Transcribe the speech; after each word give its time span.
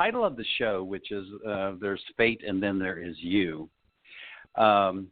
Title 0.00 0.24
of 0.24 0.34
the 0.34 0.44
show, 0.56 0.82
which 0.82 1.12
is 1.12 1.26
uh, 1.46 1.72
There's 1.78 2.00
Fate 2.16 2.40
and 2.46 2.62
Then 2.62 2.78
There 2.78 2.98
Is 2.98 3.16
You. 3.18 3.68
Um, 4.56 5.08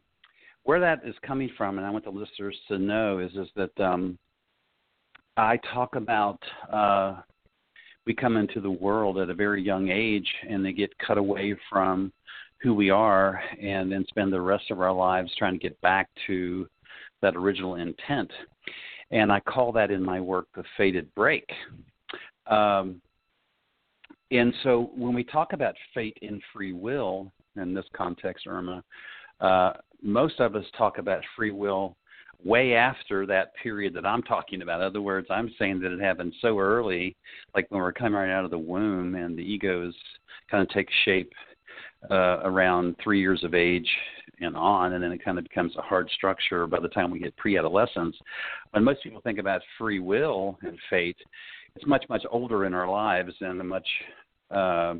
where 0.63 0.79
that 0.79 1.01
is 1.05 1.13
coming 1.25 1.51
from, 1.55 1.77
and 1.77 1.85
I 1.85 1.91
want 1.91 2.05
the 2.05 2.09
listeners 2.09 2.57
to 2.69 2.79
know, 2.79 3.19
is, 3.19 3.31
is 3.33 3.47
that 3.55 3.79
um, 3.79 4.17
I 5.37 5.57
talk 5.71 5.95
about 5.95 6.39
uh, 6.73 7.17
we 8.07 8.15
come 8.15 8.35
into 8.35 8.61
the 8.61 8.71
world 8.71 9.19
at 9.19 9.29
a 9.29 9.33
very 9.35 9.61
young 9.61 9.89
age 9.89 10.27
and 10.49 10.65
they 10.65 10.73
get 10.73 10.97
cut 10.97 11.19
away 11.19 11.55
from 11.69 12.11
who 12.59 12.73
we 12.73 12.89
are 12.89 13.43
and 13.61 13.91
then 13.91 14.05
spend 14.09 14.33
the 14.33 14.41
rest 14.41 14.71
of 14.71 14.81
our 14.81 14.91
lives 14.91 15.31
trying 15.37 15.53
to 15.53 15.59
get 15.59 15.79
back 15.81 16.09
to 16.25 16.67
that 17.21 17.35
original 17.35 17.75
intent. 17.75 18.31
And 19.11 19.31
I 19.31 19.39
call 19.41 19.71
that 19.73 19.91
in 19.91 20.03
my 20.03 20.19
work 20.19 20.47
the 20.55 20.63
fated 20.77 21.13
break. 21.13 21.47
Um, 22.47 23.01
and 24.31 24.53
so 24.63 24.91
when 24.95 25.13
we 25.13 25.23
talk 25.23 25.53
about 25.53 25.75
fate 25.93 26.17
and 26.21 26.41
free 26.53 26.73
will 26.73 27.31
in 27.55 27.73
this 27.73 27.85
context, 27.93 28.47
Irma, 28.47 28.83
uh, 29.41 29.73
most 30.01 30.39
of 30.39 30.55
us 30.55 30.65
talk 30.77 30.97
about 30.97 31.23
free 31.35 31.51
will 31.51 31.95
way 32.43 32.73
after 32.73 33.25
that 33.25 33.53
period 33.61 33.93
that 33.93 34.05
I'm 34.05 34.23
talking 34.23 34.61
about. 34.61 34.79
In 34.79 34.87
other 34.87 35.01
words, 35.01 35.27
I'm 35.29 35.51
saying 35.59 35.81
that 35.81 35.91
it 35.91 35.99
happened 35.99 36.33
so 36.41 36.57
early, 36.57 37.15
like 37.53 37.65
when 37.69 37.81
we're 37.81 37.91
coming 37.91 38.13
right 38.13 38.31
out 38.31 38.45
of 38.45 38.51
the 38.51 38.57
womb 38.57 39.15
and 39.15 39.37
the 39.37 39.41
egos 39.41 39.93
kind 40.49 40.63
of 40.63 40.69
take 40.69 40.87
shape 41.03 41.31
uh, 42.09 42.39
around 42.43 42.95
three 43.03 43.19
years 43.19 43.43
of 43.43 43.53
age 43.53 43.89
and 44.39 44.55
on, 44.55 44.93
and 44.93 45.03
then 45.03 45.11
it 45.11 45.23
kind 45.23 45.37
of 45.37 45.43
becomes 45.43 45.75
a 45.75 45.81
hard 45.81 46.09
structure 46.11 46.65
by 46.65 46.79
the 46.79 46.87
time 46.87 47.11
we 47.11 47.19
get 47.19 47.35
pre-adolescence. 47.35 48.15
When 48.71 48.85
most 48.85 49.03
people 49.03 49.19
think 49.21 49.37
about 49.37 49.61
free 49.77 49.99
will 49.99 50.57
and 50.61 50.77
fate, 50.89 51.17
it's 51.75 51.85
much 51.85 52.05
much 52.09 52.23
older 52.31 52.65
in 52.65 52.73
our 52.73 52.89
lives 52.89 53.33
and 53.41 53.59
much 53.67 53.87
uh, 54.51 54.95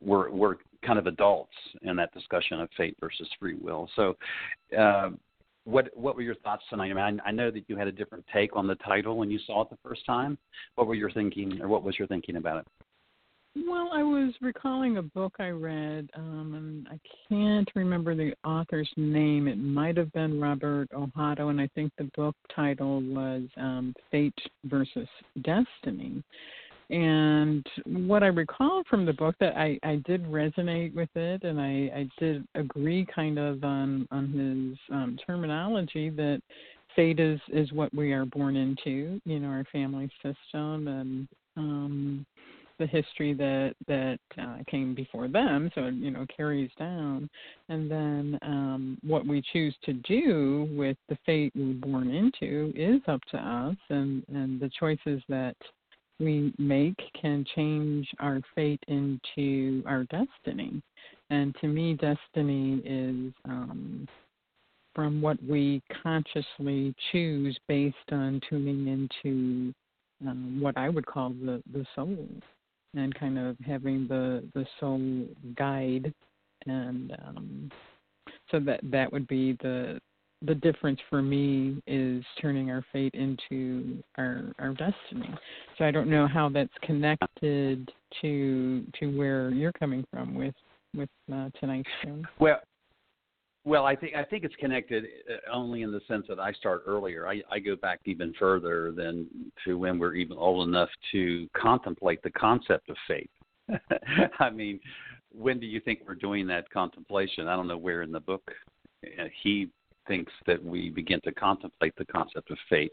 we're 0.00 0.30
we're 0.30 0.56
kind 0.84 0.98
of 0.98 1.06
adults 1.06 1.54
in 1.82 1.96
that 1.96 2.12
discussion 2.12 2.60
of 2.60 2.68
fate 2.76 2.96
versus 3.00 3.28
free 3.40 3.54
will. 3.54 3.88
So, 3.96 4.16
uh, 4.78 5.10
what 5.64 5.88
what 5.94 6.14
were 6.14 6.22
your 6.22 6.34
thoughts 6.36 6.62
tonight? 6.68 6.90
I 6.90 7.10
mean, 7.10 7.20
I, 7.24 7.28
I, 7.28 7.32
know 7.32 7.50
that 7.50 7.64
you 7.68 7.76
had 7.76 7.88
a 7.88 7.92
different 7.92 8.24
take 8.32 8.54
on 8.54 8.66
the 8.66 8.74
title 8.76 9.16
when 9.16 9.30
you 9.30 9.38
saw 9.46 9.62
it 9.62 9.70
the 9.70 9.78
first 9.82 10.04
time. 10.04 10.36
What 10.74 10.86
were 10.86 10.94
your 10.94 11.10
thinking, 11.10 11.60
or 11.62 11.68
what 11.68 11.82
was 11.82 11.98
your 11.98 12.06
thinking 12.08 12.36
about 12.36 12.58
it? 12.58 12.66
Well, 13.56 13.90
I 13.92 14.02
was 14.02 14.34
recalling 14.40 14.96
a 14.96 15.02
book 15.02 15.34
I 15.38 15.50
read, 15.50 16.10
um, 16.16 16.54
and 16.54 16.88
I 16.88 16.98
can't 17.28 17.70
remember 17.76 18.16
the 18.16 18.34
author's 18.44 18.90
name. 18.96 19.46
It 19.46 19.58
might 19.58 19.96
have 19.96 20.12
been 20.12 20.40
Robert 20.40 20.90
Ohotto, 20.90 21.50
and 21.50 21.60
I 21.60 21.68
think 21.74 21.92
the 21.96 22.10
book 22.16 22.34
title 22.54 23.00
was 23.00 23.42
um, 23.56 23.94
Fate 24.10 24.34
versus 24.64 25.08
Destiny. 25.42 26.22
And 26.90 27.64
what 27.86 28.24
I 28.24 28.26
recall 28.26 28.82
from 28.90 29.06
the 29.06 29.12
book 29.12 29.36
that 29.38 29.56
I, 29.56 29.78
I 29.84 30.02
did 30.04 30.24
resonate 30.24 30.92
with 30.92 31.08
it, 31.14 31.44
and 31.44 31.60
I, 31.60 31.90
I 31.96 32.08
did 32.18 32.46
agree 32.56 33.06
kind 33.14 33.38
of 33.38 33.62
on 33.62 34.08
on 34.10 34.28
his 34.28 34.78
um, 34.94 35.16
terminology 35.24 36.10
that 36.10 36.42
fate 36.94 37.20
is 37.20 37.40
is 37.48 37.72
what 37.72 37.94
we 37.94 38.12
are 38.12 38.26
born 38.26 38.56
into, 38.56 39.20
you 39.24 39.40
know, 39.40 39.48
our 39.48 39.64
family 39.72 40.10
system 40.22 40.88
and 40.88 41.28
um, 41.56 42.26
the 42.78 42.86
history 42.86 43.34
that 43.34 43.74
that 43.86 44.18
uh, 44.40 44.58
came 44.68 44.94
before 44.94 45.28
them, 45.28 45.70
so 45.74 45.86
you 45.86 46.10
know 46.10 46.26
carries 46.34 46.70
down, 46.78 47.28
and 47.68 47.90
then 47.90 48.38
um, 48.42 48.98
what 49.02 49.26
we 49.26 49.42
choose 49.52 49.74
to 49.84 49.92
do 49.92 50.68
with 50.72 50.96
the 51.08 51.18
fate 51.24 51.52
we're 51.54 51.74
born 51.74 52.10
into 52.10 52.72
is 52.74 53.00
up 53.08 53.20
to 53.30 53.38
us, 53.38 53.76
and 53.90 54.24
and 54.28 54.60
the 54.60 54.70
choices 54.78 55.22
that 55.28 55.56
we 56.20 56.52
make 56.58 56.98
can 57.20 57.44
change 57.54 58.08
our 58.20 58.40
fate 58.54 58.82
into 58.88 59.82
our 59.86 60.04
destiny. 60.04 60.82
And 61.30 61.54
to 61.60 61.66
me, 61.66 61.94
destiny 61.94 62.80
is 62.84 63.32
um, 63.44 64.06
from 64.94 65.20
what 65.20 65.42
we 65.42 65.82
consciously 66.02 66.94
choose 67.10 67.58
based 67.66 67.96
on 68.12 68.40
tuning 68.48 68.86
into 68.86 69.74
um, 70.26 70.60
what 70.60 70.76
I 70.76 70.88
would 70.88 71.06
call 71.06 71.30
the, 71.30 71.62
the 71.72 71.84
soul 71.94 72.28
and 72.96 73.14
kind 73.14 73.38
of 73.38 73.56
having 73.64 74.06
the, 74.08 74.48
the 74.54 74.66
soul 74.80 75.26
guide. 75.56 76.12
And 76.66 77.12
um, 77.26 77.70
so 78.50 78.60
that, 78.60 78.80
that 78.84 79.12
would 79.12 79.26
be 79.26 79.56
the, 79.62 79.98
the 80.46 80.54
difference 80.54 81.00
for 81.08 81.22
me 81.22 81.82
is 81.86 82.22
turning 82.40 82.70
our 82.70 82.84
fate 82.92 83.14
into 83.14 84.02
our 84.18 84.52
our 84.58 84.70
destiny. 84.70 85.34
So 85.78 85.84
I 85.84 85.90
don't 85.90 86.10
know 86.10 86.26
how 86.26 86.48
that's 86.48 86.72
connected 86.82 87.90
to 88.20 88.84
to 89.00 89.06
where 89.16 89.50
you're 89.50 89.72
coming 89.72 90.04
from 90.10 90.34
with 90.34 90.54
with 90.94 91.08
uh, 91.32 91.50
tonight's 91.60 91.88
show. 92.02 92.22
Well, 92.38 92.60
well, 93.64 93.86
I 93.86 93.96
think 93.96 94.14
I 94.14 94.24
think 94.24 94.44
it's 94.44 94.54
connected 94.56 95.04
uh, 95.04 95.50
only 95.52 95.82
in 95.82 95.90
the 95.90 96.00
sense 96.06 96.26
that 96.28 96.38
I 96.38 96.52
start 96.52 96.82
earlier. 96.86 97.26
I, 97.26 97.40
I 97.50 97.58
go 97.58 97.76
back 97.76 98.00
even 98.04 98.34
further 98.38 98.92
than 98.92 99.26
to 99.64 99.78
when 99.78 99.98
we're 99.98 100.14
even 100.14 100.36
old 100.36 100.68
enough 100.68 100.90
to 101.12 101.48
contemplate 101.56 102.22
the 102.22 102.30
concept 102.30 102.90
of 102.90 102.96
faith. 103.08 103.30
I 104.38 104.50
mean, 104.50 104.80
when 105.32 105.58
do 105.58 105.66
you 105.66 105.80
think 105.80 106.00
we're 106.06 106.14
doing 106.14 106.46
that 106.48 106.68
contemplation? 106.70 107.48
I 107.48 107.56
don't 107.56 107.66
know 107.66 107.78
where 107.78 108.02
in 108.02 108.12
the 108.12 108.20
book 108.20 108.42
uh, 109.04 109.24
he 109.42 109.70
thinks 110.06 110.32
that 110.46 110.62
we 110.62 110.90
begin 110.90 111.20
to 111.24 111.32
contemplate 111.32 111.94
the 111.96 112.04
concept 112.04 112.50
of 112.50 112.58
faith. 112.68 112.92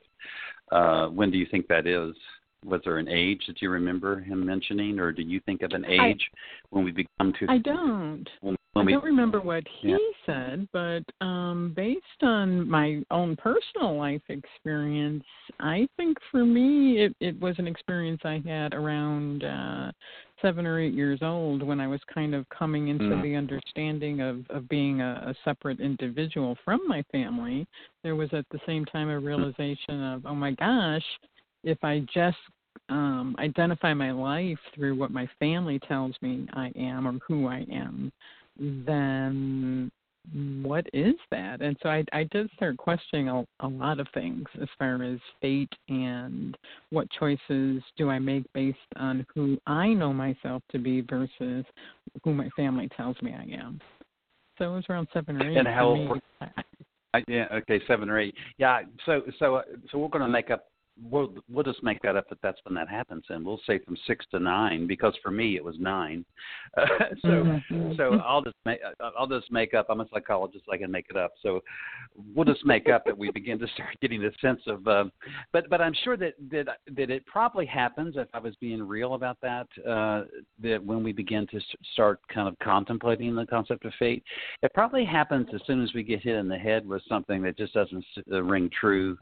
Uh, 0.72 1.08
when 1.08 1.30
do 1.32 1.38
you 1.38 1.46
think 1.52 1.68
that 1.68 1.86
is? 1.86 2.16
Was 2.64 2.80
there 2.86 2.98
an 2.98 3.10
age 3.10 3.42
that 3.48 3.62
you 3.62 3.70
remember 3.70 4.22
him 4.22 4.46
mentioning, 4.46 5.00
or 5.00 5.12
do 5.12 5.24
you 5.24 5.42
think 5.46 5.64
of 5.64 5.72
an 5.72 5.84
age 5.84 6.22
I, 6.34 6.38
when 6.70 6.86
we 6.86 6.92
become 6.92 7.34
to? 7.40 7.48
I 7.50 7.58
don't. 7.58 8.30
When, 8.42 8.52
when 8.52 8.58
I 8.74 8.86
don't 8.86 9.04
remember 9.04 9.42
what 9.42 9.64
he 9.82 9.90
yeah. 9.90 9.98
said, 10.26 10.68
but 10.72 11.04
um, 11.20 11.74
based 11.76 12.06
on 12.22 12.70
my 12.70 13.04
own 13.12 13.36
personal 13.36 13.98
life 13.98 14.22
experience, 14.30 15.24
I 15.60 15.88
think 15.98 16.18
for 16.32 16.46
me 16.46 17.02
it, 17.02 17.16
it 17.20 17.40
was 17.42 17.56
an 17.58 17.68
experience 17.68 18.22
I 18.24 18.42
had 18.46 18.74
around 18.74 19.44
uh, 19.44 19.92
seven 20.42 20.66
or 20.66 20.80
eight 20.80 20.94
years 20.94 21.20
old 21.22 21.64
when 21.64 21.82
I 21.82 21.88
was 21.88 22.00
kind 22.14 22.34
of 22.34 22.48
coming 22.48 22.88
into 22.88 23.06
mm. 23.06 23.22
the 23.22 23.36
understanding 23.36 24.22
of, 24.22 24.46
of 24.50 24.70
being 24.70 25.02
a, 25.02 25.22
a 25.28 25.36
separate 25.44 25.82
individual 25.82 26.58
from 26.64 26.80
my 26.88 27.04
family. 27.12 27.68
There 28.04 28.16
was 28.16 28.30
at 28.32 28.46
the 28.52 28.60
same 28.66 28.86
time 28.86 29.10
a 29.10 29.20
realization 29.20 30.02
of, 30.02 30.26
oh 30.26 30.36
my 30.36 30.52
gosh, 30.52 31.06
if 31.66 31.78
I 31.84 32.06
just 32.14 32.38
um, 32.88 33.36
identify 33.40 33.94
my 33.94 34.12
life 34.12 34.58
through 34.74 34.96
what 34.96 35.12
my 35.12 35.28
family 35.40 35.80
tells 35.88 36.16
me 36.22 36.48
I 36.54 36.72
am 36.76 37.08
or 37.08 37.20
who 37.28 37.48
I 37.48 37.66
am, 37.72 38.12
then 38.58 39.92
what 40.62 40.86
is 40.94 41.16
that? 41.32 41.62
And 41.62 41.76
so 41.82 41.90
I, 41.90 42.04
I 42.14 42.26
did 42.32 42.50
start 42.56 42.78
questioning 42.78 43.28
a, 43.28 43.44
a 43.62 43.68
lot 43.68 44.00
of 44.00 44.08
things 44.14 44.46
as 44.62 44.68
far 44.78 45.02
as 45.04 45.20
fate 45.42 45.74
and 45.90 46.56
what 46.92 47.10
choices 47.12 47.82
do 47.98 48.10
I 48.10 48.20
make 48.20 48.44
based 48.54 48.78
on 48.98 49.26
who 49.34 49.58
I 49.66 49.88
know 49.88 50.14
myself 50.14 50.62
to 50.72 50.78
be 50.78 51.02
versus 51.02 51.66
who 52.24 52.34
my 52.34 52.50
family 52.56 52.88
tells 52.96 53.20
me 53.24 53.34
I 53.34 53.58
am. 53.60 53.80
So 54.58 54.74
it 54.74 54.76
was 54.76 54.86
around 54.90 55.08
seven 55.12 55.42
or 55.42 55.50
eight. 55.50 55.58
And 55.58 55.68
how? 55.68 56.16
I, 57.14 57.24
yeah. 57.28 57.48
Okay. 57.52 57.82
Seven 57.88 58.10
or 58.10 58.20
eight. 58.20 58.36
Yeah. 58.58 58.82
So 59.06 59.24
so 59.40 59.56
uh, 59.56 59.62
so 59.92 59.98
we're 59.98 60.08
going 60.10 60.24
to 60.24 60.30
make 60.30 60.52
up 60.52 60.68
we'll 61.10 61.34
we'll 61.50 61.64
just 61.64 61.84
make 61.84 62.02
that 62.02 62.16
up 62.16 62.28
that 62.30 62.38
that's 62.44 62.60
when 62.66 62.76
that 62.76 62.90
happens 62.90 63.24
and 63.30 63.46
we'll 63.46 63.62
say 63.66 63.80
from 63.80 63.96
six 64.06 64.26
to 64.32 64.40
nine 64.40 64.88
because 64.88 65.14
for 65.24 65.32
me 65.32 65.56
it 65.56 65.64
was 65.64 65.76
nine 65.80 66.26
uh, 66.78 66.86
so 67.22 67.28
mm-hmm. 67.28 67.94
so 67.96 68.20
i'll 68.26 68.42
just 68.42 68.56
make 68.66 68.80
i'll 69.18 69.28
just 69.28 69.52
make 69.52 69.74
up 69.74 69.88
i'm 69.90 70.02
a 70.02 70.08
psychologist 70.14 70.66
i 70.72 70.78
can 70.78 70.92
make 70.92 71.06
it 71.10 71.18
up 71.18 71.32
so 71.42 71.62
we'll 72.36 72.46
just 72.46 72.66
make 72.66 72.90
up 72.90 73.06
that 73.06 73.18
we 73.18 73.32
begin 73.32 73.58
to 73.58 73.68
start 73.74 73.90
getting 74.02 74.24
a 74.26 74.32
sense 74.42 74.62
of 74.68 74.86
uh, 74.88 75.06
but 75.54 75.70
but 75.70 75.82
i'm 75.82 75.94
sure 76.04 76.18
that 76.18 76.34
that 76.52 76.68
that 76.96 77.10
it 77.10 77.26
probably 77.26 77.66
happens 77.66 78.16
if 78.18 78.28
i 78.34 78.40
was 78.40 78.56
being 78.60 78.84
real 78.84 79.14
about 79.14 79.38
that 79.42 79.68
uh 79.88 80.24
that 80.62 80.84
when 80.84 81.04
we 81.04 81.12
begin 81.12 81.48
to 81.48 81.60
start 81.94 82.20
kind 82.34 82.48
of 82.48 82.56
contemplating 82.60 83.34
the 83.36 83.46
concept 83.46 83.86
of 83.86 83.94
fate 83.98 84.24
it 84.62 84.74
probably 84.74 85.06
happens 85.06 85.48
as 85.54 85.62
soon 85.66 85.82
as 85.82 85.94
we 85.94 86.04
get 86.04 86.22
hit 86.22 86.36
in 86.36 86.48
the 86.48 86.58
head 86.58 86.88
with 86.88 87.02
something 87.08 87.42
that 87.42 87.58
just 87.58 87.74
doesn't 87.74 88.04
uh, 88.32 88.44
ring 88.44 88.70
true 88.80 89.18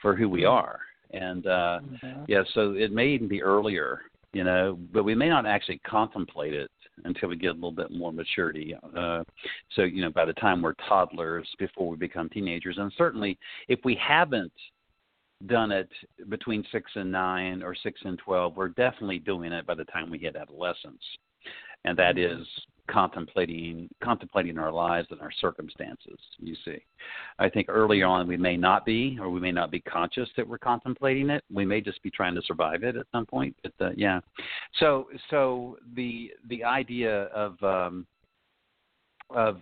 for 0.00 0.14
who 0.14 0.28
we 0.28 0.42
mm-hmm. 0.42 0.52
are 0.52 0.80
and 1.12 1.46
uh, 1.46 1.80
mm-hmm. 1.82 2.24
yeah, 2.28 2.42
so 2.54 2.72
it 2.72 2.92
may 2.92 3.08
even 3.08 3.28
be 3.28 3.42
earlier 3.42 4.02
you 4.32 4.44
know, 4.44 4.78
but 4.92 5.04
we 5.04 5.14
may 5.14 5.28
not 5.28 5.46
actually 5.46 5.78
contemplate 5.86 6.52
it 6.52 6.70
until 7.04 7.28
we 7.28 7.36
get 7.36 7.50
a 7.50 7.54
little 7.54 7.72
bit 7.72 7.90
more 7.90 8.12
maturity. 8.12 8.74
Uh, 8.96 9.22
so, 9.74 9.82
you 9.82 10.02
know, 10.02 10.10
by 10.10 10.24
the 10.24 10.32
time 10.34 10.60
we're 10.60 10.74
toddlers, 10.88 11.48
before 11.58 11.88
we 11.88 11.96
become 11.96 12.28
teenagers, 12.28 12.76
and 12.78 12.92
certainly 12.98 13.38
if 13.68 13.78
we 13.84 13.94
haven't 13.96 14.52
done 15.46 15.70
it 15.70 15.88
between 16.28 16.64
six 16.72 16.90
and 16.96 17.10
nine 17.10 17.62
or 17.62 17.74
six 17.74 18.00
and 18.04 18.18
twelve, 18.18 18.56
we're 18.56 18.68
definitely 18.68 19.20
doing 19.20 19.52
it 19.52 19.66
by 19.66 19.74
the 19.74 19.84
time 19.84 20.10
we 20.10 20.18
hit 20.18 20.36
adolescence, 20.36 21.02
and 21.84 21.96
that 21.96 22.16
mm-hmm. 22.16 22.42
is 22.42 22.48
contemplating 22.88 23.88
contemplating 24.02 24.58
our 24.58 24.72
lives 24.72 25.08
and 25.10 25.20
our 25.20 25.30
circumstances 25.40 26.18
you 26.38 26.54
see. 26.64 26.78
I 27.38 27.48
think 27.48 27.68
early 27.68 28.02
on 28.02 28.26
we 28.26 28.36
may 28.36 28.56
not 28.56 28.84
be 28.84 29.18
or 29.20 29.30
we 29.30 29.40
may 29.40 29.52
not 29.52 29.70
be 29.70 29.80
conscious 29.80 30.28
that 30.36 30.46
we're 30.46 30.58
contemplating 30.58 31.30
it. 31.30 31.44
We 31.52 31.64
may 31.64 31.80
just 31.80 32.02
be 32.02 32.10
trying 32.10 32.34
to 32.34 32.42
survive 32.42 32.82
it 32.82 32.96
at 32.96 33.06
some 33.12 33.26
point 33.26 33.54
but 33.62 33.72
uh, 33.80 33.90
yeah. 33.96 34.20
So 34.80 35.08
so 35.30 35.78
the 35.94 36.32
the 36.48 36.64
idea 36.64 37.24
of 37.24 37.62
um 37.62 38.06
of 39.30 39.60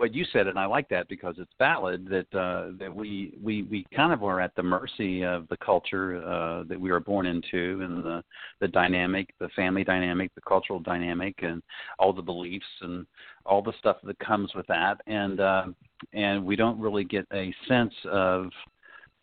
what 0.00 0.14
you 0.14 0.24
said, 0.32 0.46
and 0.46 0.58
I 0.58 0.64
like 0.64 0.88
that 0.88 1.08
because 1.08 1.34
it's 1.38 1.52
valid 1.58 2.08
that 2.08 2.34
uh, 2.38 2.70
that 2.78 2.92
we, 2.92 3.34
we 3.40 3.64
we 3.64 3.86
kind 3.94 4.14
of 4.14 4.24
are 4.24 4.40
at 4.40 4.56
the 4.56 4.62
mercy 4.62 5.22
of 5.22 5.46
the 5.48 5.58
culture 5.58 6.24
uh, 6.26 6.64
that 6.64 6.80
we 6.80 6.90
were 6.90 7.00
born 7.00 7.26
into, 7.26 7.82
and 7.82 8.02
the 8.02 8.24
the 8.60 8.68
dynamic, 8.68 9.34
the 9.38 9.50
family 9.50 9.84
dynamic, 9.84 10.34
the 10.34 10.40
cultural 10.40 10.80
dynamic, 10.80 11.34
and 11.42 11.62
all 11.98 12.14
the 12.14 12.22
beliefs 12.22 12.64
and 12.80 13.06
all 13.44 13.62
the 13.62 13.74
stuff 13.78 13.98
that 14.04 14.18
comes 14.18 14.54
with 14.54 14.66
that, 14.68 14.96
and 15.06 15.38
uh, 15.38 15.66
and 16.14 16.44
we 16.44 16.56
don't 16.56 16.80
really 16.80 17.04
get 17.04 17.26
a 17.34 17.54
sense 17.68 17.94
of 18.10 18.46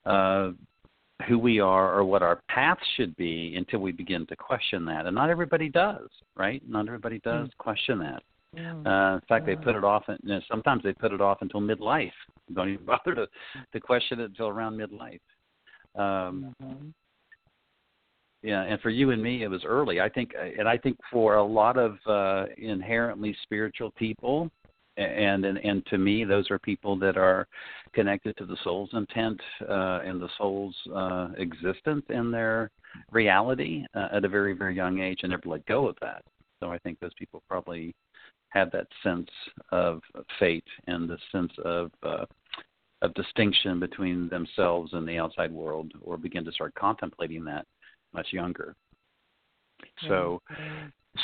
uh, 0.06 0.52
who 1.28 1.40
we 1.40 1.60
are 1.60 1.98
or 1.98 2.06
what 2.06 2.22
our 2.22 2.40
path 2.50 2.78
should 2.96 3.16
be 3.18 3.56
until 3.58 3.80
we 3.80 3.92
begin 3.92 4.28
to 4.28 4.36
question 4.36 4.86
that, 4.86 5.08
and 5.08 5.16
not 5.16 5.32
everybody 5.32 5.70
does, 5.70 6.08
right? 6.36 6.62
Not 6.70 6.86
everybody 6.86 7.18
does 7.24 7.48
mm-hmm. 7.48 7.62
question 7.64 7.98
that. 8.00 8.22
Yeah. 8.58 8.74
Uh, 8.86 9.16
in 9.16 9.22
fact, 9.30 9.46
they 9.46 9.56
put 9.56 9.76
it 9.76 9.84
off. 9.84 10.04
You 10.08 10.18
know, 10.24 10.42
sometimes 10.50 10.84
they 10.84 10.94
put 10.94 11.12
it 11.14 11.22
off 11.22 11.40
until 11.42 11.62
midlife. 11.62 12.12
Don't 12.54 12.70
even 12.70 12.86
bother 12.86 13.14
to 13.14 13.28
to 13.72 13.80
question 13.80 14.20
it 14.20 14.26
until 14.26 14.48
around 14.48 14.78
midlife. 14.78 15.20
Um, 15.96 16.56
mm-hmm. 16.62 16.88
Yeah, 18.44 18.64
and 18.64 18.80
for 18.82 18.90
you 18.90 19.12
and 19.12 19.22
me, 19.22 19.44
it 19.44 19.48
was 19.48 19.64
early. 19.66 20.00
I 20.00 20.10
think, 20.10 20.32
and 20.58 20.70
I 20.70 20.78
think 20.78 20.98
for 21.12 21.36
a 21.36 21.44
lot 21.44 21.78
of 21.78 21.98
uh, 22.06 22.46
inherently 22.58 23.36
spiritual 23.44 23.92
people, 23.92 24.50
and, 24.96 25.46
and 25.46 25.58
and 25.58 25.86
to 25.88 25.98
me, 25.98 26.24
those 26.24 26.50
are 26.50 26.60
people 26.60 26.98
that 27.00 27.18
are 27.18 27.48
connected 27.94 28.38
to 28.38 28.46
the 28.46 28.58
soul's 28.64 28.90
intent 28.94 29.40
uh, 29.68 30.00
and 30.04 30.22
the 30.22 30.30
soul's 30.38 30.76
uh, 30.96 31.30
existence 31.38 32.06
in 32.10 32.32
their 32.32 32.72
reality 33.12 33.86
uh, 33.96 34.08
at 34.14 34.26
a 34.26 34.30
very 34.30 34.54
very 34.54 34.76
young 34.76 35.00
age, 35.00 35.20
and 35.24 35.32
never 35.32 35.50
let 35.50 35.66
go 35.66 35.88
of 35.88 35.96
that. 36.02 36.24
So 36.60 36.72
I 36.72 36.78
think 36.80 37.00
those 37.00 37.14
people 37.18 37.44
probably 37.48 37.94
have 38.50 38.72
that 38.72 38.88
sense 39.04 39.30
of 39.72 40.02
fate 40.40 40.64
and 40.88 41.10
the 41.10 41.18
sense 41.32 41.52
of 41.64 41.92
uh, 42.04 42.26
of 43.04 43.14
distinction 43.14 43.80
between 43.80 44.28
themselves 44.30 44.94
and 44.94 45.08
the 45.08 45.18
outside 45.18 45.52
world, 45.52 45.92
or 46.02 46.18
begin 46.18 46.44
to 46.44 46.52
start 46.52 46.74
contemplating 46.74 47.44
that 47.46 47.66
much 48.14 48.28
younger. 48.32 48.76
So, 50.08 50.42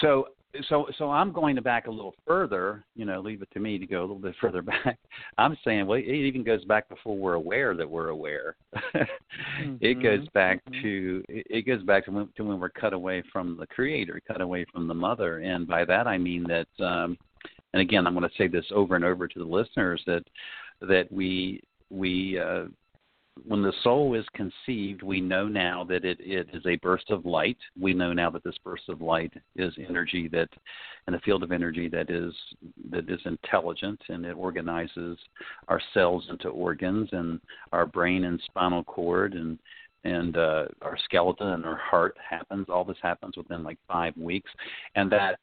so 0.01 0.27
so 0.69 0.87
so 0.97 1.09
I'm 1.09 1.31
going 1.31 1.55
to 1.55 1.61
back 1.61 1.87
a 1.87 1.91
little 1.91 2.13
further. 2.27 2.83
You 2.95 3.05
know, 3.05 3.21
leave 3.21 3.41
it 3.41 3.49
to 3.53 3.59
me 3.59 3.77
to 3.77 3.85
go 3.85 3.99
a 3.99 4.01
little 4.01 4.19
bit 4.19 4.35
further 4.39 4.61
back. 4.85 4.97
I'm 5.37 5.57
saying, 5.63 5.87
well, 5.87 5.99
it 5.99 6.07
even 6.07 6.43
goes 6.43 6.63
back 6.65 6.89
before 6.89 7.17
we're 7.17 7.33
aware 7.33 7.75
that 7.75 7.89
we're 7.89 8.09
aware. 8.09 8.55
mm-hmm. 8.95 9.75
It 9.81 10.01
goes 10.01 10.27
back 10.29 10.63
mm-hmm. 10.65 10.81
to 10.81 11.23
it 11.27 11.65
goes 11.65 11.83
back 11.83 12.05
to 12.05 12.11
when, 12.11 12.29
to 12.37 12.43
when 12.43 12.59
we're 12.59 12.69
cut 12.69 12.93
away 12.93 13.23
from 13.31 13.57
the 13.59 13.67
Creator, 13.67 14.21
cut 14.27 14.41
away 14.41 14.65
from 14.71 14.87
the 14.87 14.93
Mother, 14.93 15.39
and 15.39 15.67
by 15.67 15.85
that 15.85 16.07
I 16.07 16.17
mean 16.17 16.45
that. 16.47 16.85
um 16.85 17.17
and 17.73 17.81
again, 17.81 18.05
I'm 18.05 18.13
going 18.13 18.29
to 18.29 18.35
say 18.37 18.47
this 18.47 18.65
over 18.71 18.95
and 18.95 19.03
over 19.03 19.27
to 19.27 19.39
the 19.39 19.45
listeners 19.45 19.99
that 20.05 20.23
that 20.81 21.11
we 21.11 21.59
we 21.89 22.39
uh, 22.39 22.65
when 23.45 23.61
the 23.61 23.73
soul 23.83 24.13
is 24.13 24.25
conceived, 24.35 25.01
we 25.01 25.19
know 25.19 25.47
now 25.47 25.83
that 25.85 26.05
it, 26.05 26.17
it 26.19 26.47
is 26.53 26.65
a 26.65 26.75
burst 26.77 27.09
of 27.09 27.25
light. 27.25 27.57
We 27.79 27.93
know 27.93 28.13
now 28.13 28.29
that 28.29 28.43
this 28.43 28.57
burst 28.63 28.89
of 28.89 29.01
light 29.01 29.33
is 29.55 29.73
energy 29.89 30.27
that, 30.29 30.49
in 31.07 31.15
a 31.15 31.19
field 31.19 31.43
of 31.43 31.51
energy 31.51 31.89
that 31.89 32.09
is 32.09 32.33
that 32.91 33.09
is 33.09 33.19
intelligent, 33.25 33.99
and 34.09 34.25
it 34.25 34.33
organizes 34.33 35.17
our 35.67 35.81
cells 35.93 36.25
into 36.29 36.49
organs, 36.49 37.09
and 37.11 37.39
our 37.71 37.85
brain 37.85 38.25
and 38.25 38.39
spinal 38.45 38.83
cord, 38.83 39.33
and 39.33 39.59
and 40.05 40.37
uh, 40.37 40.65
our 40.81 40.97
skeleton 41.03 41.49
and 41.49 41.65
our 41.65 41.77
heart 41.77 42.15
happens. 42.29 42.67
All 42.69 42.85
this 42.85 42.97
happens 43.01 43.35
within 43.35 43.63
like 43.63 43.77
five 43.87 44.15
weeks, 44.15 44.51
and 44.95 45.11
that 45.11 45.39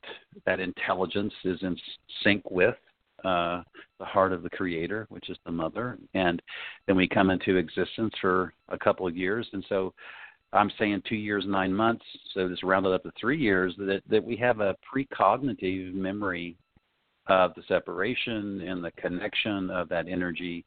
that 0.47 0.61
intelligence 0.61 1.35
is 1.45 1.63
in 1.63 1.77
sync 2.23 2.51
with 2.51 2.77
uh, 3.25 3.63
the 3.99 4.05
heart 4.05 4.33
of 4.33 4.43
the 4.43 4.51
creator, 4.51 5.07
which 5.11 5.31
is 5.31 5.39
the 5.45 5.53
mother, 5.53 5.99
and 6.15 6.41
then 6.87 6.97
we 6.97 7.09
come 7.09 7.31
into 7.31 7.57
existence 7.57 8.15
for 8.21 8.53
a 8.69 8.79
couple 8.79 9.07
of 9.07 9.17
years, 9.17 9.47
and 9.53 9.65
so 9.69 9.93
I'm 10.53 10.71
saying 10.79 11.03
two 11.09 11.17
years 11.17 11.45
nine 11.47 11.73
months, 11.73 12.05
so 12.35 12.49
just 12.49 12.63
rounded 12.63 12.93
up 12.93 13.05
to 13.05 13.13
three 13.21 13.39
years 13.39 13.75
that 13.79 14.03
that 14.09 14.25
we 14.25 14.37
have 14.37 14.61
a 14.61 14.77
precognitive 14.93 15.95
memory 15.95 16.57
of 17.29 17.55
the 17.55 17.63
separation 17.69 18.61
and 18.63 18.83
the 18.83 18.91
connection 18.93 19.71
of 19.71 19.89
that 19.89 20.09
energy 20.09 20.65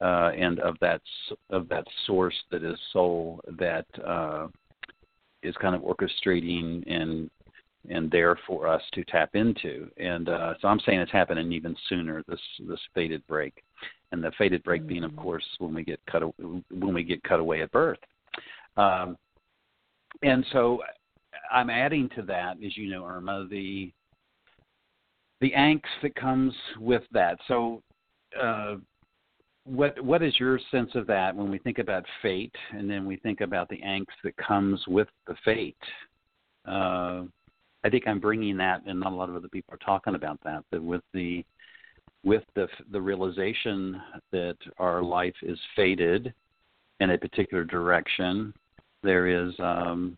uh, 0.00 0.30
and 0.36 0.60
of 0.60 0.76
that 0.80 1.00
of 1.50 1.68
that 1.68 1.86
source 2.06 2.34
that 2.50 2.62
is 2.62 2.78
soul 2.92 3.40
that 3.58 3.86
uh, 4.06 4.48
is 5.42 5.54
kind 5.60 5.74
of 5.74 5.82
orchestrating 5.82 6.82
and 6.92 7.30
and 7.88 8.10
there 8.10 8.38
for 8.46 8.68
us 8.68 8.82
to 8.92 9.04
tap 9.04 9.30
into. 9.34 9.90
And 9.96 10.28
uh, 10.28 10.54
so 10.60 10.68
I'm 10.68 10.80
saying 10.80 11.00
it's 11.00 11.12
happening 11.12 11.52
even 11.52 11.76
sooner. 11.88 12.22
This 12.28 12.40
this 12.68 12.80
fated 12.94 13.26
break, 13.26 13.62
and 14.12 14.22
the 14.22 14.32
fated 14.38 14.62
break 14.62 14.82
mm-hmm. 14.82 14.88
being, 14.88 15.04
of 15.04 15.12
mm-hmm. 15.12 15.22
course, 15.22 15.44
when 15.58 15.74
we 15.74 15.84
get 15.84 16.00
cut 16.10 16.22
when 16.38 16.94
we 16.94 17.02
get 17.02 17.22
cut 17.24 17.40
away 17.40 17.62
at 17.62 17.72
birth. 17.72 17.98
Um, 18.76 19.16
and 20.22 20.44
so 20.52 20.82
I'm 21.50 21.70
adding 21.70 22.08
to 22.16 22.22
that, 22.22 22.56
as 22.64 22.76
you 22.76 22.90
know, 22.90 23.04
Irma, 23.04 23.46
the 23.50 23.92
the 25.40 25.52
angst 25.56 25.82
that 26.02 26.14
comes 26.14 26.54
with 26.78 27.02
that. 27.12 27.38
So. 27.48 27.82
Uh, 28.40 28.76
what 29.64 30.00
what 30.02 30.22
is 30.22 30.40
your 30.40 30.58
sense 30.70 30.90
of 30.96 31.06
that 31.06 31.36
when 31.36 31.48
we 31.48 31.58
think 31.58 31.78
about 31.78 32.04
fate, 32.20 32.54
and 32.72 32.90
then 32.90 33.06
we 33.06 33.16
think 33.16 33.40
about 33.40 33.68
the 33.68 33.78
angst 33.78 34.06
that 34.24 34.36
comes 34.36 34.82
with 34.88 35.06
the 35.28 35.36
fate? 35.44 35.76
Uh, 36.66 37.22
I 37.84 37.90
think 37.90 38.06
I'm 38.06 38.20
bringing 38.20 38.56
that, 38.58 38.82
and 38.86 39.00
not 39.00 39.12
a 39.12 39.16
lot 39.16 39.28
of 39.28 39.36
other 39.36 39.48
people 39.48 39.74
are 39.74 39.84
talking 39.84 40.14
about 40.14 40.38
that. 40.44 40.64
That 40.70 40.82
with 40.82 41.02
the 41.12 41.44
with 42.24 42.44
the 42.54 42.68
the 42.90 43.00
realization 43.00 44.00
that 44.30 44.56
our 44.78 45.02
life 45.02 45.34
is 45.42 45.58
fated 45.74 46.32
in 47.00 47.10
a 47.10 47.18
particular 47.18 47.64
direction, 47.64 48.54
there 49.02 49.26
is 49.26 49.52
um, 49.58 50.16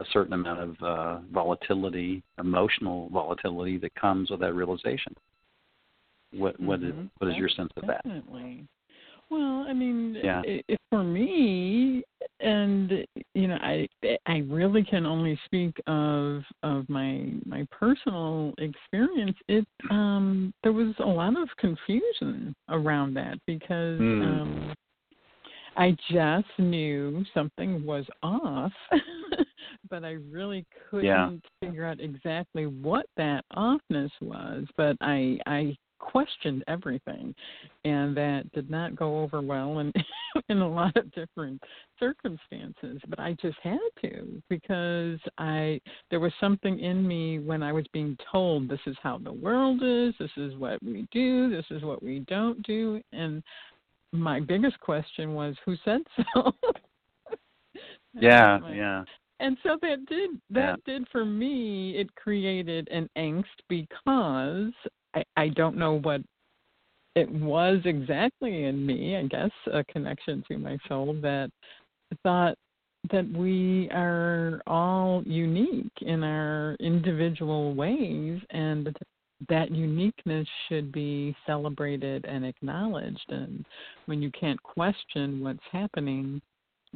a 0.00 0.04
certain 0.12 0.32
amount 0.32 0.60
of 0.60 0.76
uh, 0.82 1.18
volatility, 1.32 2.22
emotional 2.38 3.08
volatility 3.10 3.78
that 3.78 3.94
comes 3.94 4.30
with 4.30 4.40
that 4.40 4.54
realization. 4.54 5.14
What 6.32 6.58
what 6.60 6.80
mm-hmm. 6.80 7.00
is, 7.00 7.08
what 7.18 7.30
is 7.30 7.36
your 7.36 7.48
sense 7.48 7.70
of 7.76 7.86
that? 7.86 8.04
Definitely. 8.04 8.66
Well, 9.32 9.64
I 9.66 9.72
mean, 9.72 10.18
yeah. 10.22 10.42
it, 10.44 10.78
for 10.90 11.02
me, 11.02 12.02
and 12.40 12.92
you 13.34 13.48
know, 13.48 13.56
I 13.62 13.88
I 14.26 14.42
really 14.46 14.84
can 14.84 15.06
only 15.06 15.40
speak 15.46 15.74
of 15.86 16.42
of 16.62 16.86
my 16.90 17.32
my 17.46 17.66
personal 17.70 18.52
experience. 18.58 19.38
It 19.48 19.66
um 19.90 20.52
there 20.62 20.74
was 20.74 20.94
a 20.98 21.06
lot 21.06 21.40
of 21.40 21.48
confusion 21.56 22.54
around 22.68 23.14
that 23.14 23.38
because 23.46 23.98
mm. 23.98 24.22
um 24.22 24.74
I 25.78 25.96
just 26.10 26.58
knew 26.58 27.24
something 27.32 27.86
was 27.86 28.04
off, 28.22 28.72
but 29.88 30.04
I 30.04 30.16
really 30.30 30.66
couldn't 30.90 31.06
yeah. 31.06 31.30
figure 31.62 31.86
out 31.86 32.00
exactly 32.00 32.66
what 32.66 33.06
that 33.16 33.46
offness 33.56 34.10
was. 34.20 34.66
But 34.76 34.96
I 35.00 35.38
I 35.46 35.74
questioned 36.02 36.62
everything, 36.68 37.34
and 37.84 38.14
that 38.16 38.50
did 38.52 38.68
not 38.68 38.94
go 38.94 39.20
over 39.20 39.40
well 39.40 39.78
in 39.78 39.92
in 40.48 40.58
a 40.58 40.68
lot 40.68 40.94
of 40.96 41.10
different 41.12 41.62
circumstances. 41.98 43.00
But 43.08 43.20
I 43.20 43.34
just 43.40 43.56
had 43.62 43.78
to 44.02 44.42
because 44.50 45.18
I 45.38 45.80
there 46.10 46.20
was 46.20 46.32
something 46.40 46.80
in 46.80 47.06
me 47.06 47.38
when 47.38 47.62
I 47.62 47.72
was 47.72 47.86
being 47.92 48.18
told 48.30 48.68
this 48.68 48.80
is 48.86 48.96
how 49.02 49.18
the 49.18 49.32
world 49.32 49.82
is, 49.82 50.12
this 50.18 50.36
is 50.36 50.56
what 50.56 50.82
we 50.82 51.06
do, 51.12 51.48
this 51.48 51.66
is 51.70 51.82
what 51.82 52.02
we 52.02 52.20
don't 52.28 52.62
do, 52.64 53.00
and 53.12 53.42
my 54.12 54.40
biggest 54.40 54.78
question 54.80 55.32
was 55.32 55.56
who 55.64 55.74
said 55.84 56.02
so. 56.34 56.52
yeah, 58.14 58.58
yeah 58.70 59.04
and 59.40 59.56
so 59.62 59.76
that 59.82 60.06
did 60.06 60.30
that 60.50 60.78
yeah. 60.86 60.98
did 60.98 61.08
for 61.10 61.24
me 61.24 61.96
it 61.96 62.14
created 62.14 62.88
an 62.90 63.10
angst 63.18 63.44
because 63.68 64.72
I, 65.14 65.24
I 65.36 65.48
don't 65.48 65.76
know 65.76 65.98
what 66.00 66.22
it 67.14 67.30
was 67.30 67.80
exactly 67.84 68.64
in 68.64 68.86
me, 68.86 69.16
I 69.16 69.24
guess, 69.24 69.50
a 69.72 69.84
connection 69.84 70.42
to 70.48 70.58
my 70.58 70.78
soul 70.88 71.14
that 71.22 71.50
thought 72.22 72.56
that 73.10 73.30
we 73.32 73.88
are 73.90 74.62
all 74.66 75.22
unique 75.26 75.92
in 76.00 76.22
our 76.22 76.76
individual 76.80 77.74
ways 77.74 78.40
and 78.50 78.96
that 79.48 79.72
uniqueness 79.72 80.46
should 80.68 80.92
be 80.92 81.34
celebrated 81.46 82.24
and 82.26 82.44
acknowledged. 82.44 83.26
And 83.28 83.66
when 84.06 84.22
you 84.22 84.30
can't 84.30 84.62
question 84.62 85.42
what's 85.42 85.58
happening 85.70 86.40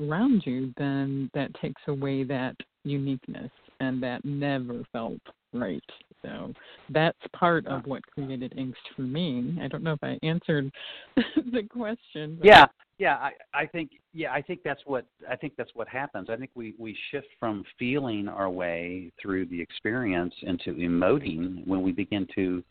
around 0.00 0.42
you 0.44 0.72
then 0.76 1.30
that 1.34 1.52
takes 1.54 1.80
away 1.88 2.22
that 2.24 2.54
uniqueness 2.84 3.50
and 3.80 4.02
that 4.02 4.24
never 4.24 4.82
felt 4.92 5.20
right. 5.58 5.82
So 6.22 6.52
that's 6.90 7.18
part 7.32 7.66
of 7.66 7.86
what 7.86 8.02
created 8.06 8.54
angst 8.58 8.74
for 8.94 9.02
me. 9.02 9.56
I 9.60 9.68
don't 9.68 9.82
know 9.82 9.92
if 9.92 10.02
i 10.02 10.18
answered 10.22 10.70
the 11.16 11.62
question 11.68 12.36
but. 12.38 12.46
yeah. 12.46 12.66
Yeah 12.98 13.16
i 13.16 13.32
i 13.52 13.66
think 13.66 13.90
yeah 14.14 14.32
i 14.32 14.40
think 14.40 14.60
that's 14.64 14.80
what 14.86 15.04
i 15.28 15.36
think 15.36 15.52
that's 15.56 15.70
what 15.74 15.88
happens. 15.88 16.28
I 16.30 16.36
think 16.36 16.50
we 16.54 16.74
we 16.78 16.96
shift 17.10 17.28
from 17.38 17.64
feeling 17.78 18.26
our 18.26 18.48
way 18.48 19.12
through 19.20 19.46
the 19.46 19.60
experience 19.60 20.34
into 20.42 20.74
emoting. 20.74 21.66
When 21.66 21.82
we 21.82 21.92
begin 21.92 22.26
to 22.34 22.62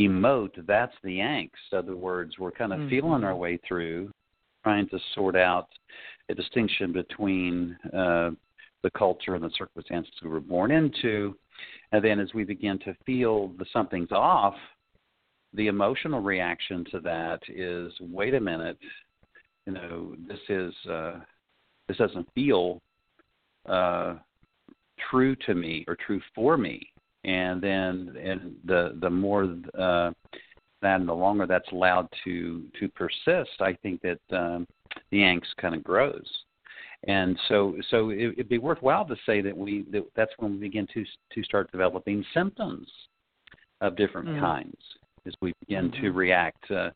emote 0.00 0.54
that's 0.66 0.94
the 1.02 1.18
angst. 1.18 1.50
In 1.72 1.78
other 1.78 1.96
words 1.96 2.38
we're 2.38 2.52
kind 2.52 2.72
of 2.72 2.78
mm-hmm. 2.80 2.90
feeling 2.90 3.24
our 3.24 3.36
way 3.36 3.58
through 3.66 4.10
trying 4.62 4.88
to 4.90 4.98
sort 5.14 5.36
out 5.36 5.68
a 6.28 6.34
distinction 6.34 6.92
between 6.92 7.76
uh, 7.92 8.30
the 8.82 8.90
culture 8.96 9.34
and 9.34 9.44
the 9.44 9.50
circumstances 9.58 10.12
we 10.22 10.28
were 10.28 10.40
born 10.40 10.70
into 10.70 11.36
and 11.92 12.04
then 12.04 12.20
as 12.20 12.32
we 12.34 12.44
begin 12.44 12.78
to 12.80 12.94
feel 13.04 13.48
the 13.58 13.66
something's 13.72 14.12
off 14.12 14.54
the 15.54 15.66
emotional 15.66 16.20
reaction 16.20 16.84
to 16.90 17.00
that 17.00 17.40
is 17.48 17.92
wait 18.00 18.34
a 18.34 18.40
minute 18.40 18.78
you 19.66 19.72
know 19.72 20.14
this 20.26 20.38
is 20.48 20.74
uh, 20.90 21.18
this 21.88 21.96
doesn't 21.96 22.28
feel 22.34 22.80
uh, 23.68 24.14
true 25.10 25.34
to 25.46 25.54
me 25.54 25.84
or 25.88 25.96
true 26.06 26.20
for 26.34 26.56
me. 26.56 26.80
And 27.24 27.60
then 27.60 28.16
and 28.22 28.56
the 28.64 28.96
the 29.00 29.10
more 29.10 29.44
uh, 29.78 30.10
that 30.82 31.00
and 31.00 31.08
the 31.08 31.12
longer 31.12 31.46
that's 31.46 31.70
allowed 31.72 32.08
to 32.24 32.64
to 32.78 32.88
persist 32.88 33.60
i 33.60 33.74
think 33.82 34.00
that 34.00 34.20
um, 34.36 34.66
the 35.10 35.18
angst 35.18 35.54
kind 35.60 35.74
of 35.74 35.84
grows 35.84 36.26
and 37.06 37.38
so 37.48 37.76
so 37.90 38.10
it, 38.10 38.36
would 38.36 38.48
be 38.48 38.58
worthwhile 38.58 39.04
to 39.06 39.16
say 39.26 39.40
that 39.40 39.56
we 39.56 39.84
that 39.90 40.02
that's 40.14 40.32
when 40.38 40.52
we 40.52 40.58
begin 40.58 40.86
to 40.92 41.04
to 41.32 41.42
start 41.44 41.70
developing 41.72 42.24
symptoms 42.34 42.88
of 43.80 43.96
different 43.96 44.28
mm. 44.28 44.40
kinds 44.40 44.76
as 45.26 45.34
we 45.40 45.52
begin 45.60 45.90
mm-hmm. 45.90 46.02
to 46.02 46.10
react 46.10 46.70
uh, 46.70 46.90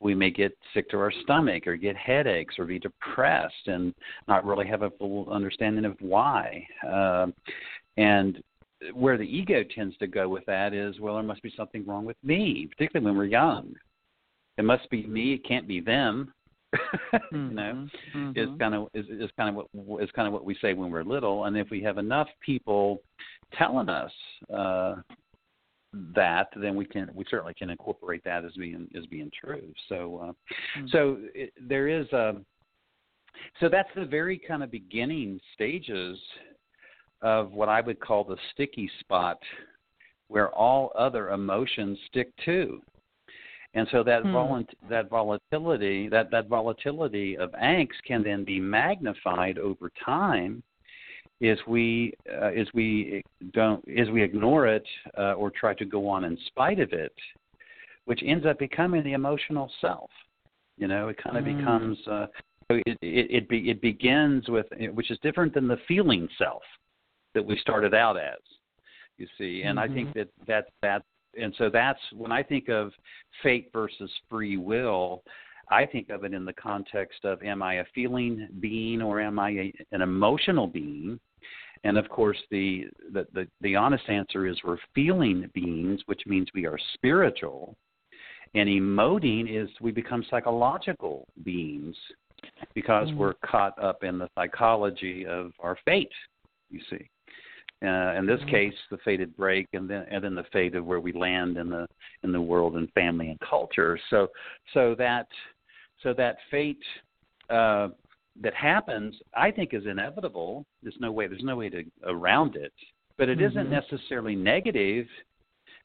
we 0.00 0.14
may 0.14 0.30
get 0.30 0.56
sick 0.72 0.88
to 0.90 0.98
our 0.98 1.12
stomach 1.22 1.66
or 1.66 1.76
get 1.76 1.96
headaches 1.96 2.58
or 2.58 2.64
be 2.64 2.78
depressed 2.78 3.66
and 3.66 3.94
not 4.28 4.44
really 4.44 4.66
have 4.66 4.82
a 4.82 4.90
full 4.90 5.28
understanding 5.30 5.84
of 5.84 5.96
why. 6.00 6.66
Uh, 6.86 7.26
and 7.98 8.42
where 8.94 9.18
the 9.18 9.24
ego 9.24 9.62
tends 9.74 9.96
to 9.98 10.06
go 10.06 10.28
with 10.28 10.44
that 10.46 10.72
is, 10.72 10.98
well, 11.00 11.14
there 11.14 11.22
must 11.22 11.42
be 11.42 11.52
something 11.54 11.86
wrong 11.86 12.06
with 12.06 12.16
me, 12.22 12.66
particularly 12.70 13.04
when 13.04 13.16
we're 13.16 13.26
young. 13.26 13.74
It 14.56 14.64
must 14.64 14.88
be 14.90 15.06
me. 15.06 15.34
It 15.34 15.46
can't 15.46 15.68
be 15.68 15.80
them. 15.80 16.32
you 17.32 17.38
know, 17.38 17.88
mm-hmm. 18.14 18.32
is 18.36 18.48
kind 18.58 18.74
of 18.74 18.88
is, 18.94 19.06
is 19.06 19.30
kind 19.36 19.56
of 19.56 19.66
what 19.72 20.02
is 20.02 20.10
kind 20.14 20.26
of 20.26 20.32
what 20.32 20.44
we 20.44 20.56
say 20.60 20.72
when 20.72 20.90
we're 20.90 21.02
little. 21.02 21.44
And 21.44 21.56
if 21.56 21.70
we 21.70 21.82
have 21.82 21.98
enough 21.98 22.28
people 22.40 23.02
telling 23.58 23.88
us 23.88 24.12
uh, 24.54 24.96
that, 26.14 26.48
then 26.56 26.76
we 26.76 26.84
can 26.84 27.10
we 27.14 27.24
certainly 27.28 27.54
can 27.54 27.70
incorporate 27.70 28.22
that 28.24 28.44
as 28.44 28.52
being 28.52 28.88
as 28.96 29.06
being 29.06 29.30
true. 29.38 29.72
So 29.88 30.20
uh, 30.22 30.32
mm-hmm. 30.78 30.86
so 30.92 31.18
it, 31.34 31.52
there 31.60 31.88
is 31.88 32.06
a 32.12 32.36
so 33.60 33.68
that's 33.68 33.88
the 33.94 34.04
very 34.04 34.38
kind 34.38 34.62
of 34.62 34.70
beginning 34.70 35.40
stages 35.54 36.18
of 37.22 37.52
what 37.52 37.68
I 37.68 37.80
would 37.80 38.00
call 38.00 38.24
the 38.24 38.36
sticky 38.52 38.90
spot, 39.00 39.38
where 40.28 40.50
all 40.50 40.92
other 40.96 41.30
emotions 41.30 41.98
stick 42.08 42.32
to. 42.44 42.80
And 43.74 43.86
so 43.92 44.02
that 44.02 44.22
hmm. 44.22 44.32
vol- 44.32 44.64
that 44.88 45.08
volatility 45.08 46.08
that 46.08 46.30
that 46.30 46.48
volatility 46.48 47.36
of 47.36 47.50
angst 47.52 48.02
can 48.06 48.22
then 48.22 48.44
be 48.44 48.58
magnified 48.58 49.58
over 49.58 49.90
time 50.04 50.62
is 51.40 51.58
we 51.66 52.12
uh, 52.40 52.50
is 52.50 52.68
we 52.74 53.22
don't 53.52 53.82
is 53.86 54.10
we 54.10 54.22
ignore 54.22 54.66
it 54.66 54.86
uh, 55.16 55.32
or 55.32 55.50
try 55.50 55.74
to 55.74 55.84
go 55.84 56.08
on 56.08 56.24
in 56.24 56.36
spite 56.46 56.80
of 56.80 56.92
it, 56.92 57.14
which 58.04 58.20
ends 58.26 58.44
up 58.44 58.58
becoming 58.58 59.02
the 59.04 59.12
emotional 59.12 59.70
self. 59.80 60.10
You 60.76 60.88
know, 60.88 61.08
it 61.08 61.22
kind 61.22 61.36
of 61.36 61.44
mm. 61.44 61.58
becomes 61.58 61.98
uh, 62.08 62.26
it 62.70 62.98
it 63.00 63.26
it, 63.30 63.48
be, 63.48 63.70
it 63.70 63.80
begins 63.80 64.48
with 64.48 64.66
which 64.92 65.10
is 65.10 65.18
different 65.22 65.54
than 65.54 65.68
the 65.68 65.78
feeling 65.88 66.28
self 66.36 66.62
that 67.34 67.44
we 67.44 67.56
started 67.58 67.94
out 67.94 68.18
as. 68.18 68.40
You 69.16 69.26
see, 69.38 69.62
and 69.64 69.78
mm-hmm. 69.78 69.90
I 69.90 69.94
think 69.94 70.08
mm-hmm. 70.10 70.18
that 70.18 70.28
that 70.46 70.64
that 70.82 71.02
and 71.38 71.54
so 71.58 71.70
that's 71.70 72.00
when 72.12 72.32
I 72.32 72.42
think 72.42 72.68
of 72.68 72.92
fate 73.42 73.70
versus 73.72 74.10
free 74.28 74.56
will. 74.56 75.22
I 75.70 75.86
think 75.86 76.10
of 76.10 76.24
it 76.24 76.34
in 76.34 76.44
the 76.44 76.52
context 76.52 77.24
of 77.24 77.42
am 77.42 77.62
I 77.62 77.74
a 77.74 77.84
feeling 77.94 78.48
being 78.58 79.00
or 79.00 79.20
am 79.20 79.38
I 79.38 79.50
a, 79.50 79.72
an 79.92 80.02
emotional 80.02 80.66
being? 80.66 81.20
And 81.84 81.96
of 81.96 82.08
course, 82.08 82.38
the, 82.50 82.86
the, 83.12 83.26
the, 83.32 83.48
the 83.60 83.76
honest 83.76 84.08
answer 84.08 84.46
is 84.46 84.58
we're 84.64 84.78
feeling 84.94 85.48
beings, 85.54 86.00
which 86.06 86.22
means 86.26 86.48
we 86.54 86.66
are 86.66 86.78
spiritual. 86.94 87.76
And 88.54 88.68
emoting 88.68 89.46
is 89.48 89.70
we 89.80 89.92
become 89.92 90.24
psychological 90.28 91.26
beings 91.44 91.96
because 92.74 93.08
mm. 93.08 93.16
we're 93.16 93.34
caught 93.44 93.80
up 93.82 94.02
in 94.02 94.18
the 94.18 94.28
psychology 94.34 95.24
of 95.24 95.52
our 95.60 95.78
fate, 95.84 96.12
you 96.68 96.80
see. 96.90 97.08
Uh, 97.82 98.14
in 98.18 98.26
this 98.26 98.40
mm. 98.40 98.50
case, 98.50 98.74
the 98.90 98.98
fated 99.04 99.34
break, 99.36 99.66
and 99.72 99.88
then 99.88 100.04
and 100.10 100.22
then 100.22 100.34
the 100.34 100.44
fate 100.52 100.74
of 100.74 100.84
where 100.84 101.00
we 101.00 101.12
land 101.12 101.56
in 101.56 101.70
the 101.70 101.86
in 102.22 102.32
the 102.32 102.40
world 102.40 102.76
and 102.76 102.92
family 102.92 103.30
and 103.30 103.40
culture. 103.40 103.98
So 104.10 104.28
so 104.74 104.94
that 104.98 105.26
so 106.02 106.12
that 106.14 106.36
fate 106.50 106.82
uh, 107.48 107.88
that 108.40 108.54
happens, 108.54 109.14
I 109.34 109.50
think, 109.50 109.74
is 109.74 109.86
inevitable. 109.86 110.64
There's 110.82 110.96
no 111.00 111.10
way. 111.10 111.26
There's 111.26 111.42
no 111.42 111.56
way 111.56 111.68
to 111.70 111.84
around 112.04 112.56
it. 112.56 112.72
But 113.18 113.28
it 113.28 113.38
mm-hmm. 113.38 113.56
not 113.56 113.68
necessarily 113.68 114.34
negative 114.34 115.06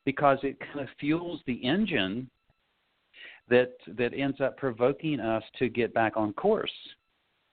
because 0.06 0.38
it 0.44 0.60
kind 0.60 0.80
of 0.80 0.88
fuels 1.00 1.42
the 1.48 1.56
engine 1.66 2.30
that 3.50 3.72
that 3.98 4.14
ends 4.14 4.42
up 4.42 4.58
provoking 4.58 5.20
us 5.20 5.44
to 5.60 5.70
get 5.70 5.94
back 5.94 6.14
on 6.16 6.34
course. 6.34 6.72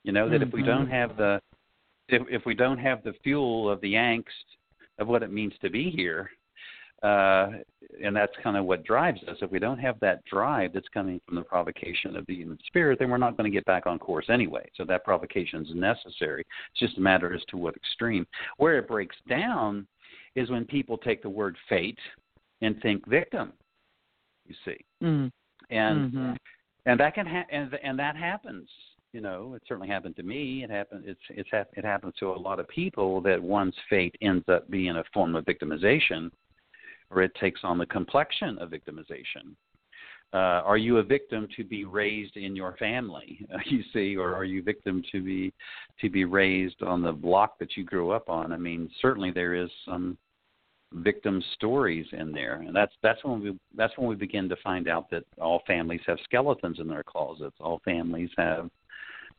You 0.04 0.12
know 0.12 0.28
that 0.28 0.37
mm-hmm. 0.37 0.49
if 0.49 0.52
we 0.52 0.62
don't 0.62 0.87
mm-hmm. 0.87 0.94
have 0.94 1.16
the 1.16 1.40
if 2.12 2.23
if 2.31 2.47
we 2.47 2.54
don't 2.54 2.78
have 2.78 3.02
the 3.02 3.14
fuel 3.23 3.71
of 3.71 3.81
the 3.81 3.95
angst 3.95 4.25
of 4.99 5.09
what 5.09 5.23
it 5.23 5.33
means 5.33 5.52
to 5.62 5.71
be 5.71 5.90
here, 5.90 6.31
uh, 7.02 7.49
and 8.02 8.14
that's 8.14 8.33
kind 8.42 8.57
of 8.57 8.64
what 8.64 8.85
drives 8.85 9.21
us. 9.25 9.37
If 9.42 9.50
we 9.50 9.59
don't 9.59 9.78
have 9.78 9.99
that 10.00 10.25
drive 10.25 10.73
that's 10.73 10.88
coming 10.95 11.21
from 11.26 11.35
the 11.35 11.42
provocation 11.42 12.16
of 12.16 12.25
the 12.26 12.35
human 12.35 12.59
spirit, 12.66 12.99
then 12.99 13.11
we're 13.11 13.19
not 13.19 13.37
going 13.37 13.50
to 13.50 13.54
get 13.54 13.64
back 13.64 13.87
on 13.87 13.99
course 13.99 14.26
anyway. 14.28 14.69
So 14.76 14.85
that 14.85 15.04
provocation 15.04 15.62
is 15.62 15.75
necessary. 15.75 16.45
It's 16.71 16.81
just 16.81 16.99
a 16.99 17.00
matter 17.00 17.35
as 17.35 17.42
to 17.49 17.57
what 17.57 17.75
extreme. 17.75 18.26
Where 18.59 18.78
it 18.78 18.87
breaks 18.87 19.16
down 19.28 19.87
is 20.37 20.49
when 20.50 20.64
people 20.64 20.97
take 20.97 21.23
the 21.23 21.28
word 21.28 21.57
fate 21.69 21.99
and 22.61 22.81
think 22.81 23.07
victim. 23.09 23.52
You 24.47 24.54
see, 24.64 24.85
mm-hmm. 25.02 25.28
and 25.75 26.12
mm-hmm. 26.12 26.33
and 26.87 27.00
that 27.00 27.14
can 27.14 27.26
ha- 27.26 27.47
and 27.50 27.73
and 27.83 27.99
that 27.99 28.16
happens. 28.16 28.69
You 29.12 29.21
know, 29.21 29.54
it 29.54 29.62
certainly 29.69 29.88
happened 29.88 30.16
to 30.16 30.23
me. 30.23 30.64
It 30.64 30.71
happened. 30.71 31.04
It's 31.07 31.21
it's 31.28 31.50
it 31.52 31.85
happens 31.85 32.14
to 32.21 32.31
a 32.31 32.38
lot 32.38 32.59
of 32.59 32.69
people 32.69 33.21
that 33.23 33.42
one's 33.42 33.75
fate 33.90 34.14
ends 34.23 34.45
up 34.49 34.71
being 34.71 34.97
a 34.97 35.04
form 35.12 35.37
of 35.37 35.45
victimization 35.45 36.31
or 37.12 37.23
it 37.23 37.35
takes 37.40 37.61
on 37.62 37.78
the 37.78 37.87
complexion 37.87 38.59
of 38.59 38.71
victimization. 38.71 39.54
Uh, 40.35 40.64
are 40.64 40.78
you 40.78 40.97
a 40.97 41.02
victim 41.02 41.47
to 41.54 41.62
be 41.62 41.85
raised 41.85 42.38
in 42.38 42.57
your 42.57 42.75
family? 42.78 43.45
you 43.66 43.83
see, 43.92 44.16
or 44.16 44.35
are 44.35 44.45
you 44.45 44.62
victim 44.62 45.02
to 45.12 45.23
be 45.23 45.52
to 46.00 46.09
be 46.09 46.25
raised 46.25 46.83
on 46.83 47.02
the 47.02 47.12
block 47.12 47.59
that 47.59 47.76
you 47.76 47.85
grew 47.85 48.12
up 48.12 48.31
on? 48.31 48.50
I 48.50 48.57
mean, 48.57 48.88
certainly 49.02 49.31
there 49.31 49.54
is 49.54 49.69
some 49.85 50.16
victim 50.95 51.42
stories 51.54 52.07
in 52.12 52.33
there, 52.33 52.62
and 52.66 52.75
that's 52.75 52.95
that's 53.02 53.23
when 53.25 53.42
we 53.42 53.59
that's 53.76 53.97
when 53.99 54.09
we 54.09 54.14
begin 54.14 54.49
to 54.49 54.57
find 54.64 54.88
out 54.88 55.11
that 55.11 55.25
all 55.38 55.62
families 55.66 56.00
have 56.07 56.19
skeletons 56.25 56.81
in 56.81 56.88
their 56.88 57.02
closets. 57.02 57.57
All 57.61 57.83
families 57.85 58.31
have 58.38 58.71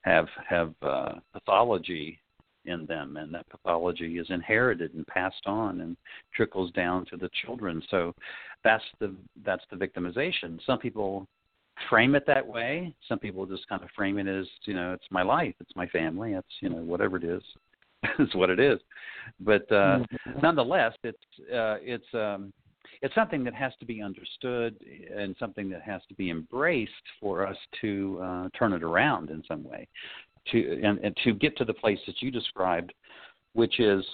have 0.03 0.27
have 0.48 0.74
uh, 0.81 1.13
pathology 1.33 2.19
in 2.65 2.86
them, 2.86 3.17
and 3.17 3.33
that 3.33 3.50
pathology 3.50 4.17
is 4.17 4.27
inherited 4.29 4.93
and 4.93 5.05
passed 5.07 5.45
on 5.45 5.81
and 5.81 5.98
trickles 6.33 6.72
down 6.72 7.05
to 7.05 7.17
the 7.17 7.29
children. 7.45 7.81
So 7.89 8.13
that's 8.63 8.83
the 9.00 9.15
that's 9.45 9.63
the 9.69 9.75
victimization. 9.75 10.60
Some 10.65 10.79
people 10.79 11.27
frame 11.89 12.15
it 12.15 12.25
that 12.27 12.45
way. 12.45 12.93
Some 13.07 13.19
people 13.19 13.45
just 13.45 13.67
kind 13.67 13.83
of 13.83 13.89
frame 13.95 14.17
it 14.17 14.27
as 14.27 14.45
you 14.65 14.74
know 14.74 14.93
it's 14.93 15.07
my 15.12 15.24
life, 15.24 15.55
it's 15.60 15.75
my 15.75 15.88
family, 15.88 16.33
it's 16.33 16.48
you 16.62 16.69
know 16.69 16.77
whatever 16.77 17.17
it 17.17 17.24
is, 17.24 17.43
is 18.19 18.33
what 18.36 18.50
it 18.50 18.60
is. 18.60 18.79
But 19.39 19.63
uh, 19.72 20.00
mm-hmm. 20.00 20.39
nonetheless, 20.41 20.93
it's 21.03 21.17
uh, 21.51 21.77
it's 21.81 22.13
um, 22.13 22.53
it's 23.01 23.15
something 23.15 23.43
that 23.43 23.53
has 23.53 23.73
to 23.79 23.85
be 23.85 24.01
understood 24.01 24.75
and 25.15 25.35
something 25.39 25.69
that 25.69 25.81
has 25.81 26.01
to 26.09 26.13
be 26.15 26.29
embraced 26.29 26.91
for 27.19 27.45
us 27.45 27.57
to 27.81 28.19
uh, 28.23 28.50
turn 28.57 28.73
it 28.73 28.83
around 28.83 29.29
in 29.29 29.43
some 29.47 29.63
way 29.63 29.88
to 30.51 30.81
and, 30.83 31.00
and 31.00 31.15
to 31.23 31.33
get 31.33 31.57
to 31.57 31.65
the 31.65 31.73
place 31.73 32.00
that 32.07 32.21
you 32.21 32.31
described, 32.31 32.93
which 33.53 33.79
is 33.79 34.05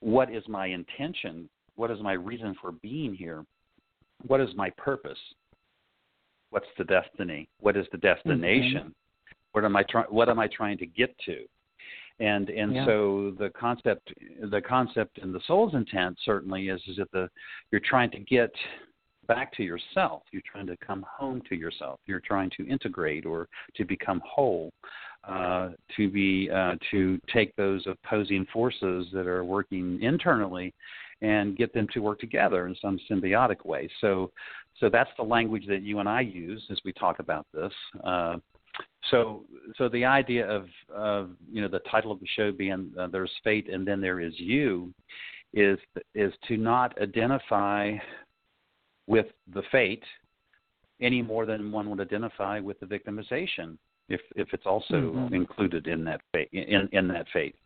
what 0.00 0.32
is 0.32 0.42
my 0.48 0.66
intention? 0.66 1.48
What 1.76 1.90
is 1.90 2.00
my 2.00 2.12
reason 2.12 2.54
for 2.60 2.72
being 2.72 3.14
here? 3.14 3.44
What 4.26 4.40
is 4.40 4.48
my 4.56 4.70
purpose? 4.70 5.18
What's 6.50 6.66
the 6.76 6.84
destiny? 6.84 7.48
What 7.60 7.76
is 7.76 7.86
the 7.92 7.98
destination? 7.98 8.80
Mm-hmm. 8.80 8.88
What 9.52 9.64
am 9.64 9.76
I 9.76 9.82
trying? 9.84 10.06
What 10.06 10.28
am 10.28 10.38
I 10.38 10.48
trying 10.48 10.78
to 10.78 10.86
get 10.86 11.14
to? 11.26 11.44
And 12.20 12.50
and 12.50 12.74
yeah. 12.74 12.86
so 12.86 13.34
the 13.38 13.50
concept 13.50 14.12
the 14.50 14.60
concept 14.60 15.18
in 15.18 15.32
the 15.32 15.40
soul's 15.46 15.74
intent 15.74 16.18
certainly 16.24 16.68
is 16.68 16.80
is 16.88 16.96
that 16.96 17.10
the 17.12 17.28
you're 17.70 17.80
trying 17.80 18.10
to 18.10 18.18
get 18.20 18.50
back 19.28 19.52
to 19.54 19.62
yourself. 19.62 20.22
You're 20.32 20.42
trying 20.50 20.66
to 20.66 20.76
come 20.78 21.04
home 21.08 21.42
to 21.48 21.54
yourself. 21.54 22.00
You're 22.06 22.20
trying 22.20 22.50
to 22.56 22.66
integrate 22.66 23.26
or 23.26 23.48
to 23.76 23.84
become 23.84 24.20
whole. 24.24 24.72
Uh, 25.24 25.70
to 25.96 26.08
be 26.08 26.48
uh, 26.50 26.76
to 26.90 27.20
take 27.30 27.54
those 27.56 27.84
opposing 27.86 28.46
forces 28.52 29.08
that 29.12 29.26
are 29.26 29.44
working 29.44 30.00
internally 30.00 30.72
and 31.20 31.56
get 31.56 31.72
them 31.74 31.86
to 31.92 32.00
work 32.00 32.18
together 32.20 32.66
in 32.66 32.74
some 32.80 32.98
symbiotic 33.10 33.66
way. 33.66 33.88
So, 34.00 34.30
so 34.78 34.88
that's 34.88 35.10
the 35.16 35.24
language 35.24 35.66
that 35.68 35.82
you 35.82 35.98
and 35.98 36.08
I 36.08 36.20
use 36.20 36.64
as 36.70 36.78
we 36.84 36.92
talk 36.92 37.18
about 37.18 37.46
this. 37.52 37.72
Uh, 38.02 38.36
so, 39.10 39.44
so 39.76 39.88
the 39.88 40.04
idea 40.04 40.48
of, 40.48 40.66
of 40.94 41.30
you 41.50 41.62
know 41.62 41.68
the 41.68 41.80
title 41.90 42.12
of 42.12 42.20
the 42.20 42.26
show 42.36 42.52
being 42.52 42.92
uh, 42.98 43.06
"There's 43.06 43.30
Fate 43.44 43.68
and 43.68 43.86
Then 43.86 44.00
There 44.00 44.20
Is 44.20 44.34
You," 44.36 44.92
is 45.52 45.78
is 46.14 46.32
to 46.48 46.56
not 46.56 47.00
identify 47.00 47.96
with 49.06 49.26
the 49.54 49.62
fate 49.72 50.04
any 51.00 51.22
more 51.22 51.46
than 51.46 51.72
one 51.72 51.88
would 51.90 52.00
identify 52.00 52.60
with 52.60 52.78
the 52.80 52.86
victimization 52.86 53.78
if 54.08 54.20
if 54.36 54.48
it's 54.52 54.66
also 54.66 54.94
mm-hmm. 54.94 55.34
included 55.34 55.86
in 55.86 56.04
that 56.04 56.20
fate 56.32 56.48
in 56.52 56.88
in 56.92 57.08
that 57.08 57.26
fate. 57.32 57.56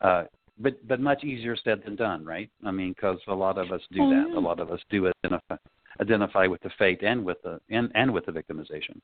Uh, 0.00 0.24
but 0.58 0.86
but 0.86 1.00
much 1.00 1.24
easier 1.24 1.56
said 1.56 1.82
than 1.84 1.96
done, 1.96 2.24
right? 2.24 2.50
I 2.64 2.70
mean, 2.70 2.92
because 2.92 3.18
a 3.28 3.34
lot 3.34 3.58
of 3.58 3.72
us 3.72 3.80
do 3.90 3.98
that. 4.10 4.34
A 4.36 4.40
lot 4.40 4.60
of 4.60 4.70
us 4.70 4.80
do 4.90 5.10
identify 5.24 5.56
identify 6.00 6.46
with 6.46 6.62
the 6.62 6.70
fate 6.78 7.02
and 7.02 7.24
with 7.24 7.40
the 7.42 7.60
and 7.70 7.90
and 7.94 8.12
with 8.12 8.26
the 8.26 8.32
victimization. 8.32 9.00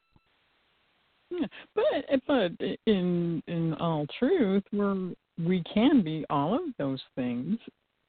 Yeah, 1.31 1.47
but 1.75 1.85
but 2.27 2.53
in 2.87 3.43
in 3.47 3.75
all 3.75 4.07
truth, 4.19 4.65
we're 4.73 5.11
we 5.45 5.63
can 5.73 6.03
be 6.03 6.25
all 6.31 6.55
of 6.55 6.61
those 6.79 7.03
things, 7.15 7.59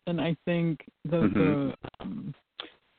and 0.07 0.19
I 0.19 0.35
think 0.45 0.79
the 1.05 1.17
mm-hmm. 1.17 1.39
the 1.39 1.73
um, 1.99 2.33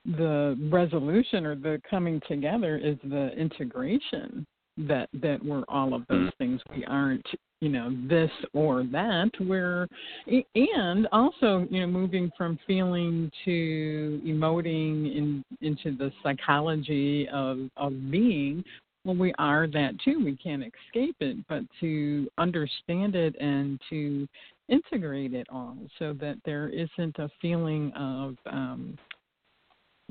the 0.04 0.58
resolution 0.70 1.44
or 1.46 1.54
the 1.54 1.80
coming 1.88 2.20
together 2.28 2.76
is 2.78 2.96
the 3.04 3.30
integration 3.36 4.46
that 4.76 5.08
that 5.14 5.44
we're 5.44 5.64
all 5.68 5.94
of 5.94 6.06
those 6.08 6.28
mm-hmm. 6.28 6.38
things. 6.38 6.60
We 6.74 6.84
aren't 6.84 7.26
you 7.60 7.68
know 7.68 7.94
this 8.08 8.30
or 8.54 8.84
that 8.84 9.30
we're 9.40 9.86
and 10.54 11.06
also 11.12 11.66
you 11.70 11.80
know 11.80 11.86
moving 11.86 12.30
from 12.36 12.58
feeling 12.66 13.30
to 13.44 14.20
emoting 14.24 15.16
in 15.16 15.44
into 15.60 15.96
the 15.96 16.10
psychology 16.22 17.28
of 17.28 17.68
of 17.76 18.10
being 18.10 18.64
well 19.04 19.16
we 19.16 19.32
are 19.38 19.66
that 19.66 19.92
too 20.04 20.22
we 20.24 20.36
can't 20.36 20.62
escape 20.62 21.16
it 21.20 21.36
but 21.48 21.62
to 21.80 22.28
understand 22.38 23.14
it 23.14 23.34
and 23.40 23.80
to 23.88 24.26
integrate 24.68 25.34
it 25.34 25.46
all 25.50 25.76
so 25.98 26.12
that 26.12 26.36
there 26.44 26.68
isn't 26.68 27.18
a 27.18 27.28
feeling 27.40 27.92
of 27.92 28.36
um 28.46 28.96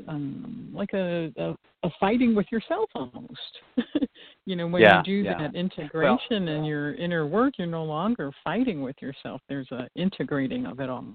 um, 0.07 0.69
like 0.73 0.93
a, 0.93 1.31
a, 1.37 1.55
a 1.83 1.89
fighting 1.99 2.35
with 2.35 2.45
yourself 2.51 2.89
almost. 2.95 3.59
you 4.45 4.55
know, 4.55 4.67
when 4.67 4.81
yeah, 4.81 4.99
you 4.99 5.03
do 5.03 5.29
yeah. 5.29 5.37
that 5.37 5.55
integration 5.55 6.45
well, 6.45 6.55
in 6.55 6.63
your 6.63 6.93
inner 6.95 7.25
work, 7.25 7.55
you're 7.57 7.67
no 7.67 7.83
longer 7.83 8.31
fighting 8.43 8.81
with 8.81 8.95
yourself. 9.01 9.41
There's 9.49 9.69
a 9.71 9.87
integrating 9.95 10.65
of 10.65 10.79
it 10.79 10.89
all. 10.89 11.05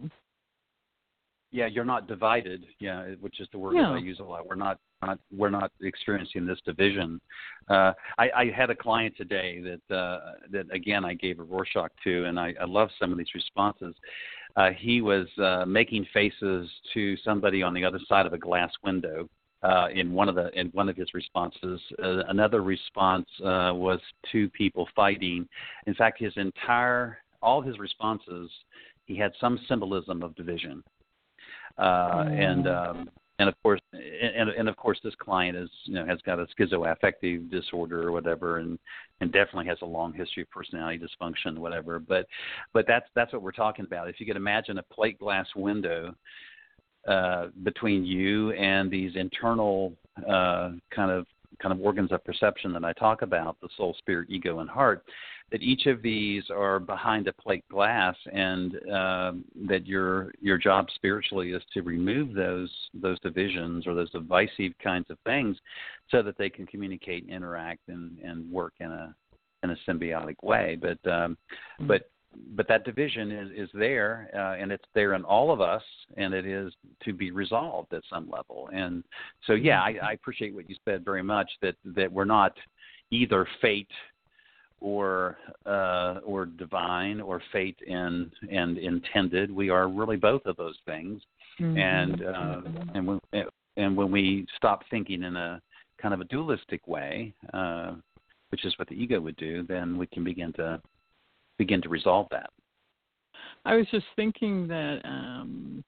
Yeah, 1.55 1.67
you're 1.67 1.85
not 1.85 2.09
divided. 2.09 2.65
Yeah, 2.81 3.15
which 3.21 3.41
is 3.41 3.49
the 3.53 3.59
word 3.59 3.77
that 3.77 3.85
I 3.85 3.99
use 3.99 4.19
a 4.19 4.25
lot. 4.25 4.47
We're 4.47 4.57
not, 4.57 4.81
not 5.03 5.21
we're 5.31 5.51
not 5.51 5.71
experiencing 5.81 6.47
this 6.47 6.59
division. 6.67 7.21
Uh, 7.69 7.93
I, 8.19 8.31
I 8.37 8.51
had 8.55 8.71
a 8.71 8.75
client 8.75 9.15
today 9.17 9.63
that 9.63 9.95
uh, 9.95 10.33
that 10.51 10.67
again 10.73 11.05
I 11.05 11.15
gave 11.15 11.39
a 11.39 11.45
Rorschach 11.45 11.93
to, 12.03 12.25
and 12.25 12.41
I, 12.41 12.55
I 12.61 12.65
love 12.65 12.89
some 12.99 13.13
of 13.13 13.19
these 13.19 13.35
responses 13.37 13.95
uh, 14.57 14.71
he 14.79 15.01
was 15.01 15.27
uh, 15.43 15.65
making 15.67 16.07
faces 16.13 16.69
to 16.93 17.17
somebody 17.19 17.63
on 17.63 17.75
the 17.75 17.85
other 17.85 17.99
side 18.09 18.27
of 18.27 18.33
a 18.33 18.39
glass 18.39 18.73
window. 18.85 19.29
Uh, 19.63 19.89
in 19.95 20.13
one 20.13 20.29
of 20.29 20.35
the 20.35 20.51
in 20.59 20.67
one 20.69 20.91
of 20.91 20.97
his 20.97 21.09
responses, 21.15 21.81
uh, 22.03 22.19
another 22.29 22.63
response 22.63 23.27
uh, 23.41 23.73
was 23.73 23.99
two 24.31 24.51
people 24.51 24.87
fighting. 24.95 25.49
In 25.87 25.95
fact, 25.95 26.21
his 26.21 26.35
entire 26.37 27.19
all 27.41 27.63
his 27.63 27.79
responses, 27.79 28.51
he 29.07 29.17
had 29.17 29.33
some 29.41 29.59
symbolism 29.67 30.23
of 30.23 30.35
division, 30.35 30.85
uh, 31.79 32.25
and 32.29 32.69
um, 32.69 33.11
and 33.39 33.49
of 33.49 33.55
course 33.63 33.81
and 33.93 34.49
and 34.51 34.69
of 34.69 34.77
course 34.77 34.99
this 35.03 35.15
client 35.17 35.57
is 35.57 35.69
you 35.85 35.95
know 35.95 36.07
has 36.07 36.21
got 36.25 36.39
a 36.39 36.47
schizoaffective 36.59 37.51
disorder 37.51 38.07
or 38.07 38.13
whatever 38.13 38.59
and 38.59 38.79
and 39.21 39.33
definitely 39.33 39.67
has 39.67 39.79
a 39.83 39.87
long 39.87 40.13
history 40.13 40.43
of 40.43 40.51
personality 40.51 40.99
dysfunction 40.99 41.59
whatever. 41.59 41.99
But 41.99 42.27
but 42.73 42.87
that's 42.87 43.07
that's 43.15 43.33
what 43.33 43.43
we're 43.43 43.53
talking 43.53 43.85
about. 43.85 44.09
If 44.09 44.21
you 44.21 44.27
could 44.27 44.37
imagine 44.37 44.79
a 44.79 44.83
plate 44.85 45.19
glass 45.19 45.47
window 45.57 46.15
uh, 47.09 47.49
between 47.63 48.05
you 48.05 48.53
and 48.53 48.91
these 48.91 49.13
internal 49.17 49.93
uh, 50.29 50.71
kind 50.95 51.11
of 51.11 51.27
kind 51.61 51.73
of 51.73 51.81
organs 51.81 52.13
of 52.13 52.25
perception 52.25 52.73
that 52.73 52.85
I 52.85 52.93
talk 52.93 53.23
about 53.23 53.57
the 53.61 53.69
soul 53.77 53.95
spirit 53.99 54.29
ego 54.31 54.61
and 54.61 54.69
heart 54.69 55.05
that 55.53 55.63
each 55.63 55.87
of 55.87 56.03
these 56.03 56.45
are 56.51 56.81
behind 56.81 57.29
a 57.29 57.33
plate 57.33 57.65
glass, 57.71 58.17
and 58.33 58.75
uh, 58.91 59.33
that 59.69 59.87
your 59.87 60.33
your 60.41 60.59
job 60.59 60.89
spiritually 60.95 61.53
is 61.53 61.63
to 61.73 61.83
remove 61.83 62.35
those 62.35 62.71
those 62.95 63.21
divisions 63.21 63.87
or 63.87 63.95
those 63.95 64.11
divisive 64.11 64.73
kinds 64.83 65.07
of 65.11 65.19
things, 65.25 65.57
so 66.11 66.23
that 66.23 66.37
they 66.39 66.49
can 66.49 66.67
communicate, 66.67 67.29
interact, 67.29 67.89
and 67.89 68.19
and 68.21 68.51
work 68.51 68.73
in 68.81 68.91
a 68.91 69.15
in 69.63 69.71
a 69.71 69.77
symbiotic 69.89 70.43
way. 70.43 70.77
But 70.81 71.11
um, 71.11 71.37
but 71.87 72.11
but 72.55 72.69
that 72.69 72.85
division 72.85 73.31
is 73.31 73.51
is 73.57 73.71
there, 73.75 74.31
uh, 74.35 74.61
and 74.61 74.73
it's 74.73 74.85
there 74.95 75.15
in 75.15 75.25
all 75.25 75.51
of 75.53 75.61
us, 75.61 75.83
and 76.17 76.35
it 76.35 76.47
is 76.47 76.73
to 77.05 77.13
be 77.13 77.31
resolved 77.31 77.93
at 77.93 78.03
some 78.11 78.29
level. 78.31 78.69
And 78.73 79.05
so, 79.47 79.55
yeah, 79.55 79.81
I, 79.81 79.97
I 80.03 80.13
appreciate 80.13 80.55
what 80.55 80.69
you 80.69 80.77
said 80.85 81.05
very 81.05 81.23
much. 81.23 81.51
That 81.63 81.77
that 81.97 82.13
we're 82.13 82.25
not 82.25 82.53
either 83.11 83.47
fate 83.61 83.91
or 84.81 85.39
uh, 85.67 86.21
or 86.25 86.47
divine 86.47 87.21
or 87.21 87.43
fate 87.53 87.79
and 87.89 88.31
and 88.51 88.79
intended. 88.79 89.51
We 89.51 89.71
are 89.71 89.89
really 89.89 90.17
both 90.17 90.43
of 90.47 90.57
those 90.57 90.79
things, 90.87 91.23
mm-hmm. 91.61 91.79
and 91.79 92.25
uh, 92.25 92.61
and 92.95 93.07
when 93.07 93.21
and 93.77 93.97
when 93.97 94.11
we 94.11 94.47
stop 94.57 94.83
thinking 94.91 95.23
in 95.23 95.37
a 95.37 95.61
kind 96.01 96.15
of 96.15 96.21
a 96.21 96.25
dualistic 96.25 96.87
way, 96.87 97.33
uh, 97.53 97.95
which 98.51 98.65
is 98.65 98.75
what 98.79 98.89
the 98.89 98.95
ego 98.95 99.21
would 99.21 99.37
do, 99.37 99.65
then 99.67 99.97
we 99.97 100.07
can 100.07 100.23
begin 100.23 100.53
to 100.55 100.81
begin 101.59 101.83
to 101.83 101.89
resolve 101.89 102.27
that. 102.31 102.51
I 103.65 103.77
was 103.77 103.87
just 103.91 104.07
thinking 104.17 104.67
that 104.69 105.01
um, 105.05 105.83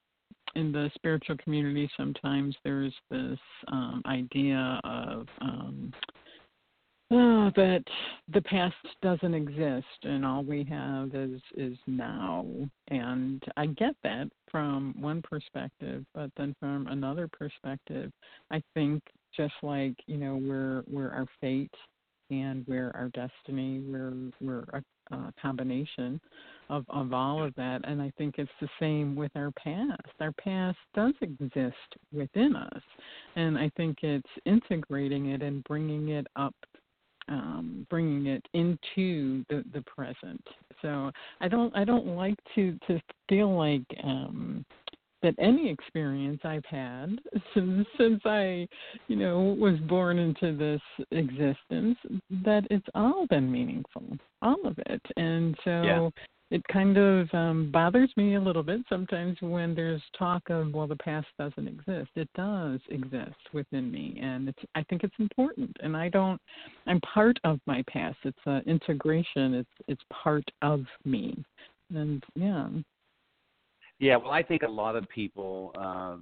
in 0.55 0.71
the 0.71 0.89
spiritual 0.95 1.37
community, 1.37 1.89
sometimes 1.95 2.55
there's 2.63 2.93
this 3.11 3.39
um, 3.67 4.01
idea 4.05 4.79
of 4.83 5.27
um, 5.41 5.93
Oh, 7.09 7.49
but 7.55 7.83
the 8.33 8.41
past 8.41 8.75
doesn't 9.01 9.33
exist, 9.33 9.85
and 10.03 10.25
all 10.25 10.43
we 10.43 10.65
have 10.65 11.15
is 11.15 11.41
is 11.55 11.77
now. 11.87 12.45
And 12.89 13.41
I 13.55 13.67
get 13.67 13.95
that 14.03 14.27
from 14.51 14.93
one 14.99 15.21
perspective, 15.21 16.03
but 16.13 16.31
then 16.35 16.53
from 16.59 16.87
another 16.87 17.29
perspective, 17.29 18.11
I 18.51 18.61
think 18.73 19.01
just 19.33 19.53
like 19.63 19.95
you 20.07 20.17
know 20.17 20.35
we're 20.35 20.83
we're 20.85 21.11
our 21.11 21.27
fate 21.39 21.73
and 22.29 22.65
we're 22.67 22.91
our 22.91 23.09
destiny, 23.13 23.79
we're 23.87 24.13
we're 24.41 24.65
a, 24.73 24.83
a 25.11 25.33
combination 25.41 26.19
of 26.69 26.85
of 26.89 27.13
all 27.13 27.43
of 27.43 27.53
that. 27.55 27.81
And 27.83 28.01
I 28.01 28.11
think 28.17 28.35
it's 28.37 28.51
the 28.61 28.69
same 28.79 29.15
with 29.15 29.31
our 29.35 29.51
past. 29.51 30.13
Our 30.19 30.33
past 30.33 30.77
does 30.93 31.13
exist 31.21 31.75
within 32.13 32.55
us, 32.55 32.83
and 33.35 33.57
I 33.57 33.71
think 33.77 33.99
it's 34.01 34.29
integrating 34.45 35.27
it 35.27 35.41
and 35.41 35.63
bringing 35.63 36.09
it 36.09 36.27
up 36.35 36.55
um, 37.29 37.85
bringing 37.89 38.27
it 38.27 38.45
into 38.53 39.43
the, 39.49 39.63
the 39.73 39.81
present. 39.85 40.41
So 40.81 41.11
I 41.41 41.47
don't 41.47 41.75
I 41.75 41.83
don't 41.83 42.07
like 42.07 42.37
to 42.55 42.77
to 42.87 43.01
feel 43.29 43.55
like 43.57 43.85
um, 44.03 44.65
that 45.23 45.35
any 45.39 45.69
experience 45.69 46.41
I've 46.43 46.65
had 46.65 47.19
since 47.53 47.87
since 47.97 48.21
I 48.25 48.67
you 49.07 49.15
know 49.15 49.55
was 49.59 49.79
born 49.87 50.19
into 50.19 50.55
this 50.55 50.81
existence 51.11 51.97
that 52.43 52.63
it's 52.69 52.87
all 52.95 53.25
been 53.27 53.51
meaningful, 53.51 54.17
all 54.41 54.65
of 54.65 54.77
it, 54.77 55.01
and 55.15 55.55
so. 55.63 55.81
Yeah. 55.83 56.09
it 56.49 56.61
kind 56.71 56.97
of 56.97 57.27
um, 57.33 57.69
bothers 57.73 58.09
me 58.15 58.35
a 58.35 58.39
little 58.39 58.63
bit 58.63 58.79
sometimes 58.87 59.35
when 59.41 59.75
there's 59.75 60.01
talk 60.17 60.41
of 60.49 60.73
well 60.73 60.87
the 60.87 60.95
past 60.95 61.27
doesn't 61.37 61.67
exist. 61.67 62.09
It 62.15 62.29
does 62.35 62.79
exist 62.89 63.41
within 63.51 63.91
me 63.91 64.17
and 64.21 64.47
it's 64.47 64.63
i 64.73 64.83
think 64.83 65.03
it's 65.03 65.19
important. 65.19 65.75
And 65.81 65.97
i 65.97 66.07
don't 66.07 66.39
i'm 66.85 67.01
part 67.01 67.37
of 67.43 67.59
my 67.65 67.83
past. 67.89 68.17
It's 68.23 68.45
an 68.45 68.61
integration. 68.65 69.55
It's 69.55 69.75
it's 69.89 70.03
part 70.23 70.49
of 70.61 70.85
me. 71.03 71.43
And 71.93 72.23
yeah 72.35 72.69
yeah 73.99 74.15
well 74.15 74.31
i 74.31 74.43
think 74.43 74.63
a 74.63 74.67
lot 74.67 74.95
of 74.95 75.07
people 75.09 75.71
uh 75.77 76.17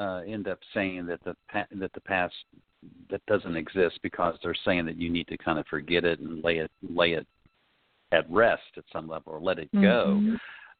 uh 0.00 0.20
end 0.22 0.48
up 0.48 0.58
saying 0.74 1.06
that 1.06 1.22
the 1.24 1.36
pa- 1.50 1.66
that 1.72 1.92
the 1.92 2.00
past 2.00 2.34
that 3.10 3.24
doesn't 3.26 3.56
exist 3.56 3.98
because 4.02 4.34
they're 4.42 4.54
saying 4.64 4.86
that 4.86 4.96
you 4.96 5.08
need 5.08 5.28
to 5.28 5.36
kind 5.36 5.58
of 5.58 5.66
forget 5.66 6.04
it 6.04 6.20
and 6.20 6.42
lay 6.42 6.58
it 6.58 6.70
lay 6.82 7.12
it 7.12 7.26
at 8.12 8.30
rest 8.30 8.62
at 8.76 8.84
some 8.92 9.08
level 9.08 9.32
or 9.32 9.40
let 9.40 9.58
it 9.58 9.70
go. 9.72 10.18
Mm-hmm. 10.20 10.34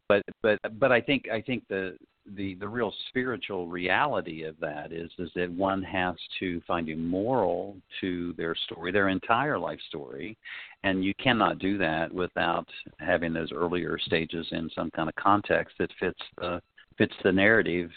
But 0.08 0.22
but 0.42 0.58
but 0.78 0.92
I 0.92 1.00
think 1.00 1.28
I 1.32 1.40
think 1.40 1.64
the 1.68 1.96
the 2.36 2.54
the 2.54 2.68
real 2.68 2.92
spiritual 3.08 3.66
reality 3.66 4.44
of 4.44 4.58
that 4.60 4.92
is 4.92 5.10
is 5.18 5.30
that 5.34 5.50
one 5.50 5.82
has 5.82 6.14
to 6.38 6.60
find 6.66 6.88
a 6.88 6.96
moral 6.96 7.76
to 8.00 8.32
their 8.36 8.54
story, 8.54 8.92
their 8.92 9.08
entire 9.08 9.58
life 9.58 9.80
story, 9.88 10.36
and 10.84 11.04
you 11.04 11.14
cannot 11.14 11.58
do 11.58 11.76
that 11.78 12.12
without 12.12 12.68
having 12.98 13.32
those 13.32 13.50
earlier 13.52 13.98
stages 13.98 14.46
in 14.52 14.70
some 14.74 14.90
kind 14.90 15.08
of 15.08 15.14
context 15.16 15.74
that 15.78 15.90
fits 15.98 16.20
the 16.38 16.62
fits 16.96 17.14
the 17.24 17.32
narrative, 17.32 17.90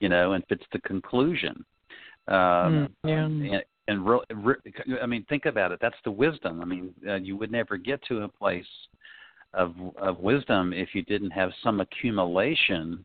you 0.00 0.08
know, 0.08 0.32
and 0.32 0.44
fits 0.48 0.64
the 0.72 0.80
conclusion. 0.80 1.64
Um, 2.28 2.34
mm, 2.34 2.88
yeah. 3.04 3.24
And, 3.24 3.62
and 3.88 4.06
re- 4.06 4.20
re- 4.34 4.98
I 5.02 5.06
mean, 5.06 5.24
think 5.28 5.46
about 5.46 5.72
it. 5.72 5.78
That's 5.80 5.96
the 6.04 6.10
wisdom. 6.10 6.60
I 6.60 6.64
mean, 6.64 6.94
uh, 7.06 7.16
you 7.16 7.36
would 7.36 7.50
never 7.50 7.76
get 7.76 8.02
to 8.04 8.22
a 8.22 8.28
place 8.28 8.66
of 9.54 9.74
of 9.98 10.18
wisdom 10.20 10.72
if 10.72 10.94
you 10.94 11.02
didn't 11.02 11.30
have 11.30 11.50
some 11.62 11.80
accumulation 11.80 13.04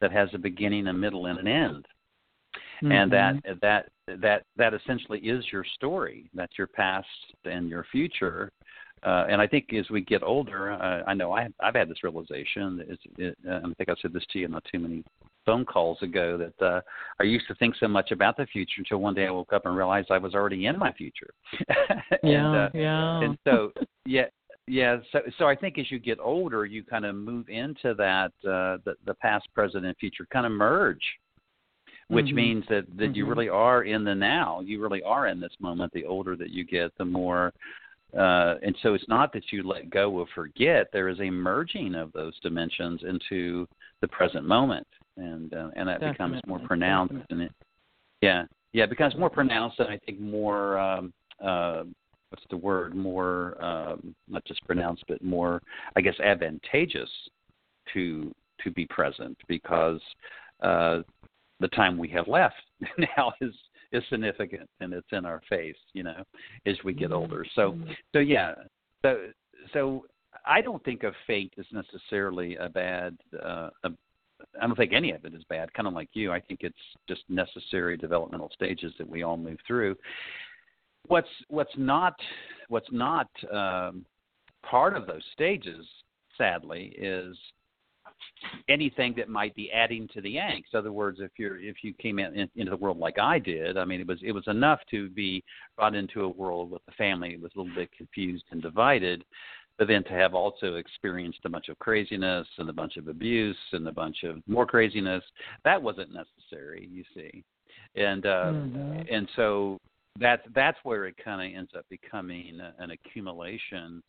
that 0.00 0.12
has 0.12 0.28
a 0.32 0.38
beginning, 0.38 0.86
a 0.88 0.92
middle, 0.92 1.26
and 1.26 1.38
an 1.38 1.48
end. 1.48 1.86
Mm-hmm. 2.82 2.92
And 2.92 3.12
that 3.12 3.34
that 3.62 3.88
that 4.20 4.42
that 4.56 4.74
essentially 4.74 5.20
is 5.20 5.44
your 5.52 5.64
story. 5.74 6.30
That's 6.34 6.58
your 6.58 6.66
past 6.66 7.06
and 7.44 7.68
your 7.68 7.86
future. 7.90 8.50
Uh, 9.04 9.26
and 9.28 9.40
I 9.40 9.46
think 9.46 9.72
as 9.74 9.88
we 9.90 10.00
get 10.00 10.22
older, 10.22 10.72
uh, 10.72 11.02
I 11.06 11.12
know 11.12 11.32
I, 11.32 11.48
I've 11.60 11.74
had 11.74 11.90
this 11.90 12.02
realization. 12.02 12.82
Is, 12.88 12.98
it, 13.18 13.36
uh, 13.46 13.56
I 13.56 13.74
think 13.76 13.90
I 13.90 13.94
said 14.00 14.14
this 14.14 14.24
to 14.32 14.38
you 14.38 14.48
not 14.48 14.64
too 14.72 14.78
many 14.78 15.04
phone 15.44 15.66
calls 15.66 15.98
ago 16.00 16.38
that 16.38 16.66
uh, 16.66 16.80
I 17.20 17.24
used 17.24 17.46
to 17.48 17.54
think 17.56 17.74
so 17.78 17.86
much 17.86 18.12
about 18.12 18.38
the 18.38 18.46
future 18.46 18.76
until 18.78 18.98
one 18.98 19.14
day 19.14 19.26
I 19.26 19.30
woke 19.30 19.52
up 19.52 19.66
and 19.66 19.76
realized 19.76 20.10
I 20.10 20.16
was 20.16 20.34
already 20.34 20.66
in 20.66 20.78
my 20.78 20.90
future. 20.92 21.30
and, 21.68 22.18
yeah, 22.22 22.64
uh, 22.64 22.70
yeah. 22.72 23.20
And 23.20 23.36
so, 23.44 23.72
yeah, 24.06 24.26
yeah. 24.66 24.98
So, 25.12 25.20
so 25.38 25.46
I 25.46 25.54
think 25.54 25.78
as 25.78 25.90
you 25.90 25.98
get 25.98 26.18
older, 26.20 26.64
you 26.64 26.82
kind 26.82 27.04
of 27.04 27.14
move 27.14 27.48
into 27.48 27.94
that 27.94 28.32
uh, 28.44 28.78
the 28.84 28.94
the 29.06 29.14
past, 29.14 29.48
present, 29.54 29.84
and 29.84 29.96
future 29.96 30.26
kind 30.32 30.46
of 30.46 30.52
merge, 30.52 31.02
which 32.08 32.26
mm-hmm. 32.26 32.36
means 32.36 32.64
that 32.68 32.86
that 32.96 33.04
mm-hmm. 33.04 33.14
you 33.14 33.26
really 33.26 33.48
are 33.48 33.84
in 33.84 34.04
the 34.04 34.14
now. 34.14 34.60
You 34.60 34.80
really 34.80 35.02
are 35.02 35.28
in 35.28 35.40
this 35.40 35.54
moment. 35.60 35.92
The 35.92 36.06
older 36.06 36.36
that 36.36 36.50
you 36.50 36.64
get, 36.64 36.96
the 36.98 37.04
more 37.04 37.52
uh, 38.16 38.54
and 38.62 38.76
so 38.82 38.94
it's 38.94 39.08
not 39.08 39.32
that 39.32 39.50
you 39.50 39.62
let 39.64 39.90
go 39.90 40.12
or 40.12 40.26
forget. 40.34 40.88
There 40.92 41.08
is 41.08 41.18
a 41.20 41.30
merging 41.30 41.94
of 41.96 42.12
those 42.12 42.38
dimensions 42.40 43.02
into 43.02 43.66
the 44.00 44.08
present 44.08 44.46
moment 44.46 44.86
and 45.16 45.52
uh, 45.52 45.70
and 45.76 45.88
that 45.88 46.00
Definitely. 46.00 46.12
becomes 46.12 46.40
more 46.46 46.58
pronounced 46.60 47.14
and 47.30 47.42
it 47.42 47.52
yeah 48.20 48.44
yeah 48.72 48.84
it 48.84 48.90
becomes 48.90 49.16
more 49.16 49.30
pronounced 49.30 49.78
and 49.78 49.88
I 49.88 49.98
think 50.04 50.20
more 50.20 50.78
um, 50.78 51.12
uh, 51.42 51.84
what's 52.34 52.42
the 52.50 52.56
word 52.56 52.96
more 52.96 53.56
um, 53.64 54.12
not 54.26 54.44
just 54.44 54.64
pronounced 54.64 55.04
but 55.06 55.22
more 55.22 55.62
I 55.94 56.00
guess 56.00 56.18
advantageous 56.18 57.08
to 57.92 58.34
to 58.64 58.70
be 58.72 58.86
present 58.86 59.38
because 59.46 60.00
uh, 60.60 61.02
the 61.60 61.68
time 61.68 61.96
we 61.96 62.08
have 62.08 62.26
left 62.26 62.56
now 62.98 63.32
is 63.40 63.54
is 63.92 64.02
significant 64.10 64.68
and 64.80 64.92
it's 64.92 65.06
in 65.12 65.24
our 65.24 65.42
face 65.48 65.76
you 65.92 66.02
know 66.02 66.24
as 66.66 66.74
we 66.84 66.92
get 66.92 67.12
older 67.12 67.46
so 67.54 67.72
mm-hmm. 67.72 67.92
so 68.12 68.18
yeah 68.18 68.54
so 69.02 69.28
so 69.72 70.06
I 70.44 70.60
don't 70.60 70.82
think 70.82 71.04
of 71.04 71.14
fate 71.24 71.52
as 71.56 71.66
necessarily 71.70 72.56
a 72.56 72.68
bad 72.68 73.16
uh, 73.40 73.70
a, 73.84 73.90
I 74.60 74.66
don't 74.66 74.76
think 74.76 74.92
any 74.92 75.12
of 75.12 75.24
it 75.24 75.32
is 75.32 75.44
bad. 75.48 75.72
Kind 75.72 75.86
of 75.86 75.94
like 75.94 76.08
you, 76.12 76.32
I 76.32 76.40
think 76.40 76.60
it's 76.64 76.74
just 77.08 77.22
necessary 77.28 77.96
developmental 77.96 78.50
stages 78.52 78.92
that 78.98 79.08
we 79.08 79.22
all 79.22 79.36
move 79.36 79.58
through. 79.66 79.96
What's 81.06 81.28
what's 81.48 81.76
not 81.76 82.14
what's 82.68 82.90
not 82.90 83.28
um, 83.52 84.04
part 84.68 84.96
of 84.96 85.06
those 85.06 85.22
stages, 85.32 85.86
sadly, 86.38 86.94
is 86.98 87.36
anything 88.68 89.14
that 89.16 89.28
might 89.28 89.54
be 89.54 89.70
adding 89.70 90.08
to 90.14 90.20
the 90.20 90.36
angst. 90.36 90.64
In 90.72 90.78
other 90.78 90.92
words, 90.92 91.18
if 91.20 91.32
you're 91.36 91.58
if 91.58 91.76
you 91.82 91.92
came 91.94 92.18
in, 92.18 92.34
in, 92.34 92.50
into 92.56 92.70
the 92.70 92.76
world 92.76 92.98
like 92.98 93.18
I 93.18 93.38
did, 93.38 93.76
I 93.76 93.84
mean, 93.84 94.00
it 94.00 94.06
was 94.06 94.18
it 94.22 94.32
was 94.32 94.46
enough 94.46 94.80
to 94.90 95.10
be 95.10 95.44
brought 95.76 95.94
into 95.94 96.22
a 96.22 96.28
world 96.28 96.70
with 96.70 96.82
a 96.88 96.92
family 96.92 97.32
that 97.32 97.42
was 97.42 97.52
a 97.54 97.58
little 97.58 97.74
bit 97.74 97.90
confused 97.96 98.44
and 98.50 98.62
divided 98.62 99.24
but 99.78 99.88
then 99.88 100.04
to 100.04 100.12
have 100.12 100.34
also 100.34 100.76
experienced 100.76 101.40
a 101.44 101.48
bunch 101.48 101.68
of 101.68 101.78
craziness 101.78 102.46
and 102.58 102.68
a 102.70 102.72
bunch 102.72 102.96
of 102.96 103.08
abuse 103.08 103.56
and 103.72 103.86
a 103.88 103.92
bunch 103.92 104.22
of 104.22 104.36
more 104.46 104.66
craziness 104.66 105.22
that 105.64 105.80
wasn't 105.80 106.08
necessary 106.12 106.88
you 106.92 107.02
see 107.14 107.42
and 107.96 108.26
uh 108.26 108.52
mm-hmm. 108.52 109.02
and 109.10 109.28
so 109.36 109.78
that's 110.18 110.42
that's 110.54 110.78
where 110.82 111.06
it 111.06 111.16
kind 111.22 111.40
of 111.40 111.58
ends 111.58 111.72
up 111.76 111.84
becoming 111.88 112.60
an 112.78 112.90
accumulation 112.90 114.02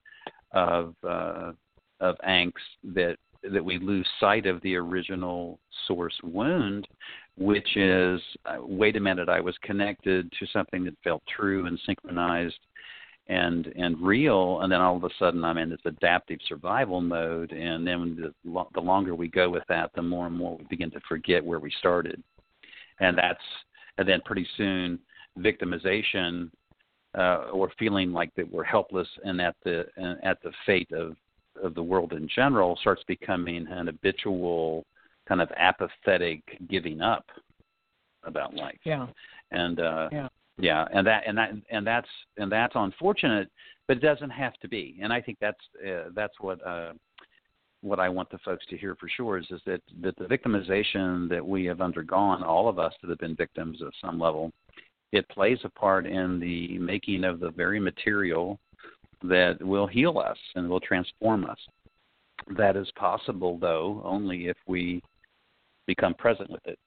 of 0.52 0.96
uh 1.08 1.52
of 2.00 2.16
angst 2.28 2.54
that 2.84 3.18
that 3.44 3.64
we 3.64 3.78
lose 3.80 4.08
sight 4.20 4.46
of 4.46 4.62
the 4.62 4.76
original 4.76 5.60
source 5.88 6.16
wound 6.24 6.88
which 7.38 7.76
is 7.76 8.22
uh, 8.46 8.58
wait 8.60 8.96
a 8.96 9.00
minute 9.00 9.30
i 9.30 9.40
was 9.40 9.56
connected 9.62 10.32
to 10.40 10.46
something 10.48 10.84
that 10.84 10.96
felt 11.04 11.24
true 11.36 11.66
and 11.66 11.80
synchronized 11.86 12.60
and 13.28 13.68
and 13.76 14.00
real 14.00 14.62
and 14.62 14.72
then 14.72 14.82
all 14.82 14.96
of 14.96 15.04
a 15.04 15.10
sudden 15.18 15.44
i'm 15.44 15.58
in 15.58 15.70
this 15.70 15.80
adaptive 15.86 16.40
survival 16.48 17.02
mode 17.02 17.52
and 17.52 17.86
then 17.86 18.34
the, 18.44 18.66
the 18.74 18.80
longer 18.80 19.16
we 19.16 19.28
go 19.28 19.50
with 19.50 19.64
that 19.68 19.90
the 19.96 20.02
more 20.02 20.28
and 20.28 20.36
more 20.36 20.58
we 20.58 20.66
begin 20.70 20.92
to 20.92 21.00
forget 21.08 21.44
where 21.44 21.60
we 21.60 21.72
started. 21.80 22.22
And 23.00 23.18
that's 23.18 23.40
and 23.98 24.08
then 24.08 24.22
pretty 24.26 24.48
soon 24.58 25.00
victimization 25.40 26.50
uh, 27.18 27.48
or 27.52 27.72
feeling 27.80 28.12
like 28.12 28.34
that 28.36 28.52
we're 28.52 28.64
helpless 28.64 29.08
and 29.24 29.42
at 29.42 29.56
the 29.64 29.86
and 29.96 30.24
at 30.24 30.42
the 30.44 30.52
fate 30.66 30.92
of 30.92 31.16
of 31.62 31.74
the 31.74 31.84
world 31.84 32.14
in 32.14 32.28
general 32.34 32.78
starts 32.82 33.04
becoming 33.08 33.66
an 33.68 33.88
habitual 33.88 34.86
kind 35.28 35.42
of 35.42 35.50
apathetic 35.58 36.42
giving 36.70 37.02
up 37.02 37.26
about 38.24 38.54
life. 38.54 38.78
Yeah. 38.84 39.08
And 39.52 39.80
uh 39.80 40.10
yeah. 40.12 40.28
yeah, 40.58 40.86
and 40.94 41.08
that 41.08 41.24
and 41.28 41.38
that 41.38 41.52
and 41.70 41.88
that's 41.88 42.10
and 42.38 42.52
that's 42.52 42.74
unfortunate, 42.76 43.50
but 43.88 43.98
it 43.98 44.02
doesn't 44.02 44.32
have 44.32 44.54
to 44.56 44.68
be. 44.68 45.00
And 45.02 45.14
I 45.14 45.22
think 45.22 45.38
that's 45.40 45.60
uh, 45.88 46.10
that's 46.14 46.34
what 46.40 46.66
uh, 46.66 46.94
what 47.82 48.00
I 48.00 48.10
want 48.10 48.30
the 48.32 48.40
folks 48.40 48.66
to 48.72 48.78
hear 48.78 48.96
for 48.96 49.08
sure 49.08 49.38
is 49.38 49.46
is 49.52 49.62
that 49.66 49.82
that 50.02 50.16
the 50.18 50.26
victimization 50.26 51.30
that 51.30 51.46
we 51.46 51.66
have 51.66 51.82
undergone, 51.82 52.44
all 52.44 52.68
of 52.68 52.80
us 52.80 52.94
that 53.02 53.10
have 53.10 53.20
been 53.20 53.36
victims 53.36 53.82
of 53.82 53.94
some 54.02 54.20
level, 54.20 54.52
it 55.16 55.28
plays 55.30 55.60
a 55.64 55.70
part 55.70 56.06
in 56.06 56.40
the 56.40 56.78
making 56.80 57.24
of 57.24 57.40
the 57.40 57.52
very 57.52 57.80
material 57.80 58.60
that 59.24 59.62
will 59.62 59.88
heal 59.88 60.18
us 60.18 60.38
and 60.56 60.70
will 60.70 60.80
transform 60.80 61.46
us. 61.46 61.58
That 62.58 62.76
is 62.76 62.88
possible, 62.96 63.58
though, 63.60 64.02
only 64.04 64.48
if 64.48 64.58
we 64.68 65.02
become 65.88 66.14
present 66.14 66.50
with 66.50 66.66
it 66.66 66.78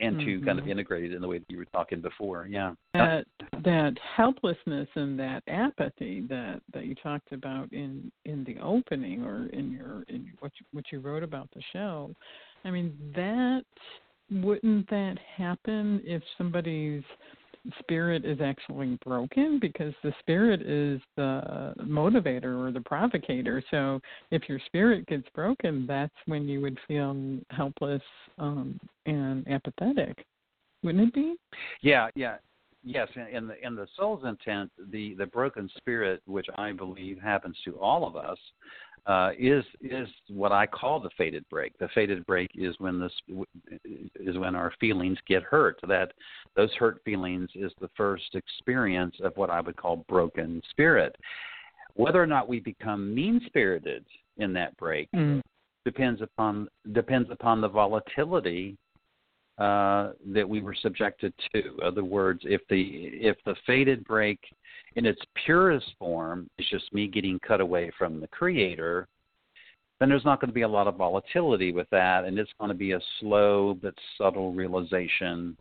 and 0.00 0.16
mm-hmm. 0.16 0.40
to 0.40 0.44
kind 0.44 0.58
of 0.58 0.64
mm-hmm. 0.64 0.72
integrate 0.72 1.04
it 1.04 1.14
in 1.14 1.22
the 1.22 1.28
way 1.28 1.38
that 1.38 1.48
you 1.48 1.56
were 1.56 1.64
talking 1.66 2.00
before. 2.00 2.46
Yeah. 2.50 2.72
That 2.92 3.26
that 3.64 3.94
helplessness 4.16 4.88
and 4.94 5.18
that 5.18 5.42
apathy 5.46 6.24
that 6.28 6.60
that 6.74 6.84
you 6.84 6.94
talked 6.96 7.32
about 7.32 7.72
in 7.72 8.10
in 8.24 8.44
the 8.44 8.58
opening 8.58 9.22
or 9.22 9.46
in 9.52 9.70
your 9.70 10.04
in 10.08 10.30
what 10.40 10.52
you, 10.58 10.66
what 10.72 10.84
you 10.90 11.00
wrote 11.00 11.22
about 11.22 11.48
the 11.54 11.62
show. 11.72 12.14
I 12.64 12.70
mean 12.70 12.96
that 13.14 13.64
wouldn't 14.32 14.88
that 14.90 15.16
happen 15.36 16.00
if 16.04 16.22
somebody's 16.38 17.02
spirit 17.78 18.24
is 18.24 18.40
actually 18.40 18.98
broken 19.04 19.58
because 19.60 19.94
the 20.02 20.12
spirit 20.20 20.62
is 20.62 21.00
the 21.16 21.72
motivator 21.80 22.66
or 22.66 22.72
the 22.72 22.80
provocator. 22.80 23.62
So 23.70 24.00
if 24.30 24.48
your 24.48 24.58
spirit 24.66 25.06
gets 25.06 25.28
broken, 25.34 25.86
that's 25.86 26.14
when 26.26 26.48
you 26.48 26.60
would 26.60 26.78
feel 26.88 27.38
helpless 27.50 28.02
um, 28.38 28.80
and 29.06 29.46
apathetic, 29.48 30.24
wouldn't 30.82 31.08
it 31.08 31.14
be? 31.14 31.36
Yeah, 31.82 32.08
yeah. 32.14 32.36
Yes, 32.84 33.06
in 33.32 33.46
the 33.46 33.64
in 33.64 33.76
the 33.76 33.86
soul's 33.96 34.24
intent, 34.24 34.68
the 34.90 35.14
the 35.14 35.26
broken 35.26 35.70
spirit, 35.76 36.20
which 36.26 36.46
I 36.56 36.72
believe 36.72 37.20
happens 37.20 37.56
to 37.64 37.78
all 37.78 38.04
of 38.04 38.16
us, 38.16 38.38
uh, 39.06 39.30
is 39.38 39.64
is 39.80 40.08
what 40.28 40.52
I 40.52 40.66
call 40.66 41.00
the 41.00 41.10
fated 41.18 41.44
break. 41.50 41.76
The 41.78 41.88
fated 41.94 42.24
break 42.26 42.50
is 42.54 42.74
when 42.78 43.00
this 43.00 43.12
is 44.16 44.38
when 44.38 44.54
our 44.54 44.72
feelings 44.80 45.18
get 45.26 45.42
hurt. 45.42 45.78
That 45.88 46.12
those 46.54 46.72
hurt 46.74 47.00
feelings 47.04 47.50
is 47.54 47.72
the 47.80 47.90
first 47.96 48.34
experience 48.34 49.16
of 49.22 49.36
what 49.36 49.50
I 49.50 49.60
would 49.60 49.76
call 49.76 50.04
broken 50.08 50.62
spirit. 50.70 51.16
Whether 51.94 52.22
or 52.22 52.26
not 52.26 52.48
we 52.48 52.60
become 52.60 53.14
mean 53.14 53.40
spirited 53.46 54.04
in 54.38 54.52
that 54.54 54.76
break 54.76 55.08
mm. 55.14 55.40
depends 55.84 56.22
upon 56.22 56.68
depends 56.92 57.28
upon 57.30 57.60
the 57.60 57.68
volatility 57.68 58.76
uh, 59.58 60.12
that 60.32 60.48
we 60.48 60.62
were 60.62 60.74
subjected 60.80 61.34
to. 61.52 61.58
In 61.58 61.82
other 61.84 62.04
words, 62.04 62.40
if 62.44 62.60
the 62.70 62.80
if 62.80 63.36
the 63.44 63.56
fated 63.66 64.04
break 64.04 64.38
in 64.96 65.06
its 65.06 65.20
purest 65.44 65.86
form 65.98 66.48
is 66.58 66.66
just 66.70 66.92
me 66.92 67.08
getting 67.08 67.38
cut 67.40 67.60
away 67.60 67.90
from 67.98 68.20
the 68.20 68.28
creator, 68.28 69.08
then 69.98 70.08
there's 70.08 70.24
not 70.24 70.40
going 70.40 70.50
to 70.50 70.54
be 70.54 70.62
a 70.62 70.68
lot 70.68 70.88
of 70.88 70.96
volatility 70.96 71.72
with 71.72 71.88
that, 71.90 72.24
and 72.24 72.38
it's 72.38 72.50
going 72.58 72.70
to 72.70 72.76
be 72.76 72.92
a 72.92 73.00
slow 73.20 73.78
but 73.80 73.94
subtle 74.18 74.52
realization 74.52 75.56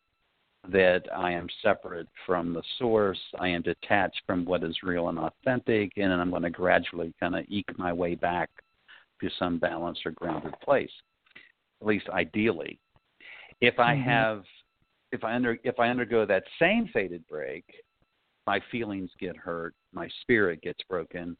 that 0.70 1.04
I 1.16 1.32
am 1.32 1.48
separate 1.62 2.08
from 2.26 2.54
the 2.54 2.62
source, 2.78 3.20
I 3.40 3.48
am 3.48 3.62
detached 3.62 4.22
from 4.28 4.46
what 4.46 4.64
is 4.64 4.84
real 4.84 5.10
and 5.10 5.18
authentic, 5.18 5.94
and 5.98 6.14
I'm 6.14 6.30
going 6.30 6.44
to 6.44 6.50
gradually 6.50 7.14
kind 7.20 7.36
of 7.36 7.46
eke 7.50 7.78
my 7.78 7.92
way 7.92 8.16
back 8.16 8.50
to 9.22 9.30
some 9.40 9.58
balanced 9.60 10.06
or 10.06 10.12
grounded 10.12 10.54
place, 10.64 10.92
at 11.82 11.88
least 11.88 12.10
ideally. 12.10 12.80
If 13.60 13.80
I 13.80 13.96
mm-hmm. 13.96 14.10
have, 14.10 14.44
if 15.12 15.24
I 15.24 15.36
under, 15.36 15.58
if 15.64 15.80
I 15.80 15.90
undergo 15.90 16.26
that 16.26 16.44
same 16.60 16.90
fated 16.94 17.28
break, 17.28 17.64
my 18.48 18.60
feelings 18.72 19.10
get 19.20 19.38
hurt, 19.38 19.74
my 19.94 20.10
spirit 20.22 20.62
gets 20.62 20.80
broken, 20.90 21.38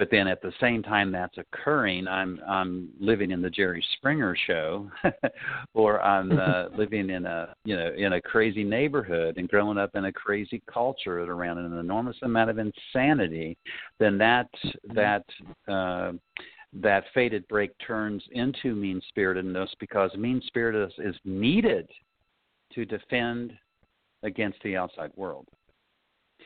but 0.00 0.10
then 0.10 0.26
at 0.26 0.40
the 0.40 0.52
same 0.62 0.82
time 0.82 1.12
that's 1.12 1.36
occurring, 1.36 2.08
I'm 2.08 2.40
I'm 2.48 2.88
living 2.98 3.32
in 3.32 3.42
the 3.42 3.50
Jerry 3.50 3.84
Springer 3.98 4.34
show, 4.46 4.90
or 5.74 6.00
I'm 6.00 6.32
uh, 6.32 6.68
living 6.76 7.10
in 7.10 7.26
a 7.26 7.54
you 7.66 7.76
know 7.76 7.92
in 7.94 8.14
a 8.14 8.22
crazy 8.22 8.64
neighborhood 8.64 9.36
and 9.36 9.46
growing 9.46 9.76
up 9.76 9.90
in 9.94 10.06
a 10.06 10.12
crazy 10.12 10.62
culture 10.72 11.20
around 11.20 11.58
an 11.58 11.78
enormous 11.78 12.16
amount 12.22 12.48
of 12.48 12.56
insanity. 12.56 13.58
Then 13.98 14.16
that 14.16 14.48
that 14.94 15.24
uh, 15.68 16.12
that 16.72 17.04
fated 17.12 17.46
break 17.48 17.70
turns 17.86 18.22
into 18.32 18.74
mean 18.74 19.02
spiritedness 19.14 19.68
because 19.80 20.14
mean 20.14 20.40
spiritedness 20.46 20.94
is 20.98 21.16
needed 21.26 21.86
to 22.72 22.86
defend 22.86 23.52
against 24.22 24.62
the 24.62 24.78
outside 24.78 25.10
world 25.14 25.46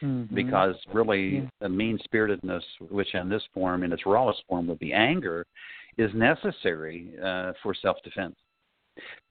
mm-hmm. 0.04 0.34
because 0.34 0.74
really 0.92 1.36
yeah. 1.36 1.48
the 1.60 1.68
mean 1.68 1.98
spiritedness, 2.04 2.62
which 2.90 3.14
in 3.14 3.28
this 3.28 3.42
form, 3.52 3.82
in 3.82 3.92
its 3.92 4.06
rawest 4.06 4.42
form, 4.48 4.66
would 4.68 4.78
be 4.78 4.92
anger, 4.92 5.46
is 5.98 6.10
necessary 6.14 7.12
uh, 7.24 7.52
for 7.62 7.74
self 7.74 7.96
defense. 8.04 8.36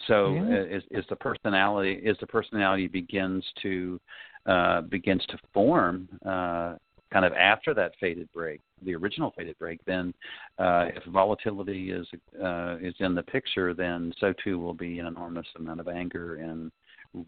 So 0.08 0.34
yeah. 0.34 0.42
Uh, 0.42 0.78
is, 0.78 0.84
is 0.92 1.06
the 1.10 1.16
personality 1.16 1.94
is 2.04 2.18
the 2.20 2.28
personality 2.28 2.88
begins 2.88 3.46
to 3.62 4.00
uh, 4.46 4.82
begins 4.82 5.26
to 5.30 5.38
form 5.54 6.10
uh, 6.26 6.76
kind 7.14 7.26
of 7.26 7.34
after 7.34 7.74
that 7.76 7.94
fated 8.00 8.28
break, 8.34 8.60
the 8.84 8.96
original 8.96 9.32
fated 9.38 9.58
break, 9.60 9.80
then 9.86 10.14
uh, 10.58 10.88
if 10.96 11.04
volatility 11.06 11.92
is 11.92 12.08
uh, 12.44 12.78
is 12.82 12.96
in 13.00 13.14
the 13.14 13.24
picture, 13.24 13.74
then 13.74 14.12
so 14.20 14.34
too 14.44 14.60
will 14.60 14.74
be 14.74 15.00
an 15.00 15.06
enormous 15.06 15.46
amount 15.58 15.80
of 15.80 15.88
anger 15.88 16.38
and 16.38 16.72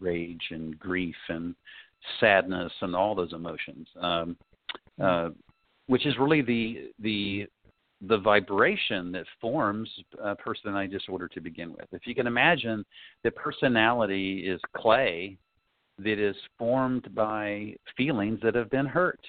rage 0.00 0.42
and 0.50 0.78
grief 0.78 1.14
and 1.28 1.54
sadness 2.20 2.72
and 2.80 2.94
all 2.94 3.14
those 3.14 3.32
emotions, 3.32 3.88
um, 4.00 4.36
uh, 5.02 5.30
which 5.86 6.06
is 6.06 6.14
really 6.18 6.42
the 6.42 6.90
the 7.00 7.46
the 8.02 8.18
vibration 8.18 9.10
that 9.12 9.24
forms 9.40 9.88
a 10.22 10.34
personality 10.34 10.88
disorder 10.88 11.28
to 11.28 11.40
begin 11.40 11.72
with. 11.72 11.86
If 11.92 12.06
you 12.06 12.14
can 12.14 12.26
imagine 12.26 12.84
that 13.24 13.34
personality 13.36 14.46
is 14.46 14.60
clay 14.76 15.38
that 15.98 16.18
is 16.18 16.36
formed 16.58 17.14
by 17.14 17.74
feelings 17.96 18.38
that 18.42 18.54
have 18.54 18.70
been 18.70 18.84
hurt, 18.84 19.20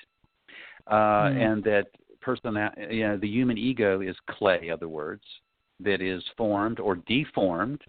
uh, 0.87 0.93
mm. 0.95 1.53
and 1.53 1.63
that 1.63 1.87
person, 2.19 2.57
you 2.89 3.07
know, 3.07 3.17
the 3.17 3.27
human 3.27 3.57
ego 3.57 4.01
is 4.01 4.15
clay. 4.29 4.67
In 4.67 4.71
other 4.71 4.89
words, 4.89 5.23
that 5.79 6.01
is 6.01 6.23
formed 6.35 6.79
or 6.79 6.95
deformed, 7.07 7.81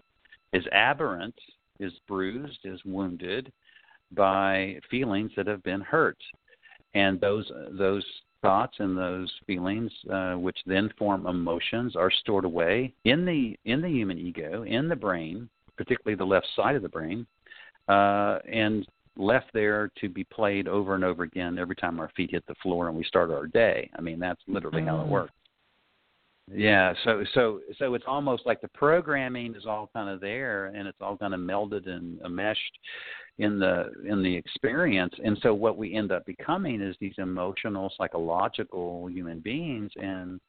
is 0.53 0.63
aberrant, 0.71 1.35
is 1.79 1.93
bruised, 2.07 2.59
is 2.63 2.79
wounded, 2.85 3.51
by 4.11 4.79
feelings 4.89 5.31
that 5.35 5.47
have 5.47 5.63
been 5.63 5.81
hurt, 5.81 6.17
and 6.93 7.19
those 7.19 7.49
those 7.77 8.05
thoughts 8.41 8.77
and 8.79 8.97
those 8.97 9.31
feelings, 9.45 9.91
uh, 10.11 10.33
which 10.33 10.57
then 10.65 10.89
form 10.97 11.25
emotions, 11.27 11.95
are 11.95 12.11
stored 12.11 12.45
away 12.45 12.93
in 13.05 13.25
the 13.25 13.57
in 13.65 13.81
the 13.81 13.89
human 13.89 14.17
ego, 14.17 14.63
in 14.63 14.87
the 14.87 14.95
brain, 14.95 15.49
particularly 15.77 16.15
the 16.15 16.23
left 16.23 16.47
side 16.55 16.75
of 16.75 16.81
the 16.81 16.89
brain, 16.89 17.25
uh, 17.87 18.39
and 18.51 18.87
left 19.17 19.47
there 19.53 19.91
to 19.99 20.07
be 20.07 20.23
played 20.23 20.67
over 20.67 20.95
and 20.95 21.03
over 21.03 21.23
again 21.23 21.59
every 21.59 21.75
time 21.75 21.99
our 21.99 22.09
feet 22.15 22.31
hit 22.31 22.45
the 22.47 22.55
floor 22.63 22.87
and 22.87 22.97
we 22.97 23.03
start 23.03 23.29
our 23.29 23.47
day. 23.47 23.89
I 23.97 24.01
mean, 24.01 24.19
that's 24.19 24.41
literally 24.47 24.83
how 24.83 25.01
it 25.01 25.07
mm. 25.07 25.09
works. 25.09 25.33
Yeah, 26.51 26.93
so 27.03 27.23
so 27.33 27.59
so 27.77 27.93
it's 27.93 28.05
almost 28.07 28.45
like 28.45 28.61
the 28.61 28.69
programming 28.69 29.55
is 29.55 29.65
all 29.67 29.89
kind 29.93 30.09
of 30.09 30.19
there, 30.19 30.67
and 30.67 30.87
it's 30.87 30.97
all 30.99 31.17
kind 31.17 31.33
of 31.33 31.39
melded 31.39 31.87
and 31.87 32.19
meshed 32.33 32.79
in 33.37 33.59
the 33.59 33.91
in 34.07 34.23
the 34.23 34.35
experience. 34.35 35.13
And 35.23 35.37
so 35.41 35.53
what 35.53 35.77
we 35.77 35.93
end 35.95 36.11
up 36.11 36.25
becoming 36.25 36.81
is 36.81 36.95
these 36.99 37.13
emotional 37.17 37.91
psychological 37.97 39.07
human 39.09 39.39
beings 39.39 39.91
and 39.95 40.39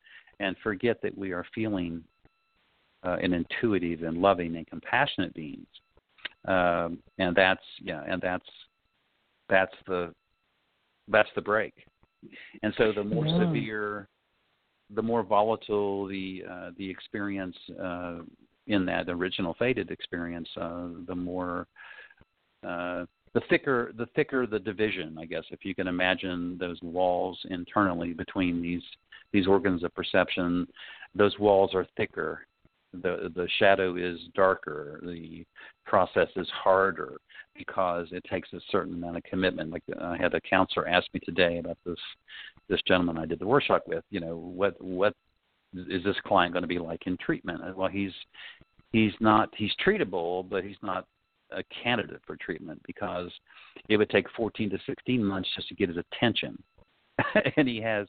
and 0.41 0.57
forget 0.63 1.03
that 1.03 1.17
we 1.17 1.33
are 1.33 1.45
feeling 1.55 2.03
uh, 3.05 3.17
an 3.23 3.33
intuitive 3.35 4.03
and 4.03 4.19
loving 4.19 4.57
and 4.57 4.67
compassionate 4.67 5.35
beings. 5.35 5.67
Um, 6.47 6.99
and 7.19 7.37
that's 7.37 7.65
yeah 7.83 8.03
and 8.09 8.23
that's 8.23 8.49
that's 9.51 9.75
the 9.87 10.15
that's 11.09 11.31
the 11.35 11.43
break. 11.43 11.75
And 12.63 12.75
so 12.77 12.93
the 12.93 13.05
more 13.05 13.27
yeah. 13.27 13.41
severe 13.41 14.09
the 14.95 15.03
more 15.03 15.23
volatile 15.23 16.07
the 16.07 16.43
uh, 16.51 16.71
the 16.77 16.89
experience 16.89 17.57
uh, 17.83 18.19
in 18.67 18.85
that 18.87 19.09
original 19.09 19.55
fated 19.59 19.91
experience 19.91 20.49
uh, 20.61 20.89
the 21.07 21.15
more 21.15 21.67
uh, 22.67 23.05
the 23.33 23.41
thicker 23.49 23.93
the 23.97 24.07
thicker 24.17 24.47
the 24.47 24.59
division, 24.59 25.17
I 25.19 25.25
guess, 25.25 25.45
if 25.51 25.65
you 25.65 25.75
can 25.75 25.87
imagine 25.87 26.57
those 26.59 26.81
walls 26.83 27.39
internally 27.51 28.13
between 28.13 28.61
these 28.61 28.83
these 29.33 29.47
organs 29.47 29.85
of 29.85 29.95
perception, 29.95 30.67
those 31.15 31.39
walls 31.39 31.75
are 31.75 31.87
thicker. 31.97 32.47
The 32.93 33.31
the 33.35 33.49
shadow 33.59 33.97
is 33.97 34.19
darker. 34.35 35.01
The 35.05 35.45
process 35.87 36.29
is 36.35 36.49
harder 36.51 37.19
because 37.67 38.09
it 38.11 38.25
takes 38.25 38.53
a 38.53 38.61
certain 38.71 38.95
amount 38.95 39.19
of 39.19 39.23
commitment. 39.25 39.71
Like 39.71 39.83
I 40.01 40.17
had 40.17 40.35
a 40.35 40.41
counselor 40.41 40.89
ask 40.89 41.07
me 41.13 41.21
today 41.21 41.59
about 41.59 41.79
this 41.85 41.99
this 42.69 42.81
gentleman 42.87 43.19
I 43.19 43.27
did 43.27 43.39
the 43.39 43.47
workshop 43.47 43.83
with. 43.87 44.05
You 44.11 44.21
know, 44.21 44.37
what 44.37 44.83
what 44.83 45.15
is 45.75 46.03
this 46.03 46.17
client 46.27 46.55
going 46.55 46.63
to 46.63 46.69
be 46.69 46.79
like 46.79 47.07
in 47.07 47.17
treatment? 47.19 47.77
Well, 47.77 47.89
he's 47.89 48.13
he's 48.93 49.13
not 49.21 49.51
he's 49.57 49.73
treatable, 49.85 50.49
but 50.49 50.65
he's 50.65 50.77
not 50.83 51.07
a 51.53 51.63
candidate 51.83 52.23
for 52.27 52.37
treatment 52.37 52.81
because 52.87 53.31
it 53.89 53.97
would 53.97 54.11
take 54.11 54.27
14 54.37 54.71
to 54.71 54.79
16 54.87 55.23
months 55.23 55.49
just 55.55 55.69
to 55.69 55.75
get 55.75 55.89
his 55.89 55.99
attention, 55.99 56.61
and 57.57 57.69
he 57.69 57.81
has 57.81 58.07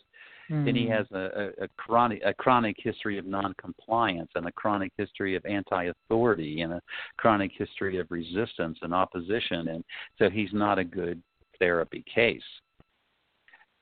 mm. 0.52 0.68
and 0.68 0.78
he 0.78 0.86
hmm. 0.86 0.92
has 0.92 1.06
a, 1.12 1.18
a, 1.62 1.64
a 1.64 1.68
chronic 1.78 2.22
a 2.26 2.34
chronic 2.34 2.76
history 2.80 3.18
of 3.18 3.26
noncompliance 3.26 4.30
and 4.36 4.48
a 4.48 4.52
chronic 4.52 4.92
history 4.98 5.36
of 5.36 5.46
anti-authority 5.46 6.62
and 6.62 6.74
a 6.74 6.82
chronic 7.18 7.52
history 7.58 8.00
of 8.00 8.08
resistance 8.10 8.78
and 8.82 8.94
opposition, 8.94 9.70
and 9.70 9.84
so 10.20 10.30
he's 10.30 10.54
not 10.54 10.78
a 10.78 10.84
good 10.84 11.22
therapy 11.60 12.04
case 12.14 12.42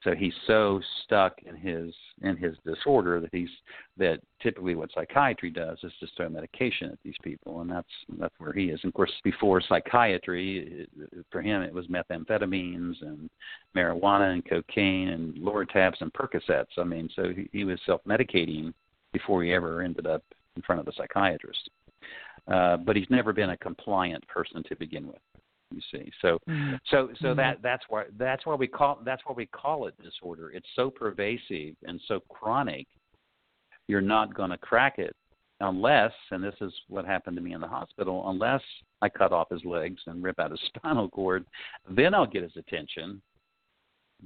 so 0.03 0.15
he's 0.15 0.33
so 0.47 0.79
stuck 1.03 1.33
in 1.45 1.55
his 1.55 1.93
in 2.21 2.37
his 2.37 2.55
disorder 2.65 3.19
that 3.19 3.29
he's 3.33 3.49
that 3.97 4.19
typically 4.41 4.75
what 4.75 4.91
psychiatry 4.93 5.49
does 5.49 5.77
is 5.83 5.91
just 5.99 6.15
throw 6.15 6.29
medication 6.29 6.89
at 6.89 6.99
these 7.03 7.17
people 7.21 7.61
and 7.61 7.69
that's 7.69 7.87
that's 8.17 8.33
where 8.37 8.53
he 8.53 8.65
is. 8.65 8.79
And 8.83 8.89
of 8.89 8.93
course 8.93 9.11
before 9.23 9.61
psychiatry 9.61 10.87
it, 10.97 11.25
for 11.31 11.41
him 11.41 11.61
it 11.61 11.73
was 11.73 11.87
methamphetamines 11.87 13.01
and 13.01 13.29
marijuana 13.75 14.33
and 14.33 14.45
cocaine 14.45 15.09
and 15.09 15.35
lortabs 15.35 15.99
and 16.01 16.13
percocets. 16.13 16.77
I 16.77 16.83
mean 16.83 17.09
so 17.15 17.33
he, 17.35 17.49
he 17.51 17.63
was 17.65 17.79
self 17.85 18.01
medicating 18.05 18.73
before 19.11 19.43
he 19.43 19.53
ever 19.53 19.81
ended 19.81 20.07
up 20.07 20.23
in 20.55 20.61
front 20.61 20.79
of 20.79 20.87
a 20.87 20.93
psychiatrist. 20.93 21.69
Uh, 22.47 22.77
but 22.77 22.95
he's 22.95 23.09
never 23.09 23.33
been 23.33 23.51
a 23.51 23.57
compliant 23.57 24.25
person 24.27 24.63
to 24.63 24.75
begin 24.77 25.07
with 25.07 25.17
you 25.71 25.81
see 25.91 26.11
so 26.21 26.39
mm-hmm. 26.47 26.75
so 26.89 27.09
so 27.19 27.27
mm-hmm. 27.27 27.37
that 27.37 27.57
that's 27.61 27.83
why 27.89 28.03
that's 28.17 28.45
why 28.45 28.55
we 28.55 28.67
call 28.67 28.99
that's 29.05 29.21
why 29.25 29.33
we 29.33 29.45
call 29.47 29.87
it 29.87 29.93
disorder 30.03 30.51
it's 30.51 30.67
so 30.75 30.89
pervasive 30.89 31.75
and 31.83 31.99
so 32.07 32.19
chronic 32.29 32.87
you're 33.87 34.01
not 34.01 34.33
going 34.33 34.49
to 34.49 34.57
crack 34.57 34.99
it 34.99 35.15
unless 35.61 36.11
and 36.31 36.43
this 36.43 36.55
is 36.61 36.73
what 36.87 37.05
happened 37.05 37.35
to 37.35 37.41
me 37.41 37.53
in 37.53 37.61
the 37.61 37.67
hospital 37.67 38.29
unless 38.29 38.61
i 39.01 39.09
cut 39.09 39.31
off 39.31 39.49
his 39.49 39.63
legs 39.65 40.01
and 40.07 40.23
rip 40.23 40.39
out 40.39 40.51
his 40.51 40.59
spinal 40.75 41.09
cord 41.09 41.45
then 41.89 42.13
i'll 42.13 42.25
get 42.25 42.43
his 42.43 42.55
attention 42.57 43.21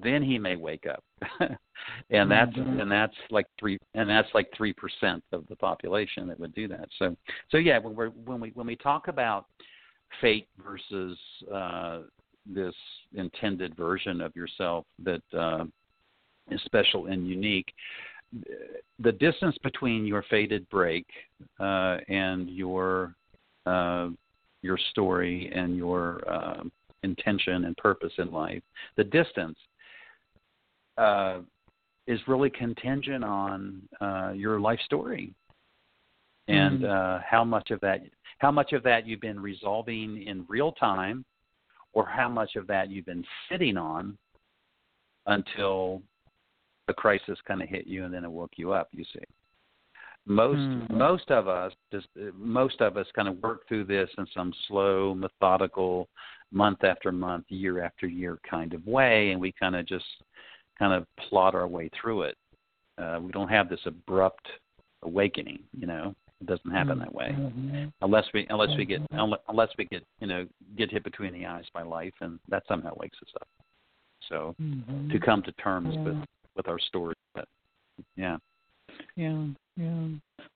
then 0.01 0.23
he 0.23 0.39
may 0.39 0.55
wake 0.55 0.85
up 0.87 1.03
and 2.09 2.31
that's 2.31 2.51
mm-hmm. 2.53 2.79
and 2.79 2.91
that's 2.91 3.13
like 3.29 3.45
three 3.59 3.77
and 3.93 4.09
that's 4.09 4.29
like 4.33 4.47
three 4.55 4.73
percent 4.73 5.23
of 5.31 5.45
the 5.49 5.55
population 5.55 6.27
that 6.27 6.39
would 6.39 6.53
do 6.55 6.67
that 6.67 6.87
so 6.97 7.15
so 7.49 7.57
yeah 7.57 7.77
when 7.77 7.95
we're 7.95 8.09
when 8.09 8.39
we 8.39 8.49
when 8.55 8.65
we 8.65 8.75
talk 8.75 9.07
about 9.07 9.45
fate 10.21 10.47
versus 10.63 11.17
uh, 11.53 11.99
this 12.45 12.75
intended 13.15 13.75
version 13.75 14.21
of 14.21 14.35
yourself 14.35 14.85
that 15.03 15.21
uh, 15.37 15.65
is 16.51 16.61
special 16.65 17.07
and 17.07 17.27
unique. 17.27 17.73
the 18.99 19.11
distance 19.11 19.55
between 19.63 20.05
your 20.05 20.23
fated 20.29 20.67
break 20.69 21.05
uh, 21.59 21.97
and 22.09 22.49
your 22.49 23.15
uh, 23.65 24.09
your 24.61 24.77
story 24.91 25.51
and 25.53 25.77
your 25.77 26.21
uh, 26.29 26.63
intention 27.03 27.65
and 27.65 27.75
purpose 27.77 28.13
in 28.17 28.31
life, 28.31 28.63
the 28.97 29.03
distance 29.03 29.57
uh, 30.97 31.39
is 32.07 32.19
really 32.27 32.49
contingent 32.49 33.23
on 33.23 33.81
uh, 34.01 34.31
your 34.35 34.59
life 34.59 34.79
story 34.85 35.33
and 36.47 36.81
Mm. 36.81 36.89
uh, 36.89 37.21
how 37.25 37.43
much 37.43 37.71
of 37.71 37.79
that 37.81 38.01
how 38.43 38.51
much 38.51 38.73
of 38.73 38.83
that 38.83 39.07
you've 39.07 39.21
been 39.21 39.39
resolving 39.39 40.21
in 40.27 40.45
real 40.49 40.73
time, 40.73 41.23
or 41.93 42.05
how 42.05 42.27
much 42.27 42.57
of 42.57 42.67
that 42.67 42.89
you've 42.89 43.05
been 43.05 43.23
sitting 43.49 43.77
on 43.77 44.17
until 45.27 46.01
the 46.87 46.93
crisis 46.93 47.39
kind 47.47 47.61
of 47.61 47.69
hit 47.69 47.87
you 47.87 48.03
and 48.03 48.13
then 48.13 48.25
it 48.25 48.31
woke 48.31 48.51
you 48.57 48.73
up. 48.73 48.89
You 48.91 49.05
see, 49.05 49.23
most 50.25 50.59
Mm. 50.59 50.89
most 50.89 51.31
of 51.31 51.47
us 51.47 51.73
just 51.89 52.09
most 52.33 52.81
of 52.81 52.97
us 52.97 53.07
kind 53.11 53.29
of 53.29 53.41
work 53.41 53.65
through 53.69 53.85
this 53.85 54.09
in 54.17 54.27
some 54.27 54.51
slow, 54.67 55.13
methodical, 55.15 56.09
month 56.51 56.83
after 56.83 57.13
month, 57.13 57.45
year 57.49 57.81
after 57.81 58.07
year 58.07 58.39
kind 58.43 58.73
of 58.73 58.85
way, 58.85 59.31
and 59.31 59.39
we 59.39 59.53
kind 59.53 59.77
of 59.77 59.85
just 59.85 60.05
kind 60.77 60.91
of 60.91 61.07
plot 61.15 61.55
our 61.55 61.67
way 61.67 61.89
through 61.89 62.23
it. 62.23 62.37
Uh, 62.97 63.21
we 63.21 63.31
don't 63.31 63.47
have 63.47 63.69
this 63.69 63.85
abrupt 63.85 64.49
awakening, 65.03 65.63
you 65.71 65.87
know. 65.87 66.13
It 66.43 66.47
doesn't 66.47 66.71
happen 66.71 66.99
that 66.99 67.13
way 67.13 67.29
Mhm. 67.31 67.93
unless 68.01 68.25
we 68.33 68.45
unless 68.49 68.77
we 68.77 68.83
get 68.85 69.01
Mhm. 69.11 69.37
unless 69.47 69.69
we 69.77 69.85
get 69.85 70.03
you 70.19 70.27
know 70.27 70.45
get 70.75 70.91
hit 70.91 71.03
between 71.03 71.31
the 71.31 71.45
eyes 71.45 71.65
by 71.73 71.83
life, 71.83 72.13
and 72.19 72.37
that 72.49 72.67
somehow 72.67 72.93
wakes 72.97 73.17
us 73.21 73.33
up. 73.39 73.47
So 74.27 74.55
Mhm. 74.59 75.09
to 75.11 75.19
come 75.19 75.41
to 75.43 75.51
terms 75.53 75.95
Yeah. 75.95 76.03
with 76.03 76.17
with 76.55 76.67
our 76.67 76.79
story, 76.79 77.15
but 77.33 77.47
yeah, 78.17 78.37
Yeah, 79.15 79.47
yeah. 79.77 80.07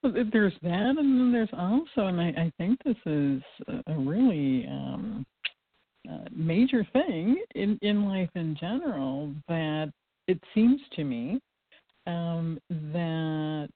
Well, 0.04 0.14
th- 0.14 0.28
there's 0.32 0.58
that, 0.62 0.98
and 0.98 1.20
then 1.20 1.32
there's 1.32 1.54
also, 1.54 2.08
and 2.08 2.20
I, 2.20 2.30
I 2.30 2.52
think 2.58 2.84
this 2.84 2.98
is 3.06 3.42
a 3.68 3.84
a 3.88 3.98
really 3.98 4.68
um, 4.68 5.26
uh, 6.10 6.26
major 6.32 6.84
thing 6.84 7.42
in 7.56 7.80
in 7.82 8.06
life 8.06 8.30
in 8.36 8.56
general. 8.56 9.34
That 9.48 9.94
it 10.28 10.44
seems 10.54 10.82
to 10.98 11.04
me 11.06 11.40
um, 12.08 12.60
that, 12.70 13.70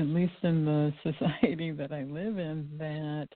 at 0.00 0.06
least 0.06 0.32
in 0.42 0.64
the 0.64 0.92
society 1.02 1.70
that 1.72 1.92
I 1.92 2.02
live 2.04 2.38
in, 2.38 2.68
that 2.78 3.28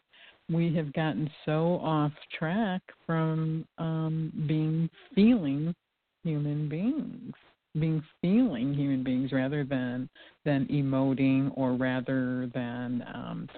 we 0.50 0.74
have 0.74 0.92
gotten 0.92 1.31
so 1.44 1.81
off 1.83 2.12
track 2.38 2.83
from 3.07 3.66
um, 3.79 4.33
being 4.46 4.90
feeling 5.14 5.74
human 6.22 6.68
beings, 6.68 7.35
being 7.79 8.03
feeling 8.20 8.74
human 8.74 9.03
beings 9.03 9.33
rather 9.33 9.64
than 9.64 10.09
than 10.44 10.66
emoting 10.66 11.50
or 11.57 11.74
rather 11.74 12.50
than 12.55 13.05
um, 13.14 13.48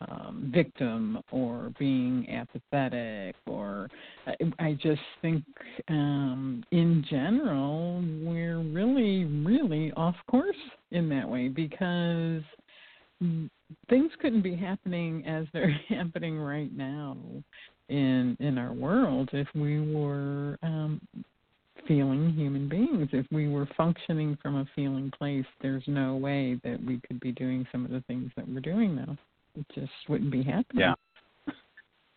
um, 0.00 0.50
victim 0.54 1.20
or 1.30 1.72
being 1.78 2.26
apathetic 2.30 3.34
or 3.46 3.88
I, 4.26 4.34
I 4.58 4.78
just 4.80 5.00
think 5.22 5.44
um, 5.88 6.64
in 6.70 7.04
general 7.08 8.02
we're 8.22 8.60
really 8.60 9.24
really 9.24 9.92
off 9.92 10.16
course 10.30 10.56
in 10.90 11.08
that 11.10 11.28
way 11.28 11.48
because 11.48 12.42
things 13.88 14.12
couldn't 14.20 14.42
be 14.42 14.54
happening 14.54 15.26
as 15.26 15.46
they're 15.52 15.80
happening 15.88 16.38
right 16.38 16.74
now 16.76 17.16
in 17.88 18.36
in 18.40 18.58
our 18.58 18.72
world 18.72 19.30
if 19.32 19.48
we 19.54 19.94
were 19.94 20.58
um, 20.62 21.00
feeling 21.86 22.32
human 22.34 22.68
beings. 22.68 23.08
If 23.12 23.26
we 23.32 23.48
were 23.48 23.68
functioning 23.76 24.36
from 24.42 24.56
a 24.56 24.66
feeling 24.76 25.10
place, 25.16 25.46
there's 25.62 25.82
no 25.86 26.16
way 26.16 26.60
that 26.62 26.78
we 26.84 27.00
could 27.06 27.18
be 27.20 27.32
doing 27.32 27.66
some 27.72 27.84
of 27.84 27.90
the 27.90 28.02
things 28.06 28.30
that 28.36 28.46
we're 28.46 28.60
doing 28.60 28.94
now. 28.94 29.16
It 29.58 29.66
just 29.74 29.92
wouldn't 30.08 30.30
be 30.30 30.42
happening. 30.42 30.80
Yeah. 30.80 30.94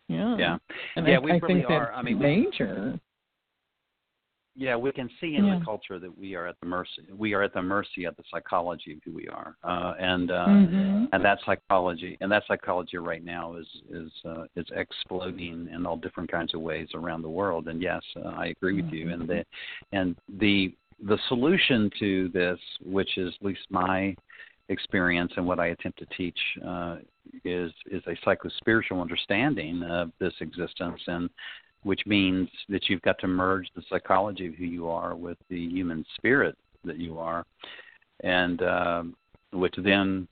Yeah. 0.08 0.36
yeah, 0.36 0.58
And 0.96 1.06
Yeah, 1.06 1.16
I, 1.16 1.20
we 1.20 1.30
I 1.32 1.34
really 1.36 1.46
think 1.54 1.62
that's 1.68 1.80
are. 1.80 1.92
I 1.92 2.02
mean, 2.02 2.18
we- 2.18 2.26
major. 2.44 3.00
yeah. 4.54 4.76
We 4.76 4.92
can 4.92 5.08
see 5.20 5.36
in 5.36 5.46
Yeah. 5.46 5.58
the 5.58 5.64
culture 5.64 5.98
that 5.98 6.18
we 6.18 6.34
are 6.34 6.46
at 6.46 6.56
the 6.60 6.66
mercy 6.66 7.06
we 7.16 7.32
are 7.32 7.42
at 7.42 7.54
the 7.54 7.62
mercy 7.62 8.04
of 8.04 8.14
the 8.16 8.24
psychology 8.30 8.92
of 8.94 8.98
who 9.04 9.12
we 9.12 9.26
are, 9.28 9.56
uh, 9.64 9.94
and 9.98 10.30
uh, 10.30 10.46
Mhm. 10.48 11.08
and 11.12 11.24
that 11.24 11.38
psychology 11.46 12.18
and 12.20 12.30
that 12.30 12.44
psychology 12.46 12.98
right 12.98 13.24
now 13.24 13.54
is 13.54 13.68
is 13.88 14.12
uh, 14.26 14.44
is 14.54 14.66
exploding 14.72 15.68
in 15.68 15.86
all 15.86 15.96
different 15.96 16.30
kinds 16.30 16.52
of 16.52 16.60
ways 16.60 16.88
around 16.94 17.22
the 17.22 17.30
world 17.30 17.68
and 17.68 17.80
yes 17.80 18.02
uh, 18.16 18.34
I 18.36 18.46
agree 18.48 18.82
with 18.82 18.92
you 18.92 19.10
and 19.10 19.26
the 19.26 19.46
and 19.92 20.14
the 20.28 20.74
the 21.04 21.18
solution 21.28 21.90
to 22.00 22.28
this 22.28 22.60
which 22.84 23.16
is 23.16 23.34
at 23.40 23.46
least 23.46 23.66
my 23.70 24.14
experience 24.72 25.32
and 25.36 25.46
what 25.46 25.60
I 25.60 25.68
attempt 25.68 25.98
to 26.00 26.06
teach 26.16 26.38
uh, 26.66 26.96
is 27.44 27.70
is 27.90 28.02
a 28.06 28.16
psycho 28.24 28.48
spiritual 28.58 29.00
understanding 29.00 29.82
of 29.84 30.10
this 30.18 30.34
existence 30.40 31.00
and 31.06 31.30
which 31.84 32.00
means 32.06 32.48
that 32.68 32.88
you've 32.88 33.02
got 33.02 33.18
to 33.18 33.26
merge 33.26 33.68
the 33.74 33.82
psychology 33.88 34.46
of 34.46 34.54
who 34.54 34.64
you 34.64 34.88
are 34.88 35.14
with 35.14 35.38
the 35.48 35.68
human 35.68 36.04
spirit 36.16 36.56
that 36.84 36.98
you 36.98 37.18
are. 37.18 37.44
And 38.22 38.62
um, 38.62 39.16
which 39.52 39.74
then 39.78 40.28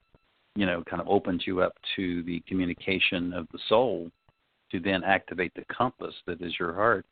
you 0.56 0.66
know 0.66 0.82
kind 0.88 1.00
of 1.00 1.08
opens 1.08 1.46
you 1.46 1.60
up 1.60 1.74
to 1.96 2.22
the 2.24 2.40
communication 2.48 3.32
of 3.32 3.46
the 3.52 3.58
soul 3.68 4.10
to 4.72 4.80
then 4.80 5.04
activate 5.04 5.52
the 5.54 5.64
compass 5.74 6.14
that 6.26 6.40
is 6.40 6.52
your 6.58 6.74
heart 6.74 7.04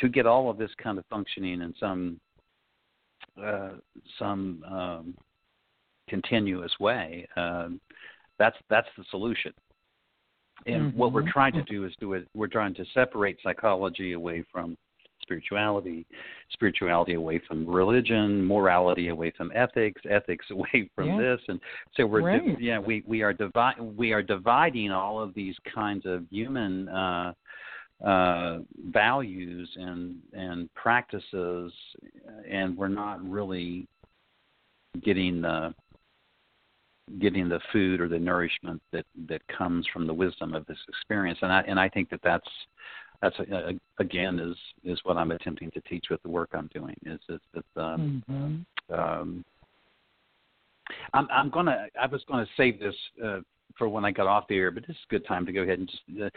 to 0.00 0.08
get 0.08 0.26
all 0.26 0.50
of 0.50 0.58
this 0.58 0.70
kind 0.82 0.98
of 0.98 1.04
functioning 1.06 1.62
in 1.62 1.74
some 1.78 2.20
uh, 3.42 3.70
some 4.18 4.62
um, 4.70 5.14
continuous 6.08 6.72
way 6.80 7.26
um, 7.36 7.80
that's 8.38 8.56
that's 8.68 8.88
the 8.96 9.04
solution. 9.10 9.52
And 10.66 10.94
what 10.94 11.12
we're 11.12 11.30
trying 11.30 11.52
to 11.52 11.62
do 11.64 11.84
is 11.84 11.92
do 12.00 12.14
it 12.14 12.26
we're 12.34 12.46
trying 12.46 12.74
to 12.74 12.84
separate 12.94 13.38
psychology 13.42 14.12
away 14.12 14.44
from 14.50 14.76
spirituality, 15.22 16.06
spirituality 16.50 17.14
away 17.14 17.40
from 17.46 17.66
religion, 17.66 18.44
morality 18.44 19.08
away 19.08 19.32
from 19.36 19.50
ethics, 19.54 20.00
ethics 20.08 20.46
away 20.50 20.90
from 20.94 21.08
Yeah. 21.08 21.18
this, 21.18 21.40
and 21.48 21.60
so 21.96 22.06
we're 22.06 22.38
di- 22.38 22.56
yeah 22.58 22.78
we 22.78 23.02
we 23.06 23.22
are 23.22 23.32
divi- 23.32 23.80
we 23.96 24.12
are 24.12 24.22
dividing 24.22 24.90
all 24.90 25.20
of 25.20 25.34
these 25.34 25.56
kinds 25.74 26.06
of 26.06 26.24
human 26.30 26.88
uh, 26.88 27.32
uh, 28.04 28.58
values 28.90 29.68
and 29.76 30.16
and 30.32 30.72
practices, 30.74 31.72
and 32.48 32.76
we're 32.76 32.88
not 32.88 33.22
really 33.28 33.86
getting 35.02 35.42
the 35.42 35.74
getting 37.18 37.48
the 37.48 37.60
food 37.72 38.00
or 38.00 38.08
the 38.08 38.18
nourishment 38.18 38.82
that 38.92 39.06
that 39.28 39.40
comes 39.46 39.86
from 39.92 40.06
the 40.06 40.14
wisdom 40.14 40.54
of 40.54 40.66
this 40.66 40.78
experience 40.88 41.38
and 41.42 41.52
i 41.52 41.60
and 41.68 41.78
i 41.78 41.88
think 41.88 42.10
that 42.10 42.20
that's 42.22 42.48
that's 43.22 43.38
a, 43.38 43.54
a, 43.54 44.02
again 44.02 44.38
is 44.38 44.56
is 44.84 44.98
what 45.04 45.16
i'm 45.16 45.30
attempting 45.30 45.70
to 45.70 45.80
teach 45.82 46.06
with 46.10 46.20
the 46.22 46.28
work 46.28 46.50
i'm 46.52 46.68
doing 46.74 46.96
is 47.04 47.20
is 47.28 47.40
that 47.54 47.80
um 47.80 48.22
Mhm. 48.28 48.64
um 48.92 49.44
i'm 51.14 51.28
i'm 51.30 51.50
going 51.50 51.66
to 51.66 51.86
i 52.00 52.06
was 52.06 52.24
going 52.24 52.44
to 52.44 52.52
save 52.56 52.80
this 52.80 52.96
uh 53.24 53.40
for 53.78 53.88
when 53.88 54.04
i 54.04 54.10
got 54.10 54.26
off 54.26 54.48
the 54.48 54.56
air 54.56 54.70
but 54.70 54.86
this 54.86 54.96
is 54.96 55.02
a 55.08 55.12
good 55.12 55.26
time 55.26 55.46
to 55.46 55.52
go 55.52 55.62
ahead 55.62 55.78
and 55.78 55.88
just 55.88 56.02
uh, 56.20 56.28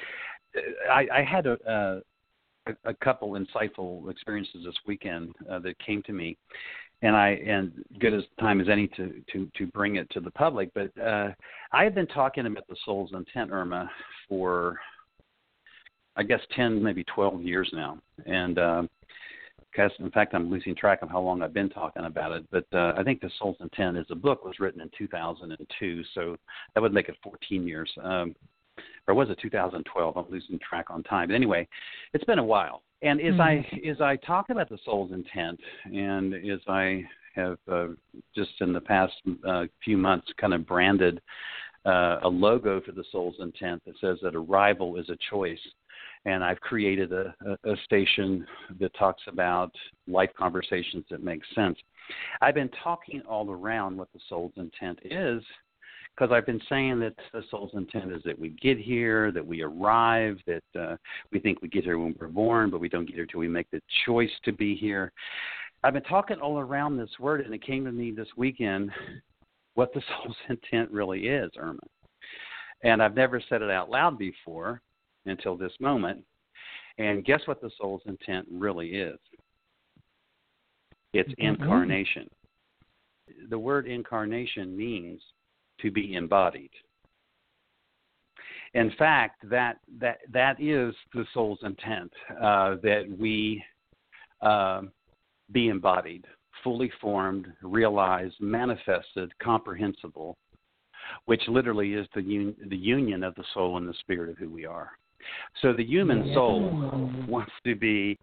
i 0.91 1.07
i 1.13 1.23
had 1.23 1.47
a 1.47 1.53
uh 1.69 1.99
a, 2.67 2.89
a 2.89 2.93
couple 2.95 3.31
insightful 3.31 4.09
experiences 4.11 4.63
this 4.65 4.75
weekend 4.85 5.33
uh, 5.49 5.59
that 5.59 5.77
came 5.79 6.03
to 6.03 6.13
me 6.13 6.37
and 7.01 7.15
I 7.15 7.29
and 7.47 7.71
good 7.99 8.13
as 8.13 8.23
time 8.39 8.59
as 8.61 8.67
any 8.69 8.87
to 8.89 9.21
to 9.31 9.49
to 9.57 9.67
bring 9.67 9.95
it 9.95 10.09
to 10.11 10.19
the 10.19 10.31
public. 10.31 10.71
But 10.73 10.91
uh, 11.01 11.29
I 11.71 11.83
have 11.83 11.95
been 11.95 12.07
talking 12.07 12.45
about 12.45 12.67
the 12.67 12.75
soul's 12.85 13.11
intent, 13.13 13.51
Irma, 13.51 13.89
for 14.27 14.77
I 16.15 16.23
guess 16.23 16.41
ten, 16.55 16.83
maybe 16.83 17.03
twelve 17.05 17.41
years 17.41 17.69
now, 17.73 17.99
and 18.25 18.59
uh, 18.59 18.83
in 19.99 20.11
fact 20.11 20.33
I'm 20.33 20.49
losing 20.49 20.75
track 20.75 21.01
of 21.01 21.09
how 21.09 21.21
long 21.21 21.41
I've 21.41 21.53
been 21.53 21.69
talking 21.69 22.05
about 22.05 22.33
it. 22.33 22.45
But 22.51 22.65
uh, 22.73 22.93
I 22.97 23.03
think 23.03 23.21
the 23.21 23.31
soul's 23.39 23.57
intent 23.61 23.97
is 23.97 24.05
a 24.09 24.15
book 24.15 24.43
was 24.43 24.59
written 24.59 24.81
in 24.81 24.89
2002, 24.97 26.03
so 26.13 26.35
that 26.73 26.81
would 26.81 26.93
make 26.93 27.07
it 27.07 27.15
14 27.23 27.65
years. 27.65 27.89
Um, 28.03 28.35
or 29.09 29.15
was 29.15 29.29
it 29.29 29.39
2012? 29.41 30.17
I'm 30.17 30.25
losing 30.29 30.59
track 30.59 30.85
on 30.89 31.03
time. 31.03 31.29
But 31.29 31.35
anyway, 31.35 31.67
it's 32.13 32.23
been 32.25 32.39
a 32.39 32.43
while. 32.43 32.83
And 33.01 33.21
as 33.21 33.39
I 33.39 33.65
as 33.89 34.01
I 34.01 34.17
talk 34.17 34.49
about 34.49 34.69
the 34.69 34.77
soul's 34.83 35.11
intent, 35.11 35.59
and 35.85 36.33
as 36.33 36.59
I 36.67 37.03
have 37.33 37.57
uh, 37.71 37.87
just 38.35 38.51
in 38.59 38.73
the 38.73 38.81
past 38.81 39.13
uh, 39.47 39.65
few 39.83 39.97
months 39.97 40.27
kind 40.39 40.53
of 40.53 40.67
branded 40.67 41.21
uh, 41.85 42.17
a 42.23 42.27
logo 42.27 42.81
for 42.81 42.91
the 42.91 43.05
soul's 43.11 43.35
intent 43.39 43.81
that 43.85 43.95
says 44.01 44.17
that 44.21 44.35
arrival 44.35 44.97
is 44.97 45.09
a 45.09 45.17
choice, 45.29 45.59
and 46.25 46.43
I've 46.43 46.59
created 46.59 47.13
a, 47.13 47.33
a, 47.63 47.71
a 47.71 47.77
station 47.85 48.45
that 48.81 48.93
talks 48.99 49.23
about 49.27 49.71
life 50.07 50.31
conversations 50.37 51.05
that 51.09 51.23
make 51.23 51.41
sense. 51.55 51.77
I've 52.41 52.55
been 52.55 52.71
talking 52.83 53.21
all 53.29 53.49
around 53.49 53.97
what 53.97 54.09
the 54.13 54.19
soul's 54.27 54.53
intent 54.57 54.99
is 55.05 55.41
because 56.19 56.33
I've 56.33 56.45
been 56.45 56.61
saying 56.67 56.99
that 56.99 57.15
the 57.31 57.43
soul's 57.49 57.71
intent 57.73 58.11
is 58.11 58.21
that 58.25 58.37
we 58.37 58.49
get 58.49 58.77
here, 58.77 59.31
that 59.31 59.45
we 59.45 59.61
arrive, 59.61 60.37
that 60.47 60.79
uh, 60.79 60.97
we 61.31 61.39
think 61.39 61.61
we 61.61 61.69
get 61.69 61.85
here 61.85 61.97
when 61.97 62.13
we're 62.19 62.27
born, 62.27 62.69
but 62.69 62.81
we 62.81 62.89
don't 62.89 63.05
get 63.05 63.15
here 63.15 63.25
till 63.25 63.39
we 63.39 63.47
make 63.47 63.71
the 63.71 63.81
choice 64.05 64.31
to 64.43 64.51
be 64.51 64.75
here. 64.75 65.13
I've 65.83 65.93
been 65.93 66.03
talking 66.03 66.39
all 66.39 66.59
around 66.59 66.97
this 66.97 67.11
word, 67.19 67.41
and 67.41 67.53
it 67.53 67.65
came 67.65 67.85
to 67.85 67.91
me 67.91 68.11
this 68.11 68.27
weekend 68.35 68.91
what 69.75 69.93
the 69.93 70.01
soul's 70.23 70.35
intent 70.49 70.91
really 70.91 71.27
is, 71.27 71.51
Irma. 71.57 71.79
And 72.83 73.01
I've 73.01 73.15
never 73.15 73.41
said 73.47 73.61
it 73.61 73.71
out 73.71 73.89
loud 73.89 74.17
before 74.17 74.81
until 75.25 75.55
this 75.55 75.73
moment. 75.79 76.21
And 76.97 77.23
guess 77.23 77.41
what 77.45 77.61
the 77.61 77.71
soul's 77.79 78.01
intent 78.07 78.45
really 78.51 78.89
is? 78.89 79.19
It's 81.13 81.29
mm-hmm. 81.29 81.61
incarnation. 81.61 82.29
The 83.49 83.59
word 83.59 83.87
incarnation 83.87 84.75
means 84.75 85.21
to 85.81 85.91
be 85.91 86.15
embodied. 86.15 86.71
In 88.73 88.91
fact, 88.97 89.49
that 89.49 89.77
that 89.99 90.19
that 90.31 90.61
is 90.61 90.93
the 91.13 91.25
soul's 91.33 91.59
intent 91.63 92.11
uh, 92.39 92.75
that 92.83 93.05
we 93.17 93.63
uh, 94.41 94.81
be 95.51 95.69
embodied, 95.69 96.25
fully 96.63 96.91
formed, 97.01 97.47
realized, 97.63 98.35
manifested, 98.39 99.31
comprehensible, 99.39 100.37
which 101.25 101.41
literally 101.47 101.93
is 101.93 102.07
the 102.13 102.21
un- 102.21 102.55
the 102.67 102.77
union 102.77 103.23
of 103.23 103.33
the 103.35 103.43
soul 103.53 103.77
and 103.77 103.89
the 103.89 103.93
spirit 103.99 104.29
of 104.29 104.37
who 104.37 104.49
we 104.49 104.65
are. 104.65 104.91
So 105.61 105.73
the 105.73 105.83
human 105.83 106.31
soul 106.33 107.11
wants 107.27 107.51
to 107.65 107.75
be 107.75 108.17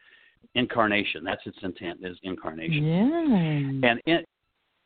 incarnation. 0.54 1.24
That's 1.24 1.44
its 1.44 1.58
intent 1.62 2.00
is 2.02 2.16
incarnation. 2.22 2.84
Yeah. 2.84 3.90
And 3.90 4.00
in, 4.06 4.24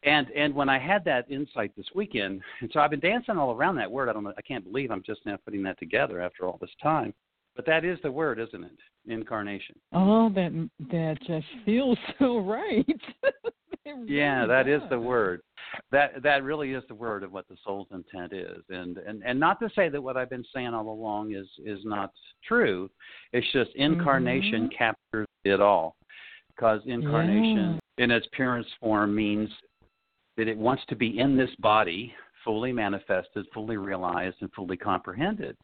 and 0.02 0.28
and 0.30 0.54
when 0.54 0.68
I 0.68 0.78
had 0.78 1.04
that 1.04 1.30
insight 1.30 1.72
this 1.76 1.86
weekend, 1.94 2.40
and 2.60 2.70
so 2.72 2.80
I've 2.80 2.90
been 2.90 3.00
dancing 3.00 3.36
all 3.36 3.52
around 3.52 3.76
that 3.76 3.90
word. 3.90 4.08
I 4.08 4.12
don't 4.12 4.24
know. 4.24 4.32
I 4.36 4.42
can't 4.42 4.64
believe 4.64 4.90
I'm 4.90 5.02
just 5.02 5.20
now 5.26 5.38
putting 5.44 5.62
that 5.64 5.78
together 5.78 6.20
after 6.20 6.46
all 6.46 6.58
this 6.60 6.70
time. 6.82 7.12
But 7.56 7.66
that 7.66 7.84
is 7.84 7.98
the 8.02 8.10
word, 8.10 8.38
isn't 8.38 8.64
it? 8.64 8.78
Incarnation. 9.06 9.76
Oh, 9.92 10.30
that 10.30 10.68
that 10.90 11.18
just 11.26 11.46
feels 11.64 11.98
so 12.18 12.38
right. 12.38 12.86
really 13.86 14.14
yeah, 14.14 14.46
that 14.46 14.66
does. 14.66 14.82
is 14.82 14.88
the 14.88 14.98
word. 14.98 15.42
That 15.92 16.22
that 16.22 16.44
really 16.44 16.72
is 16.72 16.84
the 16.88 16.94
word 16.94 17.22
of 17.22 17.32
what 17.32 17.48
the 17.48 17.56
soul's 17.64 17.88
intent 17.92 18.32
is, 18.32 18.62
and 18.70 18.98
and 18.98 19.22
and 19.24 19.38
not 19.38 19.60
to 19.60 19.68
say 19.74 19.88
that 19.88 20.00
what 20.00 20.16
I've 20.16 20.30
been 20.30 20.44
saying 20.54 20.68
all 20.68 20.88
along 20.88 21.34
is 21.34 21.46
is 21.64 21.80
not 21.84 22.12
true. 22.46 22.90
It's 23.32 23.46
just 23.52 23.70
incarnation 23.76 24.64
mm-hmm. 24.64 24.76
captures 24.76 25.28
it 25.44 25.60
all, 25.60 25.96
because 26.48 26.80
incarnation 26.86 27.80
yeah. 27.98 28.04
in 28.04 28.10
its 28.10 28.26
purest 28.32 28.70
form 28.80 29.14
means 29.14 29.48
that 30.40 30.48
it 30.48 30.56
wants 30.56 30.82
to 30.88 30.96
be 30.96 31.18
in 31.18 31.36
this 31.36 31.50
body, 31.58 32.14
fully 32.42 32.72
manifested, 32.72 33.44
fully 33.52 33.76
realized, 33.76 34.36
and 34.40 34.50
fully 34.54 34.74
comprehended 34.74 35.54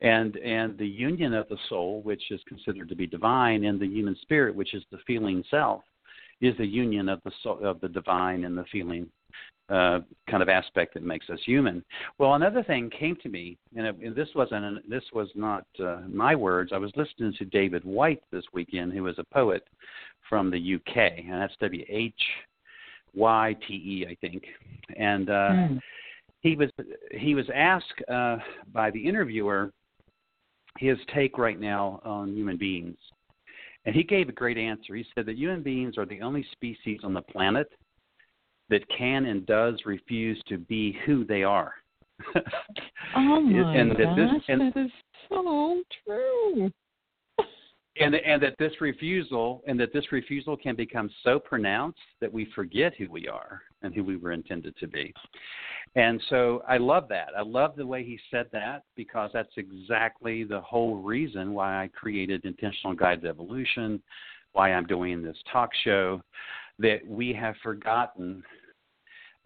and 0.00 0.36
and 0.38 0.76
the 0.76 0.86
union 0.86 1.34
of 1.34 1.48
the 1.48 1.56
soul, 1.68 2.02
which 2.02 2.32
is 2.32 2.40
considered 2.48 2.88
to 2.88 2.96
be 2.96 3.06
divine, 3.06 3.64
and 3.64 3.78
the 3.78 3.86
human 3.86 4.16
spirit, 4.22 4.56
which 4.56 4.74
is 4.74 4.82
the 4.90 4.98
feeling 5.06 5.44
self, 5.48 5.82
is 6.40 6.56
the 6.56 6.66
union 6.66 7.08
of 7.08 7.20
the 7.24 7.30
soul, 7.44 7.64
of 7.64 7.80
the 7.80 7.88
divine 7.88 8.44
and 8.44 8.58
the 8.58 8.64
feeling 8.72 9.08
uh, 9.68 10.00
kind 10.28 10.42
of 10.42 10.48
aspect 10.48 10.94
that 10.94 11.04
makes 11.04 11.30
us 11.30 11.38
human. 11.46 11.84
Well, 12.18 12.34
another 12.34 12.64
thing 12.64 12.90
came 12.90 13.16
to 13.22 13.28
me, 13.28 13.56
and, 13.76 13.86
it, 13.86 13.96
and 14.02 14.16
this 14.16 14.28
wasn't 14.34 14.88
this 14.90 15.04
was 15.12 15.28
not 15.36 15.64
uh, 15.80 16.00
my 16.08 16.34
words. 16.34 16.72
I 16.72 16.78
was 16.78 16.90
listening 16.96 17.34
to 17.38 17.44
David 17.44 17.84
Whyte 17.84 18.22
this 18.32 18.44
weekend, 18.52 18.92
who 18.94 19.06
is 19.06 19.18
a 19.18 19.34
poet 19.34 19.62
from 20.28 20.50
the 20.50 20.74
UK, 20.74 20.96
and 20.96 21.40
that's 21.40 21.54
W 21.60 21.84
H 21.88 22.14
Y 23.14 23.56
T 23.66 23.74
E, 23.74 24.06
I 24.08 24.16
think, 24.20 24.44
and. 24.96 25.30
Uh, 25.30 25.32
mm. 25.32 25.80
He 26.40 26.54
was 26.54 26.70
he 27.10 27.34
was 27.34 27.46
asked 27.52 28.00
uh, 28.08 28.36
by 28.72 28.92
the 28.92 29.04
interviewer 29.04 29.72
his 30.78 30.98
take 31.14 31.38
right 31.38 31.58
now 31.58 32.00
on 32.04 32.34
human 32.34 32.56
beings. 32.56 32.96
And 33.84 33.94
he 33.94 34.02
gave 34.02 34.28
a 34.28 34.32
great 34.32 34.58
answer. 34.58 34.94
He 34.94 35.04
said 35.14 35.26
that 35.26 35.36
human 35.36 35.62
beings 35.62 35.96
are 35.96 36.06
the 36.06 36.20
only 36.20 36.46
species 36.52 37.00
on 37.04 37.14
the 37.14 37.22
planet 37.22 37.68
that 38.70 38.82
can 38.96 39.26
and 39.26 39.46
does 39.46 39.80
refuse 39.86 40.40
to 40.48 40.58
be 40.58 40.98
who 41.06 41.24
they 41.24 41.42
are. 41.42 41.72
oh 43.16 43.40
my 43.40 43.76
and 43.76 43.96
gosh, 43.96 44.16
this, 44.16 44.42
and, 44.48 44.60
that 44.60 44.80
is 44.80 44.90
so 45.28 45.82
true. 46.04 46.70
And 48.00 48.14
and 48.14 48.42
that 48.42 48.54
this 48.58 48.72
refusal 48.80 49.62
and 49.66 49.78
that 49.80 49.92
this 49.92 50.10
refusal 50.12 50.56
can 50.56 50.76
become 50.76 51.10
so 51.22 51.38
pronounced 51.38 51.98
that 52.20 52.32
we 52.32 52.46
forget 52.54 52.94
who 52.96 53.10
we 53.10 53.28
are 53.28 53.62
and 53.82 53.94
who 53.94 54.02
we 54.04 54.16
were 54.16 54.32
intended 54.32 54.76
to 54.78 54.86
be. 54.86 55.12
And 55.94 56.20
so 56.28 56.62
I 56.68 56.76
love 56.76 57.08
that. 57.08 57.28
I 57.36 57.42
love 57.42 57.76
the 57.76 57.86
way 57.86 58.04
he 58.04 58.18
said 58.30 58.46
that 58.52 58.82
because 58.96 59.30
that's 59.32 59.52
exactly 59.56 60.44
the 60.44 60.60
whole 60.60 60.96
reason 60.96 61.54
why 61.54 61.82
I 61.82 61.88
created 61.88 62.44
Intentional 62.44 62.94
Guided 62.94 63.24
Evolution, 63.24 64.02
why 64.52 64.72
I'm 64.72 64.86
doing 64.86 65.22
this 65.22 65.36
talk 65.50 65.70
show, 65.84 66.20
that 66.78 66.98
we 67.06 67.32
have 67.32 67.54
forgotten 67.62 68.42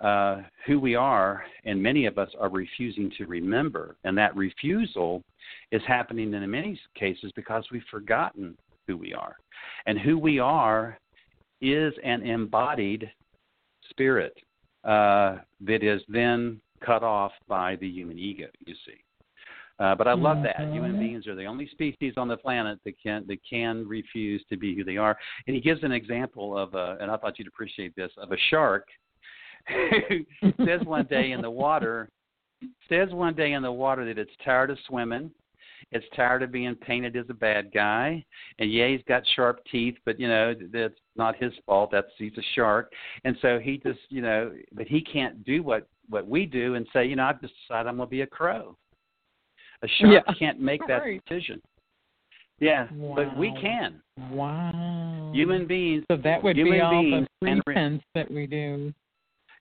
uh, 0.03 0.43
who 0.67 0.81
we 0.81 0.95
are, 0.95 1.45
and 1.65 1.83
many 1.83 2.07
of 2.07 2.19
us 2.19 2.29
are 2.39 2.51
refusing 2.51 3.11
to 3.19 3.27
remember. 3.27 3.97
And 4.05 4.19
that 4.19 4.35
refusal 4.37 5.23
is 5.71 5.83
happening 5.87 6.35
in 6.35 6.51
many 6.51 6.79
cases 6.99 7.33
because 7.37 7.65
we've 7.71 7.83
forgotten 7.91 8.57
who 8.87 8.97
we 8.97 9.15
are. 9.15 9.37
And 9.87 9.99
who 9.99 10.19
we 10.19 10.39
are 10.39 10.99
is 11.61 11.95
an 12.03 12.23
embodied 12.23 13.11
spirit 13.91 14.35
uh, 14.85 15.39
that 15.61 15.83
is 15.83 16.03
then 16.09 16.61
cut 16.85 17.05
off 17.05 17.33
by 17.47 17.77
the 17.77 17.89
human 17.89 18.19
ego. 18.19 18.47
You 18.67 18.75
see, 18.85 19.05
uh, 19.79 19.95
but 19.95 20.09
I 20.09 20.15
love 20.15 20.39
that 20.43 20.73
human 20.73 20.99
beings 20.99 21.29
are 21.29 21.37
the 21.37 21.45
only 21.45 21.69
species 21.69 22.15
on 22.17 22.27
the 22.27 22.37
planet 22.37 22.81
that 22.85 22.95
can 23.01 23.25
that 23.29 23.39
can 23.49 23.87
refuse 23.87 24.45
to 24.51 24.57
be 24.57 24.75
who 24.75 24.83
they 24.83 24.97
are. 24.97 25.17
And 25.47 25.55
he 25.55 25.63
gives 25.63 25.85
an 25.85 25.93
example 25.93 26.59
of 26.59 26.75
a, 26.75 26.97
and 27.01 27.11
I 27.11 27.17
thought 27.17 27.39
you'd 27.39 27.49
appreciate 27.49 27.95
this 27.95 28.11
of 28.19 28.33
a 28.33 28.37
shark 28.51 28.89
who 29.69 30.53
says 30.65 30.81
one 30.85 31.07
day 31.07 31.33
in 31.33 31.41
the 31.41 31.51
water 31.51 32.09
says 32.89 33.09
one 33.11 33.35
day 33.35 33.53
in 33.53 33.63
the 33.63 33.73
water 33.73 34.05
that 34.05 34.19
it's 34.19 34.31
tired 34.45 34.71
of 34.71 34.79
swimming 34.87 35.31
it's 35.91 36.07
tired 36.15 36.43
of 36.43 36.53
being 36.53 36.75
painted 36.75 37.17
as 37.17 37.27
a 37.29 37.35
bad 37.35 37.73
guy. 37.73 38.25
And 38.59 38.73
yeah, 38.73 38.89
he's 38.89 39.03
got 39.09 39.23
sharp 39.35 39.61
teeth, 39.71 39.97
but 40.05 40.19
you 40.19 40.29
know 40.29 40.55
that's 40.73 40.95
not 41.17 41.37
his 41.37 41.53
fault. 41.67 41.91
That's 41.93 42.07
he's 42.19 42.37
a 42.39 42.43
shark, 42.55 42.93
and 43.25 43.37
so 43.43 43.59
he 43.59 43.79
just 43.79 44.01
you 44.09 44.23
know, 44.23 44.53
but 44.73 44.87
he 44.87 45.01
can't 45.03 45.45
do 45.45 45.63
what 45.63 45.87
what 46.09 46.27
we 46.27 46.47
do 46.47 46.75
and 46.75 46.87
say, 46.93 47.07
you 47.07 47.17
know, 47.17 47.25
I've 47.25 47.41
just 47.41 47.55
decided 47.67 47.89
I'm 47.89 47.97
going 47.97 48.09
to 48.09 48.11
be 48.11 48.23
a 48.23 48.27
crow. 48.27 48.77
A 49.83 49.89
shark 50.01 50.25
yeah. 50.27 50.35
can't 50.39 50.61
make 50.61 50.81
that 50.89 50.99
right. 50.99 51.23
decision. 51.27 51.61
Yeah, 52.61 52.87
wow. 52.93 53.17
but 53.17 53.37
we 53.37 53.53
can. 53.61 54.01
Wow. 54.31 55.33
Human 55.35 55.67
beings. 55.67 56.05
So 56.11 56.17
that 56.19 56.43
would 56.43 56.55
be 56.55 56.81
all 56.81 57.03
the 57.41 57.61
pretense 57.65 58.03
that 58.15 58.31
we 58.31 58.47
do. 58.47 58.93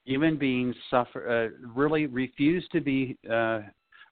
Human 0.05 0.37
beings 0.37 0.75
suffer, 0.89 1.51
uh, 1.53 1.67
really 1.67 2.07
refuse 2.07 2.67
to 2.71 2.81
be 2.81 3.17
uh, 3.29 3.61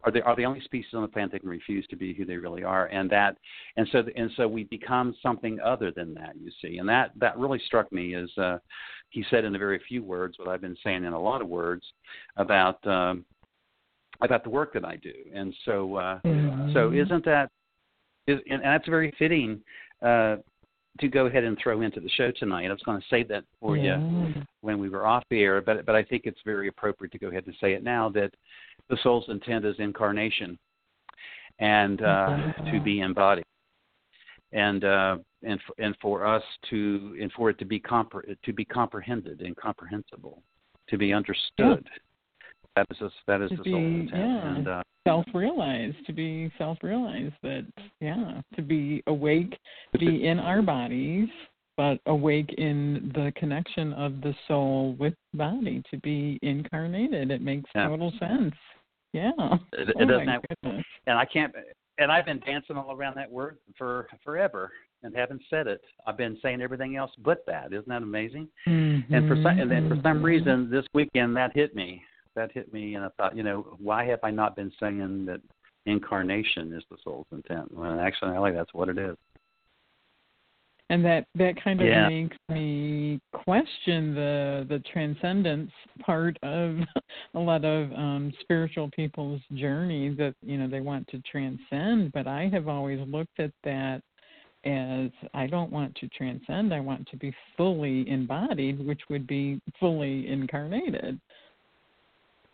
are 0.03 0.11
the 0.11 0.21
are 0.21 0.35
the 0.35 0.45
only 0.45 0.61
species 0.61 0.93
on 0.93 1.01
the 1.01 1.07
planet 1.07 1.31
that 1.31 1.39
can 1.39 1.49
refuse 1.49 1.85
to 1.87 1.95
be 1.95 2.13
who 2.13 2.25
they 2.25 2.37
really 2.37 2.63
are, 2.63 2.85
and 2.87 3.09
that 3.09 3.37
and 3.75 3.87
so 3.91 4.03
and 4.15 4.31
so 4.37 4.47
we 4.47 4.63
become 4.65 5.13
something 5.21 5.59
other 5.59 5.91
than 5.91 6.13
that. 6.13 6.35
You 6.39 6.51
see, 6.61 6.77
and 6.77 6.87
that 6.87 7.11
that 7.17 7.37
really 7.37 7.59
struck 7.65 7.91
me 7.91 8.15
as 8.15 8.29
uh, 8.37 8.59
he 9.09 9.25
said 9.29 9.43
in 9.43 9.55
a 9.55 9.59
very 9.59 9.81
few 9.87 10.03
words 10.03 10.39
what 10.39 10.47
I've 10.47 10.61
been 10.61 10.77
saying 10.83 11.03
in 11.03 11.13
a 11.13 11.19
lot 11.19 11.41
of 11.41 11.47
words 11.47 11.83
about 12.37 12.85
um, 12.87 13.25
about 14.21 14.43
the 14.43 14.49
work 14.49 14.73
that 14.73 14.85
I 14.85 14.95
do, 14.95 15.13
and 15.33 15.53
so 15.65 15.95
uh, 15.97 16.19
mm-hmm. 16.25 16.73
so 16.73 16.93
isn't 16.93 17.25
that 17.25 17.49
is 18.27 18.39
and 18.49 18.63
that's 18.63 18.87
very 18.87 19.13
fitting. 19.19 19.61
Uh, 20.01 20.37
to 20.99 21.07
go 21.07 21.25
ahead 21.25 21.43
and 21.43 21.57
throw 21.61 21.81
into 21.81 21.99
the 21.99 22.09
show 22.09 22.31
tonight. 22.31 22.67
I 22.67 22.73
was 22.73 22.81
going 22.83 22.99
to 22.99 23.07
say 23.09 23.23
that 23.23 23.43
for 23.59 23.77
yeah. 23.77 23.99
you 23.99 24.33
when 24.61 24.79
we 24.79 24.89
were 24.89 25.05
off 25.05 25.23
the 25.29 25.41
air, 25.41 25.61
but 25.61 25.85
but 25.85 25.95
I 25.95 26.03
think 26.03 26.23
it's 26.25 26.39
very 26.45 26.67
appropriate 26.67 27.11
to 27.11 27.19
go 27.19 27.27
ahead 27.27 27.45
and 27.45 27.55
say 27.61 27.73
it 27.73 27.83
now 27.83 28.09
that 28.09 28.31
the 28.89 28.97
soul's 29.03 29.25
intent 29.29 29.65
is 29.65 29.75
incarnation 29.79 30.57
and 31.59 32.01
uh, 32.01 32.53
to 32.71 32.79
be 32.83 33.01
embodied 33.01 33.45
and 34.51 34.83
uh, 34.83 35.17
and 35.43 35.59
for, 35.65 35.83
and 35.83 35.95
for 36.01 36.25
us 36.25 36.43
to 36.69 37.17
and 37.21 37.31
for 37.33 37.49
it 37.49 37.59
to 37.59 37.65
be 37.65 37.79
compre- 37.79 38.37
to 38.43 38.53
be 38.53 38.65
comprehended 38.65 39.41
and 39.41 39.55
comprehensible 39.55 40.41
to 40.89 40.97
be 40.97 41.13
understood 41.13 41.83
yeah. 41.85 41.97
That 42.79 42.95
is 42.95 43.01
a, 43.01 43.09
that 43.27 43.41
is 43.41 43.49
to 43.51 43.57
the 43.57 43.63
be, 43.63 43.73
intent 43.73 44.09
yeah. 44.13 44.55
and 44.55 44.67
uh, 44.67 44.83
self-realized 45.07 45.97
to 46.05 46.13
be 46.13 46.51
self-realized 46.57 47.33
that 47.43 47.65
yeah 47.99 48.41
to 48.55 48.61
be 48.61 49.03
awake 49.07 49.57
be 49.99 50.25
in 50.25 50.39
our 50.39 50.61
bodies 50.61 51.27
but 51.77 51.99
awake 52.07 52.53
in 52.57 53.11
the 53.15 53.31
connection 53.35 53.93
of 53.93 54.21
the 54.21 54.33
soul 54.47 54.95
with 54.99 55.13
body 55.33 55.81
to 55.89 55.97
be 55.99 56.37
incarnated 56.41 57.31
it 57.31 57.41
makes 57.41 57.69
yeah. 57.75 57.87
total 57.87 58.11
sense 58.19 58.53
yeah. 59.13 59.31
It, 59.73 59.89
it 59.89 59.95
oh 59.99 60.05
doesn't 60.05 60.27
have, 60.27 60.41
and 60.63 61.17
I 61.17 61.25
can't, 61.25 61.53
and 61.97 62.11
I've 62.11 62.25
been 62.25 62.39
dancing 62.39 62.77
all 62.77 62.95
around 62.95 63.15
that 63.17 63.31
word 63.31 63.57
for 63.77 64.07
forever 64.23 64.71
and 65.03 65.15
haven't 65.15 65.41
said 65.49 65.67
it. 65.67 65.81
I've 66.05 66.17
been 66.17 66.37
saying 66.41 66.61
everything 66.61 66.95
else 66.95 67.11
but 67.19 67.43
that. 67.47 67.73
Isn't 67.73 67.87
that 67.87 68.03
amazing? 68.03 68.49
Mm-hmm. 68.67 69.13
And 69.13 69.27
for 69.27 69.35
some, 69.35 69.59
and 69.59 69.71
then 69.71 69.89
for 69.89 69.99
some 70.03 70.21
reason 70.21 70.69
this 70.69 70.85
weekend 70.93 71.35
that 71.37 71.51
hit 71.55 71.75
me. 71.75 72.03
That 72.39 72.53
hit 72.53 72.71
me, 72.71 72.95
and 72.95 73.03
I 73.03 73.09
thought, 73.17 73.35
you 73.35 73.43
know, 73.43 73.75
why 73.79 74.05
have 74.05 74.21
I 74.23 74.31
not 74.31 74.55
been 74.55 74.71
saying 74.79 75.25
that 75.25 75.41
incarnation 75.85 76.71
is 76.71 76.83
the 76.89 76.95
soul's 77.03 77.27
intent? 77.33 77.69
Well, 77.73 77.99
actually, 77.99 78.31
I 78.31 78.37
like 78.39 78.53
that's 78.53 78.73
what 78.73 78.87
it 78.87 78.97
is. 78.97 79.17
and 80.89 81.03
that 81.03 81.27
that 81.35 81.61
kind 81.61 81.81
of 81.81 81.87
Yeah. 81.87 82.07
makes 82.07 82.37
me 82.47 83.19
question 83.33 84.15
the 84.15 84.65
the 84.69 84.79
transcendence 84.91 85.69
part 85.99 86.37
of 86.41 86.77
a 87.33 87.39
lot 87.39 87.65
of 87.65 87.91
um 87.91 88.31
spiritual 88.39 88.89
people's 88.91 89.41
journey 89.55 90.09
that 90.15 90.33
you 90.41 90.57
know 90.57 90.67
they 90.69 90.79
want 90.79 91.05
to 91.09 91.21
transcend 91.29 92.11
but 92.13 92.25
i 92.25 92.47
have 92.53 92.67
always 92.69 92.99
looked 93.07 93.39
at 93.39 93.51
that 93.63 94.01
as 94.65 95.11
i 95.33 95.45
don't 95.45 95.71
want 95.71 95.93
to 95.95 96.07
transcend 96.09 96.73
i 96.73 96.79
want 96.79 97.05
to 97.09 97.17
be 97.17 97.31
fully 97.55 98.09
embodied 98.09 98.79
which 98.87 99.01
would 99.09 99.27
be 99.27 99.61
fully 99.79 100.27
incarnated 100.27 101.19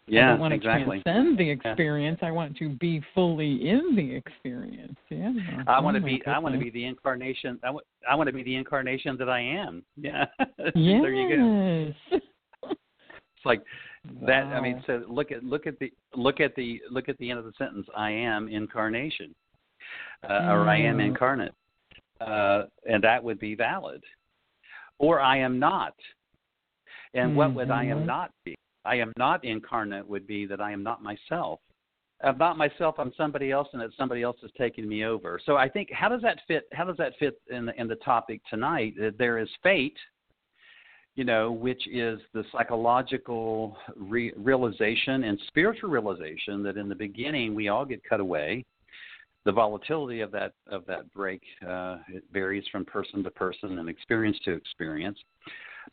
I 0.07 0.11
Yeah, 0.11 0.27
don't 0.27 0.39
want 0.39 0.51
to 0.51 0.55
exactly. 0.57 1.01
transcend 1.01 1.37
the 1.39 1.49
experience. 1.49 2.19
I 2.21 2.29
want 2.29 2.55
to 2.57 2.69
be 2.69 3.01
fully 3.15 3.67
in 3.67 3.95
the 3.95 4.15
experience. 4.15 4.97
Yeah. 5.09 5.33
I 5.67 5.79
Oh 5.79 5.81
want 5.81 5.95
to 5.95 6.01
be. 6.01 6.21
I 6.27 6.37
want 6.37 6.53
to 6.53 6.59
be 6.59 6.69
the 6.69 6.85
incarnation. 6.85 7.59
I 7.63 7.71
want. 7.71 7.85
I 8.07 8.13
want 8.13 8.27
to 8.27 8.33
be 8.33 8.43
the 8.43 8.55
incarnation 8.55 9.17
that 9.17 9.29
I 9.29 9.39
am. 9.39 9.83
Yeah. 9.99 10.25
Yes. 10.39 10.75
there 10.75 11.13
you 11.13 11.93
go. 12.11 12.19
It's 12.69 13.45
like 13.45 13.63
that. 14.21 14.43
I 14.43 14.61
mean, 14.61 14.83
so 14.85 15.03
look 15.07 15.31
at 15.31 15.43
look 15.43 15.65
at 15.65 15.79
the 15.79 15.91
look 16.13 16.39
at 16.39 16.55
the 16.55 16.79
look 16.91 17.09
at 17.09 17.17
the 17.17 17.31
end 17.31 17.39
of 17.39 17.45
the 17.45 17.53
sentence. 17.57 17.87
I 17.97 18.11
am 18.11 18.47
incarnation, 18.47 19.33
uh, 20.29 20.51
or 20.51 20.69
I 20.69 20.77
am 20.77 20.97
Mm. 20.97 21.07
incarnate, 21.07 21.53
uh, 22.21 22.65
and 22.87 23.03
that 23.03 23.23
would 23.23 23.39
be 23.39 23.55
valid. 23.55 24.03
Or 24.99 25.19
I 25.19 25.37
am 25.37 25.57
not. 25.57 25.95
And 27.15 27.35
what 27.35 27.53
would 27.55 27.71
I 27.71 27.85
am 27.85 28.05
not 28.05 28.31
be? 28.43 28.55
I 28.85 28.95
am 28.95 29.11
not 29.17 29.43
incarnate 29.43 30.07
would 30.07 30.27
be 30.27 30.45
that 30.45 30.61
I 30.61 30.71
am 30.71 30.83
not 30.83 31.01
myself. 31.01 31.59
I'm 32.23 32.37
not 32.37 32.57
myself. 32.57 32.95
I'm 32.97 33.11
somebody 33.17 33.51
else, 33.51 33.67
and 33.73 33.81
that 33.81 33.89
somebody 33.97 34.21
else 34.21 34.37
is 34.43 34.51
taking 34.57 34.87
me 34.87 35.03
over. 35.03 35.39
So 35.45 35.57
I 35.57 35.67
think 35.67 35.89
how 35.91 36.09
does 36.09 36.21
that 36.21 36.39
fit? 36.47 36.67
How 36.71 36.85
does 36.85 36.97
that 36.97 37.13
fit 37.19 37.39
in 37.49 37.65
the 37.65 37.79
in 37.79 37.87
the 37.87 37.95
topic 37.95 38.41
tonight? 38.49 38.93
There 39.17 39.37
is 39.37 39.49
fate, 39.61 39.97
you 41.15 41.23
know, 41.23 41.51
which 41.51 41.87
is 41.91 42.19
the 42.33 42.43
psychological 42.51 43.77
re- 43.95 44.33
realization 44.37 45.25
and 45.25 45.39
spiritual 45.47 45.89
realization 45.89 46.63
that 46.63 46.77
in 46.77 46.87
the 46.87 46.95
beginning 46.95 47.53
we 47.53 47.67
all 47.67 47.85
get 47.85 48.01
cut 48.03 48.19
away. 48.19 48.63
The 49.43 49.51
volatility 49.51 50.21
of 50.21 50.31
that 50.31 50.53
of 50.67 50.85
that 50.87 51.11
break 51.13 51.41
uh, 51.67 51.97
it 52.07 52.23
varies 52.31 52.63
from 52.71 52.85
person 52.85 53.23
to 53.23 53.29
person 53.29 53.77
and 53.77 53.89
experience 53.89 54.39
to 54.45 54.53
experience. 54.53 55.19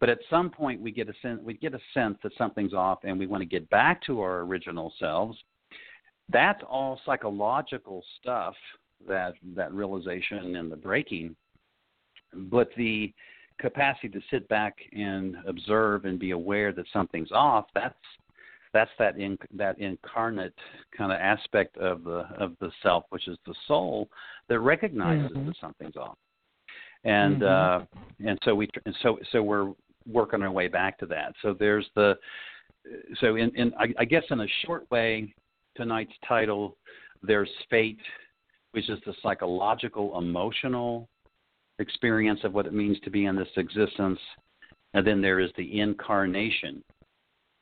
But 0.01 0.09
at 0.09 0.19
some 0.31 0.51
point 0.51 0.81
we 0.81 0.91
get 0.91 1.09
a 1.09 1.15
sense 1.23 1.41
we 1.43 1.55
get 1.55 1.75
a 1.75 1.81
sense 1.95 2.19
that 2.23 2.33
something's 2.37 2.75
off, 2.75 3.01
and 3.05 3.19
we 3.19 3.27
want 3.27 3.43
to 3.43 3.47
get 3.47 3.69
back 3.71 4.03
to 4.05 4.21
our 4.21 4.41
original 4.41 4.93
selves. 4.99 5.39
That's 6.29 6.63
all 6.69 7.01
psychological 7.05 8.03
stuff. 8.21 8.55
That 9.07 9.35
that 9.57 9.73
realization 9.73 10.57
and 10.57 10.71
the 10.71 10.77
breaking, 10.77 11.35
but 12.35 12.71
the 12.77 13.13
capacity 13.59 14.09
to 14.09 14.21
sit 14.31 14.49
back 14.49 14.77
and 14.93 15.37
observe 15.47 16.05
and 16.05 16.19
be 16.19 16.33
aware 16.33 16.73
that 16.73 16.87
something's 16.93 17.31
off 17.33 17.67
that's 17.75 17.95
that's 18.73 18.91
that 18.99 19.19
in, 19.19 19.39
that 19.55 19.79
incarnate 19.79 20.55
kind 20.97 21.13
of 21.13 21.19
aspect 21.21 21.77
of 21.77 22.03
the 22.05 22.25
of 22.39 22.57
the 22.61 22.71
self 22.83 23.05
which 23.11 23.29
is 23.29 23.39
the 23.47 23.55
soul 23.67 24.09
that 24.49 24.59
recognizes 24.61 25.37
Mhm. 25.37 25.47
that 25.47 25.57
something's 25.61 25.97
off 25.97 26.19
and 27.05 27.43
Mhm. 27.43 27.83
uh 27.83 27.87
and 28.25 28.39
so 28.45 28.55
we 28.55 28.69
and 28.87 28.97
so 28.97 29.19
so 29.31 29.43
we're 29.43 29.73
working 30.07 30.43
our 30.43 30.51
way 30.51 30.69
back 30.69 30.99
to 30.99 31.07
that 31.07 31.35
so 31.43 31.55
there's 31.59 31.87
the 31.95 32.17
so 33.21 33.37
in, 33.37 33.51
in 33.57 33.73
I, 33.79 33.95
I 33.99 34.05
guess 34.05 34.25
in 34.31 34.41
a 34.41 34.47
short 34.65 34.91
way 34.91 35.35
tonight's 35.77 36.13
title 36.27 36.77
there's 37.23 37.51
fate 37.71 37.99
which 38.73 38.89
is 38.89 38.99
the 39.07 39.15
psychological 39.23 40.19
emotional 40.19 41.09
experience 41.79 42.41
of 42.43 42.55
what 42.55 42.67
it 42.67 42.73
means 42.73 42.99
to 43.01 43.11
be 43.11 43.27
in 43.27 43.37
this 43.37 43.49
existence. 43.57 44.19
And 44.95 45.07
then 45.07 45.23
there 45.23 45.41
is 45.41 45.51
the 45.57 45.81
incarnation 45.81 46.83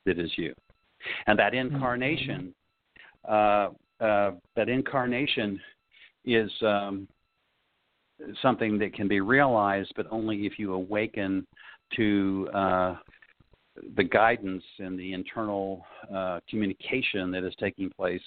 that 0.05 0.19
is 0.19 0.31
you. 0.37 0.53
And 1.27 1.37
that 1.39 1.53
incarnation, 1.53 2.53
uh, 3.27 3.69
uh, 3.99 4.31
that 4.55 4.69
incarnation 4.69 5.59
is 6.25 6.51
um, 6.61 7.07
something 8.41 8.77
that 8.79 8.93
can 8.93 9.07
be 9.07 9.21
realized, 9.21 9.93
but 9.95 10.07
only 10.11 10.45
if 10.45 10.59
you 10.59 10.73
awaken 10.73 11.45
to 11.95 12.49
uh, 12.53 12.95
the 13.95 14.03
guidance 14.03 14.63
and 14.79 14.99
the 14.99 15.13
internal 15.13 15.85
uh, 16.13 16.39
communication 16.49 17.31
that 17.31 17.43
is 17.43 17.53
taking 17.59 17.89
place 17.89 18.21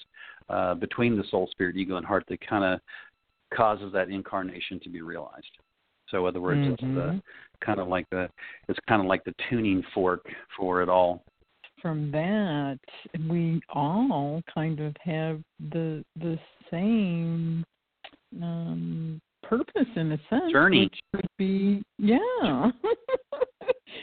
uh, 0.49 0.73
between 0.75 1.17
the 1.17 1.23
soul, 1.29 1.47
spirit, 1.51 1.75
ego, 1.75 1.97
and 1.97 2.05
heart 2.05 2.23
that 2.29 2.45
kind 2.47 2.63
of 2.63 2.79
causes 3.55 3.91
that 3.93 4.09
incarnation 4.09 4.79
to 4.81 4.89
be 4.89 5.01
realized. 5.01 5.45
So, 6.09 6.19
in 6.21 6.27
other 6.27 6.41
words, 6.41 6.61
it's 6.63 6.81
the 6.81 6.87
Mhm. 6.87 7.21
kind 7.61 7.79
of 7.79 7.87
like 7.87 8.07
the 8.09 8.29
it's 8.67 8.79
kind 8.87 9.01
of 9.01 9.07
like 9.07 9.23
the 9.23 9.33
tuning 9.49 9.81
fork 9.93 10.25
for 10.55 10.81
it 10.81 10.89
all. 10.89 11.23
From 11.81 12.11
that, 12.11 12.79
we 13.27 13.61
all 13.69 14.41
kind 14.53 14.79
of 14.79 14.95
have 15.01 15.41
the 15.71 16.03
the 16.15 16.39
same 16.69 17.63
um 18.41 19.21
purpose 19.43 19.87
in 19.95 20.11
a 20.11 20.17
sense. 20.29 20.51
Journey. 20.51 20.85
Which 20.85 20.99
would 21.13 21.29
be 21.37 21.83
yeah. 21.97 22.71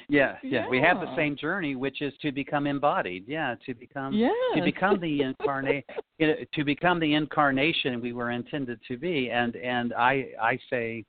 Yeah, 0.08 0.36
yeah, 0.42 0.68
we 0.68 0.80
have 0.80 1.00
the 1.00 1.14
same 1.16 1.36
journey, 1.36 1.74
which 1.74 2.02
is 2.02 2.12
to 2.22 2.32
become 2.32 2.66
embodied. 2.66 3.24
Yeah, 3.26 3.54
to 3.66 3.74
become 3.74 4.14
yes. 4.14 4.32
to 4.54 4.62
become 4.62 5.00
the 5.00 5.22
incarnate 5.28 5.84
to 6.20 6.64
become 6.64 7.00
the 7.00 7.14
incarnation 7.14 8.00
we 8.00 8.12
were 8.12 8.30
intended 8.30 8.78
to 8.86 8.96
be 8.96 9.30
and 9.30 9.56
and 9.56 9.92
i 9.94 10.26
i 10.40 10.58
say 10.70 11.04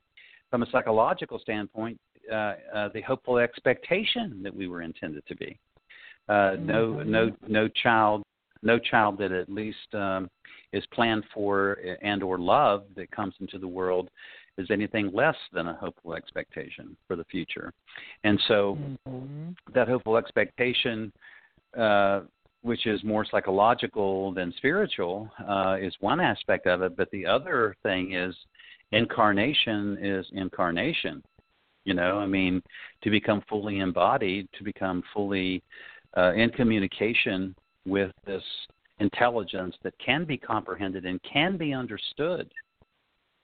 from 0.50 0.62
a 0.62 0.66
psychological 0.70 1.38
standpoint 1.38 1.98
uh, 2.32 2.54
uh 2.74 2.88
the 2.94 3.00
hopeful 3.02 3.38
expectation 3.38 4.40
that 4.42 4.54
we 4.54 4.66
were 4.66 4.82
intended 4.82 5.24
to 5.26 5.36
be 5.36 5.58
uh 6.28 6.56
no 6.58 6.94
Mhm. 6.94 7.06
no 7.06 7.36
no 7.46 7.68
child 7.68 8.22
no 8.62 8.78
child 8.78 9.18
that 9.18 9.30
at 9.30 9.48
least 9.48 9.94
um 9.94 10.28
is 10.72 10.84
planned 10.86 11.24
for 11.32 11.78
and 12.02 12.22
or 12.22 12.38
loved 12.38 12.94
that 12.96 13.10
comes 13.10 13.34
into 13.40 13.58
the 13.58 13.68
world 13.68 14.10
is 14.58 14.70
anything 14.70 15.10
less 15.12 15.36
than 15.52 15.68
a 15.68 15.74
hopeful 15.74 16.14
expectation 16.14 16.96
for 17.06 17.16
the 17.16 17.24
future 17.24 17.72
and 18.22 18.40
so 18.48 18.78
Mhm. 19.06 19.56
that 19.72 19.88
hopeful 19.88 20.16
expectation, 20.16 21.12
uh, 21.76 22.22
which 22.62 22.86
is 22.86 23.02
more 23.04 23.24
psychological 23.24 24.32
than 24.32 24.52
spiritual, 24.52 25.30
uh, 25.46 25.76
is 25.80 25.94
one 26.00 26.20
aspect 26.20 26.66
of 26.66 26.82
it. 26.82 26.96
But 26.96 27.10
the 27.10 27.26
other 27.26 27.76
thing 27.82 28.12
is 28.12 28.34
incarnation 28.92 29.98
is 30.00 30.26
incarnation. 30.32 31.22
You 31.84 31.94
know, 31.94 32.18
I 32.18 32.26
mean, 32.26 32.62
to 33.02 33.10
become 33.10 33.42
fully 33.42 33.80
embodied, 33.80 34.48
to 34.52 34.64
become 34.64 35.02
fully 35.12 35.62
uh, 36.16 36.32
in 36.34 36.48
communication 36.50 37.54
with 37.84 38.12
this 38.24 38.44
intelligence 39.00 39.76
that 39.82 39.98
can 39.98 40.24
be 40.24 40.38
comprehended 40.38 41.04
and 41.04 41.20
can 41.22 41.56
be 41.56 41.74
understood 41.74 42.50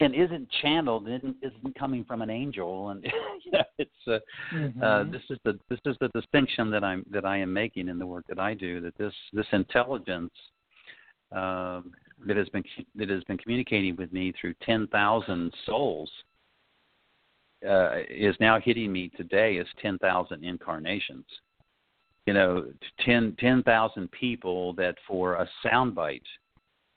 and 0.01 0.15
isn't 0.15 0.49
channeled 0.63 1.07
and 1.09 1.35
isn't 1.43 1.79
coming 1.79 2.05
from 2.05 2.23
an 2.23 2.31
angel 2.31 2.89
and 2.91 3.05
you 3.45 3.53
know 3.53 3.63
it's 3.79 3.91
uh, 4.09 4.13
uh, 4.13 5.05
Mhm. 5.05 5.13
this 5.13 5.23
is 5.31 5.39
the 5.45 5.59
this 5.69 5.81
is 5.87 5.97
the 6.01 6.09
distinction 6.09 6.71
that 6.71 6.83
I'm 6.83 7.05
that 7.11 7.25
I 7.25 7.37
am 7.37 7.53
making 7.53 7.89
in 7.89 7.99
the 7.99 8.07
work 8.07 8.25
that 8.29 8.39
I 8.39 8.55
do. 8.55 8.81
That 8.81 8.97
this 8.99 9.15
this 9.33 9.47
intelligence 9.53 10.33
um, 11.33 11.93
that 12.27 12.37
has 12.37 12.49
been 12.49 12.65
that 12.97 13.09
has 13.11 13.23
been 13.25 13.39
communicating 13.39 13.97
with 13.97 14.13
me 14.13 14.33
through 14.33 14.55
ten 14.63 14.87
thousand 14.89 15.53
souls 15.67 16.11
uh, 17.69 17.99
is 18.09 18.37
now 18.41 18.59
hitting 18.59 18.93
me 18.93 19.11
today 19.17 19.59
as 19.59 19.67
ten 19.81 19.99
thousand 19.99 20.45
incarnations. 20.45 21.27
You 22.27 22.35
know, 22.35 22.73
ten 23.05 23.37
ten 23.39 23.63
thousand 23.63 24.11
people 24.13 24.73
that 24.75 24.97
for 25.07 25.35
a 25.35 25.49
soundbite 25.65 26.23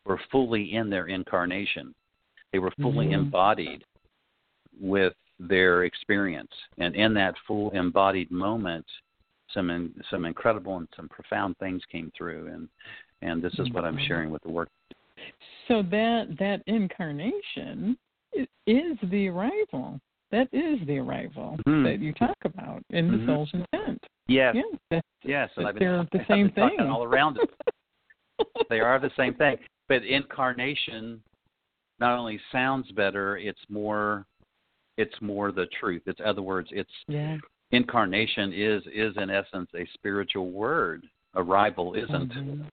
were 0.06 0.20
fully 0.32 0.74
in 0.74 0.90
their 0.90 1.08
incarnation. 1.08 1.94
They 2.54 2.60
were 2.60 2.72
fully 2.80 3.08
Mhm. 3.08 3.14
embodied 3.14 3.84
with 4.80 5.16
their 5.40 5.84
experience, 5.84 6.54
and 6.78 6.96
in 6.96 7.14
that 7.16 7.38
full 7.40 7.72
embodied 7.72 8.30
moment, 8.30 8.86
some 9.50 9.72
in, 9.72 9.92
some 10.10 10.24
incredible 10.26 10.78
and 10.78 10.88
some 10.96 11.10
profound 11.10 11.58
things 11.58 11.84
came 11.86 12.12
through, 12.12 12.48
and 12.48 12.70
and 13.24 13.42
this 13.42 13.58
is 13.58 13.70
what 13.72 13.86
I'm 13.86 13.98
Mhm. 13.98 14.08
sharing 14.08 14.30
with 14.30 14.44
the 14.44 14.52
work. 14.52 14.70
So 15.68 15.82
that 15.82 16.38
that 16.38 16.62
incarnation 16.68 17.98
is 18.68 19.00
the 19.02 19.30
arrival. 19.30 20.00
That 20.30 20.48
is 20.54 20.86
the 20.86 21.00
arrival 21.00 21.58
Mhm. 21.66 21.84
that 21.84 22.00
you 22.00 22.14
talk 22.14 22.38
about 22.44 22.84
in 22.90 23.12
the 23.12 23.18
Mhm. 23.18 23.26
soul's 23.26 23.54
intent. 23.54 24.06
Yes, 24.28 24.56
Yeah, 24.92 25.02
yes, 25.24 25.52
and 25.58 25.68
I've 25.68 25.76
been, 25.76 25.84
they're 25.84 26.04
the 26.12 26.20
I've 26.20 26.28
same 26.28 26.52
thing. 26.52 26.80
all 26.82 27.04
around 27.04 27.38
it. 27.38 27.50
they 28.70 28.80
are 28.80 29.00
the 29.00 29.12
same 29.12 29.34
thing, 29.34 29.58
but 29.88 30.04
incarnation 30.04 31.24
not 32.04 32.20
only 32.20 32.38
sounds 32.52 32.92
better, 32.92 33.38
it's 33.38 33.66
more 33.70 34.26
it's 34.98 35.16
more 35.22 35.52
the 35.54 35.68
truth. 35.80 36.02
It's 36.06 36.20
other 36.24 36.42
words, 36.42 36.68
it's 36.72 36.92
yeah. 37.08 37.38
incarnation 37.72 38.52
is 38.54 38.84
is 38.94 39.14
in 39.16 39.30
essence 39.30 39.70
a 39.74 39.88
spiritual 39.94 40.52
word. 40.52 41.06
Arrival 41.36 41.94
isn't. 41.94 42.32
Mhm. 42.34 42.68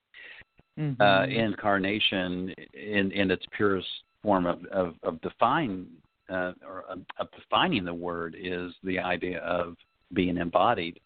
Uh, 0.78 1.26
Mhm. 1.26 1.32
incarnation 1.46 2.54
in 2.74 3.12
in 3.12 3.30
its 3.30 3.44
purest 3.56 3.88
form 4.22 4.46
of 4.46 4.64
of, 4.66 4.96
of 5.02 5.20
define 5.20 5.86
uh, 6.28 6.52
or 6.66 6.84
uh, 6.90 7.24
defining 7.38 7.84
the 7.84 7.94
word 7.94 8.34
is 8.38 8.72
the 8.82 8.98
idea 8.98 9.38
of 9.40 9.76
being 10.12 10.38
embodied, 10.38 10.98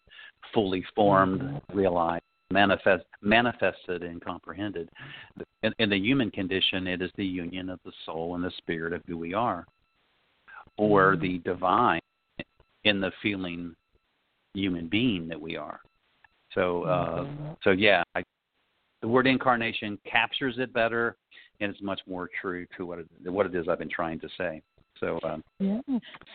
fully 0.53 0.83
formed, 0.95 1.41
mm-hmm. 1.41 1.77
realized, 1.77 2.23
manifest, 2.51 3.05
manifested, 3.21 4.01
and 4.03 4.19
comprehended. 4.21 4.87
In, 5.65 5.73
in 5.79 5.89
the 5.89 5.97
human 5.97 6.29
condition, 6.29 6.85
it 6.85 7.01
is 7.01 7.09
the 7.17 7.25
union 7.25 7.71
of 7.71 7.79
the 7.83 7.91
soul 8.05 8.35
and 8.35 8.43
the 8.43 8.51
spirit 8.57 8.93
of 8.93 9.01
who 9.07 9.17
we 9.17 9.33
are, 9.33 9.65
or 10.77 11.13
mm-hmm. 11.13 11.23
the 11.23 11.37
divine 11.39 12.01
in 12.83 13.01
the 13.01 13.11
feeling 13.23 13.75
human 14.53 14.87
being 14.87 15.27
that 15.27 15.41
we 15.41 15.57
are. 15.57 15.79
So, 16.53 16.83
uh, 16.83 17.23
mm-hmm. 17.23 17.53
so 17.63 17.71
yeah, 17.71 18.03
I, 18.13 18.23
the 19.01 19.07
word 19.07 19.25
incarnation 19.25 19.97
captures 20.05 20.55
it 20.59 20.71
better, 20.71 21.15
and 21.59 21.71
it's 21.71 21.81
much 21.81 22.01
more 22.05 22.29
true 22.39 22.67
to 22.77 22.85
what 22.85 22.99
it, 22.99 23.07
what 23.23 23.47
it 23.47 23.55
is 23.55 23.67
I've 23.67 23.79
been 23.79 23.89
trying 23.89 24.19
to 24.19 24.29
say. 24.37 24.61
So 24.99 25.19
um, 25.23 25.43
yeah. 25.59 25.79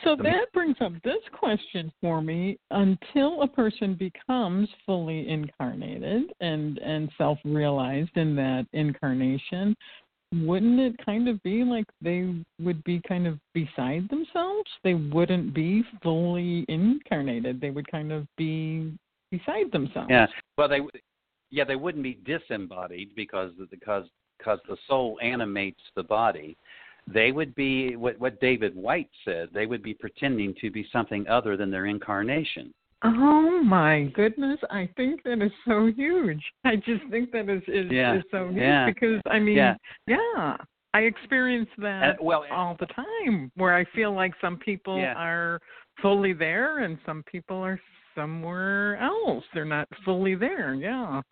So 0.05 0.17
that 0.17 0.53
brings 0.53 0.77
up 0.81 0.93
this 1.03 1.23
question 1.33 1.93
for 2.01 2.21
me: 2.21 2.59
Until 2.71 3.43
a 3.43 3.49
person 3.49 3.95
becomes 3.95 4.69
fully 4.85 5.29
incarnated 5.29 6.33
and 6.41 6.79
and 6.79 7.11
self-realized 7.17 8.17
in 8.17 8.37
that 8.37 8.67
incarnation, 8.73 9.75
wouldn't 10.33 10.79
it 10.79 10.95
kind 11.05 11.29
of 11.29 11.43
be 11.43 11.65
like 11.65 11.87
they 12.01 12.35
would 12.61 12.83
be 12.85 13.01
kind 13.07 13.27
of 13.27 13.39
beside 13.53 14.09
themselves? 14.11 14.71
They 14.85 14.95
wouldn't 14.95 15.55
be 15.55 15.83
fully 16.03 16.65
incarnated. 16.69 17.61
They 17.61 17.71
would 17.71 17.91
kind 17.91 18.13
of 18.13 18.27
be 18.37 18.93
beside 19.31 19.73
themselves. 19.73 20.09
Yeah. 20.11 20.27
Well, 20.57 20.69
they 20.69 20.81
yeah 21.51 21.65
they 21.65 21.77
wouldn't 21.77 22.05
be 22.05 22.19
disembodied 22.25 23.15
because 23.17 23.53
because 23.71 24.07
because 24.39 24.59
the 24.69 24.77
soul 24.87 25.19
animates 25.23 25.81
the 25.97 26.03
body 26.03 26.57
they 27.13 27.33
would 27.33 27.55
be 27.55 27.97
what 27.97 28.19
what 28.19 28.41
David 28.41 28.75
Whyte 28.75 29.11
said. 29.25 29.49
They 29.53 29.67
would 29.67 29.83
be 29.83 29.95
pretending 29.95 30.55
to 30.61 30.71
be 30.71 30.87
something 30.93 31.27
other 31.29 31.57
than 31.57 31.71
their 31.71 31.87
incarnation. 31.87 32.73
Oh 33.03 33.63
my 33.65 34.11
goodness! 34.15 34.59
I 34.71 34.89
think 34.97 35.23
that 35.25 35.43
is 35.43 35.53
so 35.67 35.87
huge. 35.87 36.43
I 36.65 36.77
just 36.77 37.03
think 37.11 37.33
that 37.33 37.49
is 37.49 37.63
is, 37.67 37.91
yeah. 37.91 38.17
is 38.17 38.25
so 38.31 38.49
huge 38.49 38.59
yeah. 38.59 38.87
because 38.87 39.21
I 39.27 39.39
mean, 39.39 39.57
yeah, 39.57 39.75
yeah 40.07 40.57
I 40.93 41.01
experience 41.01 41.69
that 41.79 42.11
uh, 42.11 42.23
well, 42.23 42.45
all 42.51 42.77
the 42.79 42.87
time. 42.87 43.51
Where 43.55 43.75
I 43.75 43.85
feel 43.95 44.15
like 44.15 44.33
some 44.41 44.59
people 44.59 45.03
are 45.17 45.61
fully 46.03 46.33
there 46.33 46.81
and 46.81 46.99
some 47.07 47.23
people 47.31 47.57
are 47.57 47.81
somewhere 48.15 48.97
else. 48.99 49.45
They're 49.55 49.65
not 49.65 49.89
fully 50.05 50.35
there. 50.35 50.75
Yeah. 50.75 51.23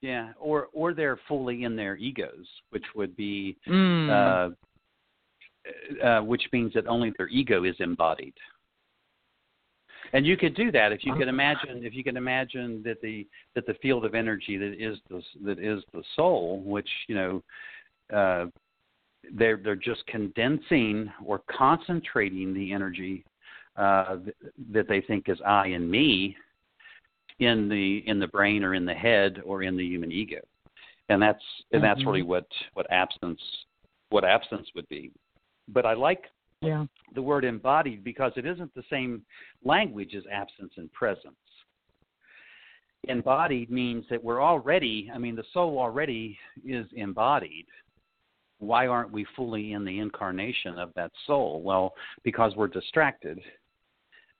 Yeah, 0.00 0.32
or 0.38 0.68
or 0.74 0.92
they're 0.92 1.18
fully 1.26 1.64
in 1.64 1.76
their 1.76 1.96
egos, 1.96 2.46
which 2.70 2.84
would 2.94 3.16
be 3.16 3.56
mm. 3.66 4.10
uh, 4.10 4.54
uh, 6.02 6.20
which 6.20 6.42
means 6.52 6.72
that 6.74 6.86
only 6.86 7.12
their 7.16 7.28
ego 7.28 7.64
is 7.64 7.76
embodied. 7.78 8.34
And 10.12 10.26
you 10.26 10.36
could 10.36 10.54
do 10.54 10.70
that 10.70 10.92
if 10.92 11.04
you 11.04 11.14
could 11.14 11.28
imagine 11.28 11.84
if 11.84 11.94
you 11.94 12.04
can 12.04 12.16
imagine 12.16 12.82
that 12.84 13.00
the 13.00 13.26
that 13.54 13.66
the 13.66 13.74
field 13.74 14.04
of 14.04 14.14
energy 14.14 14.56
that 14.56 14.74
is 14.78 14.98
the 15.08 15.22
that 15.44 15.58
is 15.58 15.82
the 15.92 16.02
soul, 16.14 16.62
which 16.64 16.88
you 17.08 17.14
know 17.14 17.42
uh, 18.14 18.46
they're 19.32 19.56
they're 19.56 19.74
just 19.74 20.06
condensing 20.06 21.10
or 21.24 21.40
concentrating 21.50 22.54
the 22.54 22.72
energy 22.72 23.24
uh, 23.76 24.16
that 24.70 24.86
they 24.88 25.00
think 25.00 25.28
is 25.28 25.38
I 25.44 25.68
and 25.68 25.90
me 25.90 26.36
in 27.40 27.68
the 27.68 28.04
in 28.06 28.20
the 28.20 28.28
brain 28.28 28.62
or 28.62 28.74
in 28.74 28.84
the 28.84 28.94
head 28.94 29.40
or 29.44 29.62
in 29.62 29.76
the 29.76 29.84
human 29.84 30.12
ego, 30.12 30.40
and 31.08 31.20
that's 31.20 31.42
and 31.72 31.82
that's 31.82 32.00
mm-hmm. 32.00 32.08
really 32.10 32.22
what 32.22 32.46
what 32.74 32.86
absence 32.90 33.40
what 34.10 34.24
absence 34.24 34.68
would 34.76 34.88
be 34.88 35.10
but 35.68 35.86
I 35.86 35.94
like 35.94 36.24
yeah. 36.60 36.84
the 37.14 37.22
word 37.22 37.44
embodied 37.44 38.04
because 38.04 38.32
it 38.36 38.46
isn't 38.46 38.74
the 38.74 38.84
same 38.90 39.22
language 39.64 40.14
as 40.14 40.24
absence 40.32 40.72
and 40.76 40.92
presence. 40.92 41.34
Embodied 43.08 43.70
means 43.70 44.04
that 44.08 44.22
we're 44.22 44.42
already, 44.42 45.10
I 45.14 45.18
mean, 45.18 45.36
the 45.36 45.44
soul 45.52 45.78
already 45.78 46.38
is 46.64 46.86
embodied. 46.94 47.66
Why 48.58 48.86
aren't 48.86 49.12
we 49.12 49.26
fully 49.36 49.72
in 49.72 49.84
the 49.84 49.98
incarnation 49.98 50.78
of 50.78 50.90
that 50.94 51.12
soul? 51.26 51.60
Well, 51.62 51.92
because 52.22 52.54
we're 52.56 52.68
distracted 52.68 53.40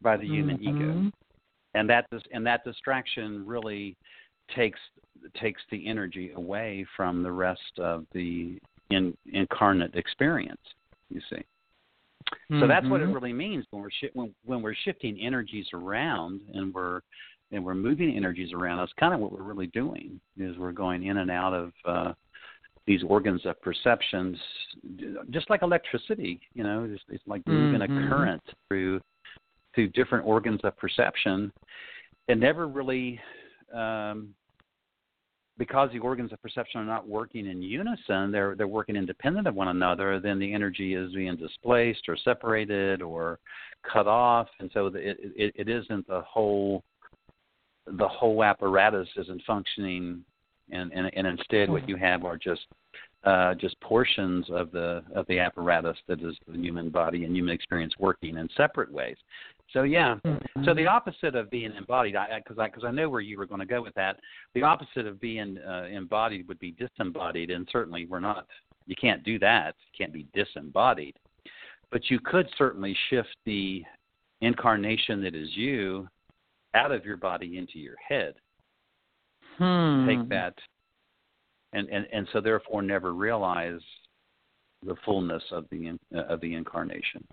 by 0.01 0.17
the 0.17 0.27
human 0.27 0.59
mm-hmm. 0.59 0.79
ego, 0.79 1.13
and 1.75 1.91
that 1.91 2.07
and 2.33 2.47
that 2.47 2.65
distraction 2.65 3.45
really 3.47 3.97
takes 4.55 4.81
takes 5.41 5.61
the 5.71 5.87
energy 5.87 6.33
away 6.37 6.87
from 6.97 7.23
the 7.23 7.33
rest 7.33 7.79
of 7.79 8.07
the 8.13 8.59
in, 8.91 9.17
incarnate 9.33 9.95
experience 9.95 10.61
you 11.15 11.21
see. 11.31 11.43
So 12.49 12.55
mm-hmm. 12.55 12.69
that's 12.69 12.89
what 12.89 13.01
it 13.01 13.07
really 13.07 13.33
means 13.33 13.65
when 13.71 13.83
we're 13.83 13.91
shi- 13.91 14.11
when 14.15 14.35
when 14.45 14.63
we're 14.63 14.75
shifting 14.85 15.19
energies 15.21 15.67
around 15.73 16.41
and 16.53 16.75
we're 16.75 17.01
and 17.53 17.65
we're 17.65 17.75
moving 17.75 18.17
energies 18.17 18.53
around. 18.53 18.79
That's 18.79 18.93
kind 18.99 19.15
of 19.15 19.21
what 19.21 19.33
we're 19.33 19.43
really 19.43 19.69
doing 19.69 20.21
is 20.39 20.57
we're 20.59 20.73
going 20.73 21.05
in 21.05 21.19
and 21.19 21.31
out 21.31 21.55
of 21.55 21.73
uh, 21.85 22.13
these 22.87 23.03
organs 23.07 23.45
of 23.47 23.61
perceptions, 23.63 24.37
just 25.31 25.49
like 25.51 25.63
electricity. 25.63 26.41
You 26.55 26.65
know, 26.65 26.89
it's, 26.91 27.03
it's 27.09 27.23
like 27.27 27.47
moving 27.47 27.81
mm-hmm. 27.81 28.07
a 28.07 28.09
current 28.09 28.43
through 28.69 29.01
through 29.75 29.89
different 29.89 30.27
organs 30.27 30.61
of 30.65 30.77
perception, 30.77 31.53
and 32.29 32.41
never 32.41 32.69
really 32.69 33.21
um, 33.75 34.35
because 35.59 35.91
the 35.93 35.99
organs 35.99 36.33
of 36.33 36.43
perception 36.43 36.81
are 36.81 36.85
not 36.85 37.07
working 37.09 37.47
in 37.47 37.63
unison, 37.63 38.33
they're 38.33 38.55
they're 38.57 38.67
working 38.67 38.97
independent 38.97 39.47
of 39.47 39.55
one 39.55 39.69
another. 39.69 40.19
Then 40.21 40.39
the 40.39 40.53
energy 40.53 40.95
is 40.95 41.13
being 41.13 41.37
displaced 41.37 42.09
or 42.09 42.17
separated 42.17 43.03
or 43.03 43.39
cut 43.91 44.07
off, 44.07 44.49
and 44.59 44.71
so 44.75 44.91
the, 44.91 45.11
it, 45.11 45.19
it 45.37 45.55
it 45.57 45.69
isn't 45.69 46.07
the 46.09 46.23
whole 46.23 46.83
the 47.87 48.09
whole 48.09 48.43
apparatus 48.43 49.09
isn't 49.17 49.43
functioning, 49.47 50.25
and 50.71 50.93
and, 50.93 51.11
and 51.15 51.27
instead 51.27 51.71
what 51.71 51.89
you 51.89 51.97
have 51.97 52.25
are 52.25 52.37
just 52.37 52.67
uh, 53.25 53.55
just 53.55 53.79
portions 53.81 54.47
of 54.51 54.71
the 54.73 55.03
of 55.15 55.27
the 55.29 55.39
apparatus 55.39 55.97
that 56.09 56.21
is 56.21 56.37
the 56.49 56.59
human 56.59 56.91
body 56.91 57.25
and 57.25 57.35
human 57.35 57.55
experience 57.55 57.95
working 57.99 58.37
in 58.37 58.49
separate 58.57 58.93
ways. 58.93 59.17
So 59.75 59.83
yeah, 59.83 60.17
mm-hmm. 60.25 60.65
so 60.65 60.73
the 60.73 60.87
opposite 60.87 61.35
of 61.35 61.51
being 61.51 61.73
embodied, 61.77 62.15
because 62.15 62.59
I 62.61 62.69
because 62.69 62.85
I, 62.85 62.89
I, 62.89 62.91
know 62.93 63.09
where 63.09 63.21
you 63.21 63.37
were 63.37 63.45
going 63.45 63.61
to 63.61 63.67
go 63.67 63.83
with 63.83 63.95
that. 63.95 64.21
The 64.55 64.63
opposite 64.63 65.05
of 65.07 65.21
being 65.21 65.59
uh, 65.59 65.87
embodied 65.87 66.47
would 66.47 66.61
be 66.61 66.71
disembodied, 66.71 67.51
and 67.51 67.69
certainly 67.73 68.07
we're 68.07 68.21
not. 68.21 68.47
You 68.87 68.95
can't 68.95 69.25
do 69.25 69.37
that. 69.41 69.75
You 69.93 69.99
can't 69.99 70.13
be 70.13 70.29
disembodied, 70.33 71.17
but 71.91 72.09
you 72.09 72.21
could 72.21 72.49
certainly 72.57 72.97
shift 73.11 73.37
the 73.45 73.83
incarnation 74.43 75.21
that 75.25 75.35
is 75.35 75.49
you 75.57 76.09
out 76.75 76.93
of 76.93 77.05
your 77.05 77.17
body 77.17 77.59
into 77.59 77.81
your 77.81 77.97
head. 78.09 78.35
Hmm. 79.59 80.07
Take 80.07 80.29
that, 80.29 80.55
and 81.73 81.89
and 81.89 82.07
and 82.13 82.29
so 82.33 82.41
therefore 82.41 82.83
never 82.83 83.13
realize 83.13 83.81
the 84.87 84.95
fullness 85.05 85.43
of 85.51 85.65
the 85.73 85.99
uh, 86.15 86.21
of 86.27 86.41
the 86.43 86.55
incarnation 86.55 87.27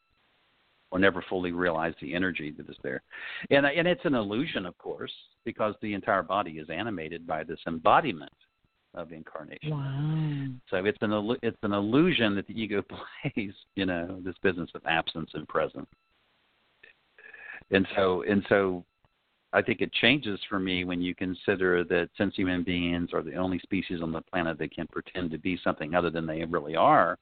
or 0.92 1.00
never 1.00 1.24
fully 1.30 1.52
realize 1.52 1.94
the 2.02 2.14
energy 2.14 2.52
that 2.58 2.70
is 2.70 2.76
there. 2.84 3.02
And, 3.50 3.66
and 3.66 3.88
it's 3.88 4.06
an 4.06 4.14
illusion, 4.14 4.66
of 4.66 4.78
course, 4.78 5.12
because 5.46 5.74
the 5.82 5.94
entire 5.94 6.24
body 6.24 6.52
is 6.52 6.70
animated 6.70 7.26
by 7.26 7.44
this 7.44 7.60
embodiment 7.66 8.32
of 8.94 9.12
incarnation. 9.14 9.72
Wow. 9.72 10.48
So 10.70 10.86
it's 10.86 10.98
an 11.02 11.38
it's 11.42 11.58
an 11.64 11.72
illusion 11.72 12.36
that 12.36 12.48
the 12.48 12.62
ego 12.62 12.84
plays, 13.24 13.54
you 13.76 13.86
know, 13.86 14.20
this 14.24 14.36
business 14.44 14.70
of 14.76 14.82
absence 14.86 15.30
and 15.34 15.48
presence. 15.48 15.88
And 17.72 17.88
so 17.96 18.24
and 18.28 18.46
so 18.50 18.84
I 19.54 19.62
think 19.62 19.82
it 19.82 19.94
changes 19.94 20.40
for 20.50 20.60
me 20.60 20.84
when 20.84 21.02
you 21.02 21.16
consider 21.16 21.84
that 21.86 22.10
since 22.18 22.36
human 22.36 22.64
beings 22.64 23.10
are 23.14 23.22
the 23.22 23.36
only 23.36 23.60
species 23.60 24.02
on 24.02 24.12
the 24.12 24.22
planet 24.22 24.58
that 24.60 24.74
can 24.74 24.88
pretend 24.88 25.32
to 25.32 25.38
be 25.38 25.60
something 25.64 25.96
other 25.96 26.10
than 26.10 26.26
they 26.26 26.44
really 26.44 26.76
are, 26.76 27.18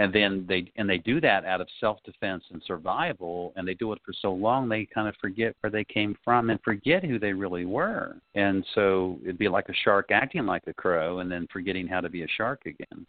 and 0.00 0.14
then 0.14 0.46
they 0.48 0.72
and 0.76 0.88
they 0.88 0.96
do 0.96 1.20
that 1.20 1.44
out 1.44 1.60
of 1.60 1.68
self-defense 1.78 2.42
and 2.50 2.62
survival 2.66 3.52
and 3.54 3.68
they 3.68 3.74
do 3.74 3.92
it 3.92 3.98
for 4.02 4.14
so 4.22 4.32
long 4.32 4.66
they 4.66 4.86
kind 4.86 5.06
of 5.06 5.14
forget 5.20 5.54
where 5.60 5.70
they 5.70 5.84
came 5.84 6.16
from 6.24 6.48
and 6.48 6.58
forget 6.64 7.04
who 7.04 7.18
they 7.18 7.34
really 7.34 7.66
were. 7.66 8.16
And 8.34 8.64
so 8.74 9.18
it'd 9.22 9.36
be 9.36 9.48
like 9.48 9.68
a 9.68 9.74
shark 9.84 10.06
acting 10.10 10.46
like 10.46 10.62
a 10.66 10.72
crow 10.72 11.18
and 11.18 11.30
then 11.30 11.46
forgetting 11.52 11.86
how 11.86 12.00
to 12.00 12.08
be 12.08 12.22
a 12.22 12.28
shark 12.38 12.62
again. 12.64 13.06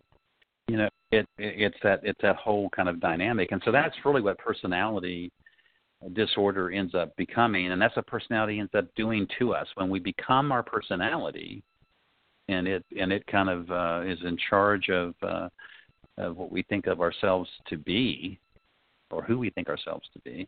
You 0.68 0.78
know 0.78 0.89
it, 1.14 1.26
it 1.38 1.56
it's 1.62 1.78
that 1.82 2.02
it's 2.04 2.20
that 2.24 2.36
whole 2.36 2.70
kind 2.72 2.89
of 2.89 3.00
dynamic. 3.00 3.54
And 3.54 3.62
so 3.64 3.72
that's 3.72 3.96
really 4.04 4.22
what 4.22 4.38
personality 4.38 5.32
disorder 6.12 6.72
ends 6.72 6.94
up 6.94 7.16
becoming. 7.16 7.72
And 7.72 7.82
that's 7.82 7.96
what 7.96 8.06
personality 8.08 8.60
ends 8.60 8.74
up 8.78 8.94
doing 8.98 9.28
to 9.39 9.54
us. 9.54 9.68
When 9.76 9.89
we 9.89 10.00
become 10.00 10.52
our 10.52 10.64
personality 10.64 11.64
and 12.50 12.68
it 12.68 12.84
and 13.00 13.14
it 13.14 13.26
kind 13.28 13.50
of 13.50 13.72
uh, 13.72 14.06
is 14.06 14.20
in 14.26 14.38
charge 14.50 14.89
of 14.89 15.14
uh, 15.22 15.48
of 16.18 16.38
what 16.38 16.51
we 16.51 16.64
think 16.64 16.88
of 16.88 17.01
ourselves 17.01 17.49
to 17.68 17.78
be 17.78 18.39
or 19.12 19.24
who 19.24 19.39
we 19.39 19.49
think 19.49 19.70
ourselves 19.70 20.07
to 20.14 20.20
be. 20.20 20.47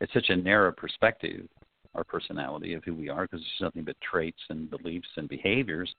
It's 0.00 0.12
such 0.12 0.28
a 0.28 0.36
narrow 0.36 0.72
perspective, 0.72 1.46
our 1.94 2.04
personality 2.04 2.74
of 2.74 2.82
who 2.84 2.94
we 2.94 3.08
are, 3.08 3.22
because 3.22 3.40
it's 3.40 3.60
nothing 3.60 3.84
but 3.84 3.96
traits 4.00 4.40
and 4.50 4.68
beliefs 4.70 5.08
and 5.16 5.28
behaviors. 5.28 5.94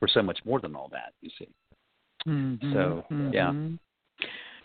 We're 0.00 0.08
so 0.08 0.22
much 0.22 0.38
more 0.44 0.60
than 0.60 0.76
all 0.76 0.88
that, 0.92 1.12
you 1.20 1.30
see. 1.38 1.48
Mm-hmm, 2.26 2.72
so, 2.72 3.04
mm-hmm. 3.10 3.32
yeah. 3.32 3.52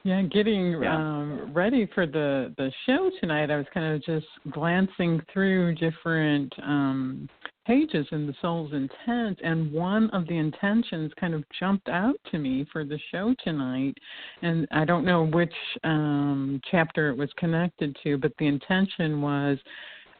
Yeah, 0.03 0.21
getting 0.21 0.81
yeah. 0.81 0.95
Um, 0.95 1.51
ready 1.53 1.85
for 1.93 2.05
the 2.05 2.53
the 2.57 2.71
show 2.85 3.11
tonight, 3.19 3.51
I 3.51 3.57
was 3.57 3.65
kind 3.73 3.93
of 3.93 4.01
just 4.03 4.27
glancing 4.51 5.21
through 5.33 5.75
different 5.75 6.53
um, 6.63 7.27
pages 7.67 8.07
in 8.11 8.25
the 8.25 8.33
soul's 8.41 8.71
intent, 8.71 9.39
and 9.43 9.71
one 9.71 10.09
of 10.11 10.25
the 10.27 10.37
intentions 10.37 11.11
kind 11.19 11.33
of 11.33 11.43
jumped 11.59 11.89
out 11.89 12.15
to 12.31 12.39
me 12.39 12.65
for 12.71 12.85
the 12.85 12.97
show 13.11 13.35
tonight. 13.43 13.93
And 14.41 14.65
I 14.71 14.85
don't 14.85 15.05
know 15.05 15.25
which 15.27 15.53
um, 15.83 16.61
chapter 16.71 17.09
it 17.09 17.17
was 17.17 17.29
connected 17.37 17.95
to, 18.03 18.17
but 18.17 18.31
the 18.39 18.47
intention 18.47 19.21
was 19.21 19.57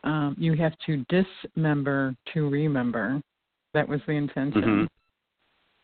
um, 0.03 0.35
you 0.37 0.53
have 0.55 0.73
to 0.85 1.05
dismember 1.09 2.15
to 2.33 2.49
remember. 2.49 3.21
That 3.73 3.87
was 3.87 4.01
the 4.05 4.13
intention. 4.13 4.61
Mm-hmm. 4.61 4.85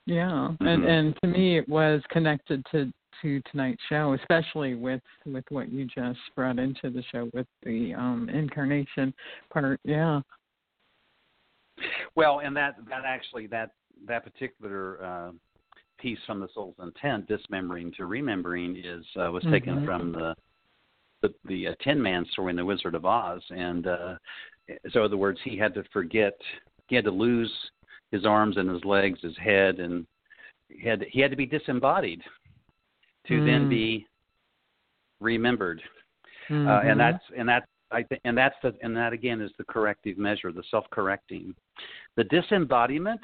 Yeah, 0.05 0.25
mm-hmm. 0.25 0.67
and 0.67 0.85
and 0.85 1.17
to 1.21 1.27
me 1.27 1.57
it 1.57 1.67
was 1.69 2.01
connected 2.09 2.65
to 2.71 2.91
to 3.21 3.41
tonight's 3.49 3.81
show, 3.87 4.17
especially 4.19 4.75
with 4.75 5.01
with 5.25 5.45
what 5.49 5.71
you 5.71 5.85
just 5.85 6.19
brought 6.35 6.59
into 6.59 6.89
the 6.89 7.03
show 7.11 7.29
with 7.33 7.47
the 7.63 7.93
um 7.93 8.29
incarnation 8.29 9.13
part. 9.49 9.79
Yeah. 9.85 10.21
Well, 12.15 12.39
and 12.39 12.55
that 12.55 12.75
that 12.89 13.03
actually 13.05 13.47
that 13.47 13.71
that 14.07 14.23
particular 14.23 15.03
uh, 15.03 15.31
piece 15.99 16.19
from 16.27 16.39
the 16.39 16.47
soul's 16.53 16.75
intent, 16.81 17.27
dismembering 17.27 17.91
to 17.97 18.05
remembering, 18.05 18.77
is 18.77 19.05
uh, 19.19 19.31
was 19.31 19.43
taken 19.51 19.77
mm-hmm. 19.77 19.85
from 19.85 20.11
the 20.11 20.35
the, 21.21 21.33
the 21.45 21.67
uh, 21.69 21.75
Tin 21.81 22.01
Man 22.01 22.25
story 22.31 22.51
in 22.51 22.57
the 22.57 22.65
Wizard 22.65 22.95
of 22.95 23.05
Oz, 23.05 23.41
and 23.49 23.87
uh, 23.87 24.15
so 24.91 24.99
in 24.99 25.05
other 25.05 25.17
words, 25.17 25.39
he 25.43 25.57
had 25.57 25.73
to 25.73 25.83
forget, 25.91 26.33
he 26.87 26.95
had 26.95 27.05
to 27.05 27.11
lose 27.11 27.51
his 28.11 28.25
arms 28.25 28.57
and 28.57 28.69
his 28.69 28.83
legs, 28.85 29.19
his 29.21 29.37
head, 29.37 29.79
and 29.79 30.05
he 30.69 30.87
had 30.87 31.03
he 31.11 31.19
had 31.19 31.31
to 31.31 31.37
be 31.37 31.45
disembodied 31.45 32.21
to 33.27 33.33
mm. 33.33 33.45
then 33.45 33.69
be 33.69 34.05
remembered, 35.19 35.81
mm-hmm. 36.49 36.67
uh, 36.67 36.81
and 36.81 36.99
that's 36.99 37.23
and 37.37 37.47
that's 37.47 37.65
I 37.93 38.01
th- 38.03 38.21
and 38.25 38.37
that's 38.37 38.55
the 38.63 38.73
and 38.81 38.95
that 38.97 39.13
again 39.13 39.39
is 39.41 39.51
the 39.57 39.63
corrective 39.65 40.17
measure, 40.17 40.51
the 40.51 40.63
self-correcting, 40.71 41.53
the 42.15 42.23
disembodiment. 42.25 43.21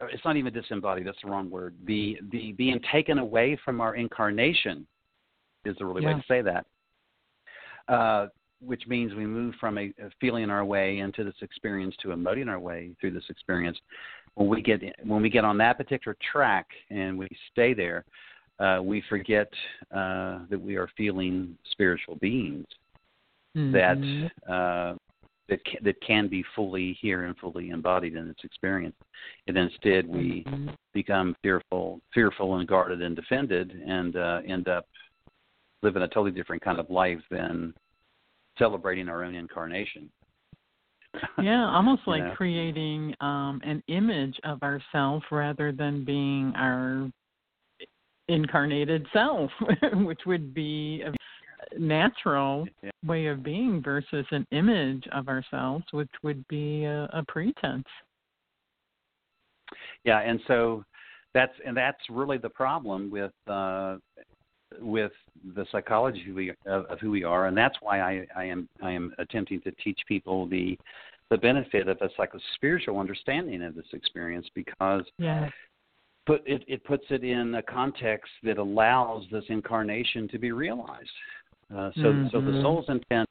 It's 0.00 0.24
not 0.24 0.36
even 0.36 0.52
disembodied. 0.52 1.06
That's 1.06 1.18
the 1.22 1.30
wrong 1.30 1.48
word. 1.48 1.74
The 1.86 2.18
the 2.30 2.52
being 2.52 2.80
taken 2.92 3.18
away 3.18 3.58
from 3.64 3.80
our 3.80 3.94
incarnation 3.94 4.86
is 5.64 5.76
the 5.78 5.86
really 5.86 6.02
yeah. 6.02 6.14
way 6.14 6.20
to 6.20 6.24
say 6.26 6.42
that. 6.42 6.66
Uh, 7.88 8.26
which 8.60 8.82
means 8.86 9.12
we 9.14 9.26
move 9.26 9.54
from 9.60 9.76
a, 9.76 9.92
a, 10.02 10.08
feeling 10.20 10.48
our 10.48 10.64
way 10.64 10.98
into 10.98 11.22
this 11.22 11.34
experience 11.42 11.94
to 12.00 12.08
emoting 12.08 12.48
our 12.48 12.58
way 12.58 12.90
through 12.98 13.10
this 13.10 13.24
experience. 13.28 13.78
When 14.34 14.48
we 14.48 14.62
get 14.62 14.82
when 15.04 15.22
we 15.22 15.30
get 15.30 15.44
on 15.44 15.58
that 15.58 15.76
particular 15.76 16.16
track 16.32 16.66
and 16.90 17.16
we 17.16 17.28
stay 17.52 17.74
there, 17.74 18.04
uh, 18.58 18.80
we 18.82 19.02
forget 19.08 19.48
uh, 19.94 20.40
that 20.50 20.60
we 20.60 20.76
are 20.76 20.88
feeling 20.96 21.56
spiritual 21.72 22.16
beings 22.16 22.66
mm-hmm. 23.56 23.72
that 23.72 24.52
uh, 24.52 24.94
that 25.48 25.64
can, 25.64 25.84
that 25.84 26.00
can 26.00 26.28
be 26.28 26.44
fully 26.54 26.96
here 27.00 27.24
and 27.24 27.36
fully 27.36 27.70
embodied 27.70 28.14
in 28.14 28.28
its 28.28 28.44
experience, 28.44 28.96
and 29.46 29.56
instead 29.56 30.06
we 30.06 30.44
mm-hmm. 30.46 30.68
become 30.92 31.36
fearful, 31.42 32.00
fearful 32.12 32.56
and 32.56 32.68
guarded 32.68 33.02
and 33.02 33.14
defended, 33.14 33.70
and 33.86 34.16
uh, 34.16 34.40
end 34.46 34.68
up 34.68 34.86
living 35.82 36.02
a 36.02 36.08
totally 36.08 36.30
different 36.30 36.62
kind 36.62 36.78
of 36.78 36.88
life 36.90 37.20
than 37.30 37.74
celebrating 38.58 39.08
our 39.08 39.22
own 39.24 39.34
incarnation. 39.34 40.10
yeah, 41.42 41.70
almost 41.74 42.02
like 42.06 42.24
know? 42.24 42.34
creating 42.34 43.14
um, 43.20 43.60
an 43.64 43.82
image 43.88 44.38
of 44.44 44.62
ourself 44.62 45.22
rather 45.30 45.72
than 45.72 46.04
being 46.04 46.52
our 46.56 47.10
incarnated 48.28 49.06
self, 49.12 49.50
which 49.94 50.20
would 50.26 50.54
be 50.54 51.02
a 51.02 51.12
natural 51.78 52.66
yeah. 52.82 52.90
way 53.06 53.26
of 53.26 53.42
being 53.42 53.82
versus 53.82 54.26
an 54.30 54.46
image 54.50 55.04
of 55.12 55.28
ourselves, 55.28 55.84
which 55.92 56.10
would 56.22 56.46
be 56.48 56.84
a, 56.84 57.04
a 57.12 57.24
pretense. 57.28 57.86
Yeah, 60.04 60.20
and 60.20 60.40
so 60.46 60.84
that's 61.32 61.54
and 61.66 61.76
that's 61.76 61.98
really 62.08 62.38
the 62.38 62.48
problem 62.48 63.10
with 63.10 63.32
uh, 63.48 63.96
with 64.80 65.12
the 65.54 65.66
psychology 65.70 66.20
of 66.20 66.26
who, 66.26 66.34
we, 66.34 66.50
of, 66.66 66.84
of 66.86 67.00
who 67.00 67.10
we 67.10 67.24
are, 67.24 67.46
and 67.46 67.56
that's 67.56 67.76
why 67.80 68.00
I, 68.00 68.26
I 68.36 68.44
am 68.44 68.68
I 68.82 68.92
am 68.92 69.12
attempting 69.18 69.60
to 69.62 69.72
teach 69.82 69.98
people 70.06 70.46
the 70.46 70.78
the 71.30 71.38
benefit 71.38 71.88
of 71.88 71.96
a 72.00 72.08
psycho 72.16 72.38
spiritual 72.54 72.98
understanding 72.98 73.62
of 73.62 73.74
this 73.74 73.86
experience 73.92 74.46
because 74.54 75.04
yeah. 75.18 75.48
put 76.26 76.42
it, 76.46 76.62
it 76.68 76.84
puts 76.84 77.04
it 77.10 77.24
in 77.24 77.54
a 77.54 77.62
context 77.62 78.30
that 78.42 78.58
allows 78.58 79.24
this 79.32 79.44
incarnation 79.48 80.28
to 80.28 80.38
be 80.38 80.52
realized. 80.52 81.10
Uh, 81.72 81.90
so 81.96 82.02
mm-hmm. 82.02 82.28
so 82.30 82.40
the 82.40 82.60
soul's 82.62 82.86
intent 82.88 83.28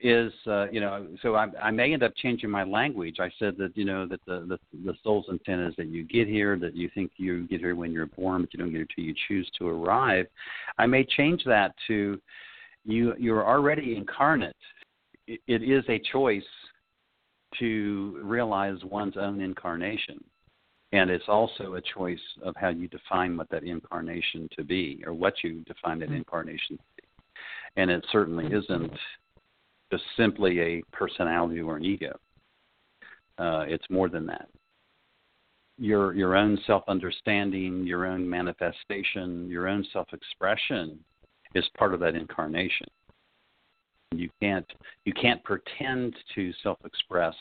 is 0.00 0.32
uh, 0.46 0.68
you 0.70 0.80
know 0.80 1.06
so 1.22 1.34
I, 1.34 1.46
I 1.62 1.70
may 1.70 1.92
end 1.92 2.02
up 2.02 2.12
changing 2.16 2.50
my 2.50 2.64
language. 2.64 3.16
I 3.20 3.30
said 3.38 3.56
that 3.58 3.76
you 3.76 3.84
know 3.84 4.06
that 4.06 4.20
the, 4.26 4.40
the 4.48 4.58
the 4.84 4.94
soul's 5.02 5.26
intent 5.28 5.62
is 5.62 5.74
that 5.76 5.88
you 5.88 6.04
get 6.04 6.28
here, 6.28 6.58
that 6.58 6.74
you 6.74 6.90
think 6.94 7.12
you 7.16 7.46
get 7.46 7.60
here 7.60 7.76
when 7.76 7.92
you're 7.92 8.06
born, 8.06 8.42
but 8.42 8.52
you 8.52 8.58
don't 8.58 8.70
get 8.70 8.78
here 8.78 8.86
till 8.94 9.04
you 9.04 9.14
choose 9.28 9.50
to 9.58 9.68
arrive. 9.68 10.26
I 10.78 10.86
may 10.86 11.04
change 11.04 11.42
that 11.44 11.74
to 11.88 12.20
you 12.84 13.14
you're 13.18 13.46
already 13.46 13.96
incarnate. 13.96 14.56
it, 15.26 15.40
it 15.46 15.62
is 15.62 15.84
a 15.88 16.00
choice 16.10 16.42
to 17.58 18.18
realize 18.22 18.78
one's 18.84 19.16
own 19.16 19.40
incarnation. 19.40 20.22
And 20.92 21.10
it's 21.10 21.24
also 21.28 21.74
a 21.74 21.80
choice 21.80 22.20
of 22.42 22.54
how 22.56 22.68
you 22.68 22.86
define 22.88 23.36
what 23.36 23.48
that 23.50 23.64
incarnation 23.64 24.48
to 24.56 24.64
be, 24.64 25.02
or 25.06 25.14
what 25.14 25.34
you 25.42 25.60
define 25.60 25.98
that 26.00 26.08
mm-hmm. 26.08 26.18
incarnation 26.18 26.76
to 26.76 26.82
be. 26.96 27.01
And 27.76 27.90
it 27.90 28.04
certainly 28.12 28.46
isn't 28.46 28.92
just 29.90 30.04
simply 30.16 30.60
a 30.60 30.82
personality 30.92 31.60
or 31.60 31.76
an 31.76 31.84
ego. 31.84 32.18
Uh, 33.38 33.64
it's 33.66 33.84
more 33.90 34.08
than 34.08 34.26
that. 34.26 34.48
Your 35.78 36.14
your 36.14 36.36
own 36.36 36.58
self 36.66 36.84
understanding, 36.86 37.86
your 37.86 38.06
own 38.06 38.28
manifestation, 38.28 39.48
your 39.48 39.68
own 39.68 39.86
self 39.92 40.08
expression 40.12 40.98
is 41.54 41.64
part 41.76 41.94
of 41.94 42.00
that 42.00 42.14
incarnation. 42.14 42.86
You 44.14 44.28
can't 44.40 44.66
you 45.04 45.12
can't 45.12 45.42
pretend 45.44 46.14
to 46.34 46.52
self 46.62 46.78
express 46.84 47.34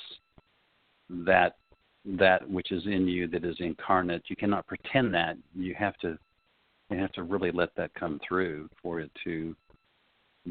that 1.09 1.57
that 2.05 2.49
which 2.49 2.71
is 2.71 2.85
in 2.85 3.07
you 3.07 3.27
that 3.27 3.45
is 3.45 3.57
incarnate. 3.59 4.23
You 4.27 4.35
cannot 4.35 4.65
pretend 4.65 5.13
that. 5.13 5.37
You 5.55 5.75
have 5.77 5.97
to 5.97 6.17
you 6.89 6.97
have 6.97 7.11
to 7.13 7.23
really 7.23 7.51
let 7.51 7.75
that 7.75 7.93
come 7.93 8.19
through 8.27 8.69
for 8.81 8.99
it 8.99 9.11
to 9.23 9.55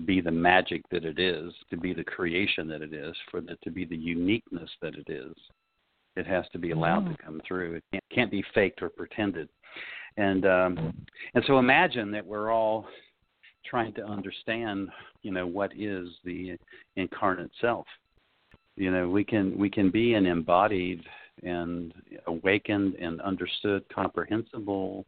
be 0.06 0.20
the 0.20 0.30
magic 0.30 0.82
that 0.90 1.04
it 1.04 1.18
is, 1.18 1.52
to 1.70 1.76
be 1.76 1.92
the 1.92 2.04
creation 2.04 2.68
that 2.68 2.82
it 2.82 2.92
is, 2.92 3.14
for 3.30 3.38
it 3.38 3.58
to 3.62 3.70
be 3.70 3.84
the 3.84 3.96
uniqueness 3.96 4.70
that 4.82 4.94
it 4.94 5.08
is. 5.08 5.34
It 6.16 6.26
has 6.26 6.44
to 6.52 6.58
be 6.58 6.70
allowed 6.70 7.06
mm. 7.06 7.16
to 7.16 7.22
come 7.22 7.40
through. 7.46 7.74
It 7.74 7.84
can't, 7.92 8.04
can't 8.12 8.30
be 8.30 8.44
faked 8.54 8.82
or 8.82 8.88
pretended. 8.88 9.48
And 10.16 10.44
um, 10.44 11.06
and 11.34 11.44
so 11.46 11.58
imagine 11.58 12.10
that 12.12 12.26
we're 12.26 12.50
all 12.50 12.86
trying 13.64 13.94
to 13.94 14.04
understand, 14.04 14.88
you 15.22 15.30
know, 15.30 15.46
what 15.46 15.72
is 15.76 16.08
the 16.24 16.56
incarnate 16.96 17.52
self. 17.60 17.86
You 18.76 18.90
know, 18.90 19.08
we 19.08 19.24
can 19.24 19.56
we 19.56 19.70
can 19.70 19.90
be 19.90 20.14
an 20.14 20.26
embodied 20.26 21.02
and 21.42 21.92
awakened 22.26 22.94
and 22.94 23.20
understood, 23.20 23.84
comprehensible 23.94 25.04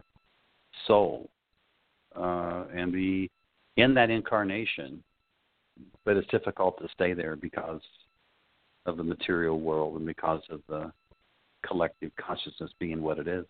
soul, 0.87 1.29
uh, 2.17 2.65
and 2.75 2.93
be 2.93 3.31
in 3.77 3.95
that 3.95 4.11
incarnation, 4.11 5.03
but 6.05 6.17
it's 6.17 6.29
difficult 6.29 6.79
to 6.81 6.89
stay 6.93 7.15
there 7.15 7.37
because 7.37 7.81
of 8.87 8.97
the 8.97 9.05
material 9.05 9.61
world 9.61 9.97
and 9.97 10.07
because 10.07 10.43
of 10.51 10.61
the 10.69 10.93
collective 11.67 12.11
consciousness 12.17 12.71
being 12.79 13.03
what 13.03 13.19
it 13.19 13.29
is. 13.29 13.45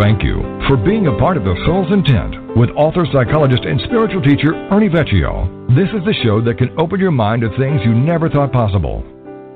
Thank 0.00 0.22
you 0.22 0.40
for 0.66 0.78
being 0.78 1.08
a 1.08 1.18
part 1.18 1.36
of 1.36 1.44
The 1.44 1.54
Soul's 1.66 1.92
Intent 1.92 2.56
with 2.56 2.70
author, 2.70 3.04
psychologist, 3.12 3.64
and 3.64 3.78
spiritual 3.84 4.22
teacher 4.22 4.54
Ernie 4.72 4.88
Vecchio. 4.88 5.44
This 5.76 5.88
is 5.92 6.02
the 6.06 6.14
show 6.24 6.40
that 6.40 6.56
can 6.56 6.70
open 6.80 6.98
your 6.98 7.10
mind 7.10 7.42
to 7.42 7.50
things 7.58 7.82
you 7.84 7.92
never 7.92 8.30
thought 8.30 8.50
possible. 8.50 9.04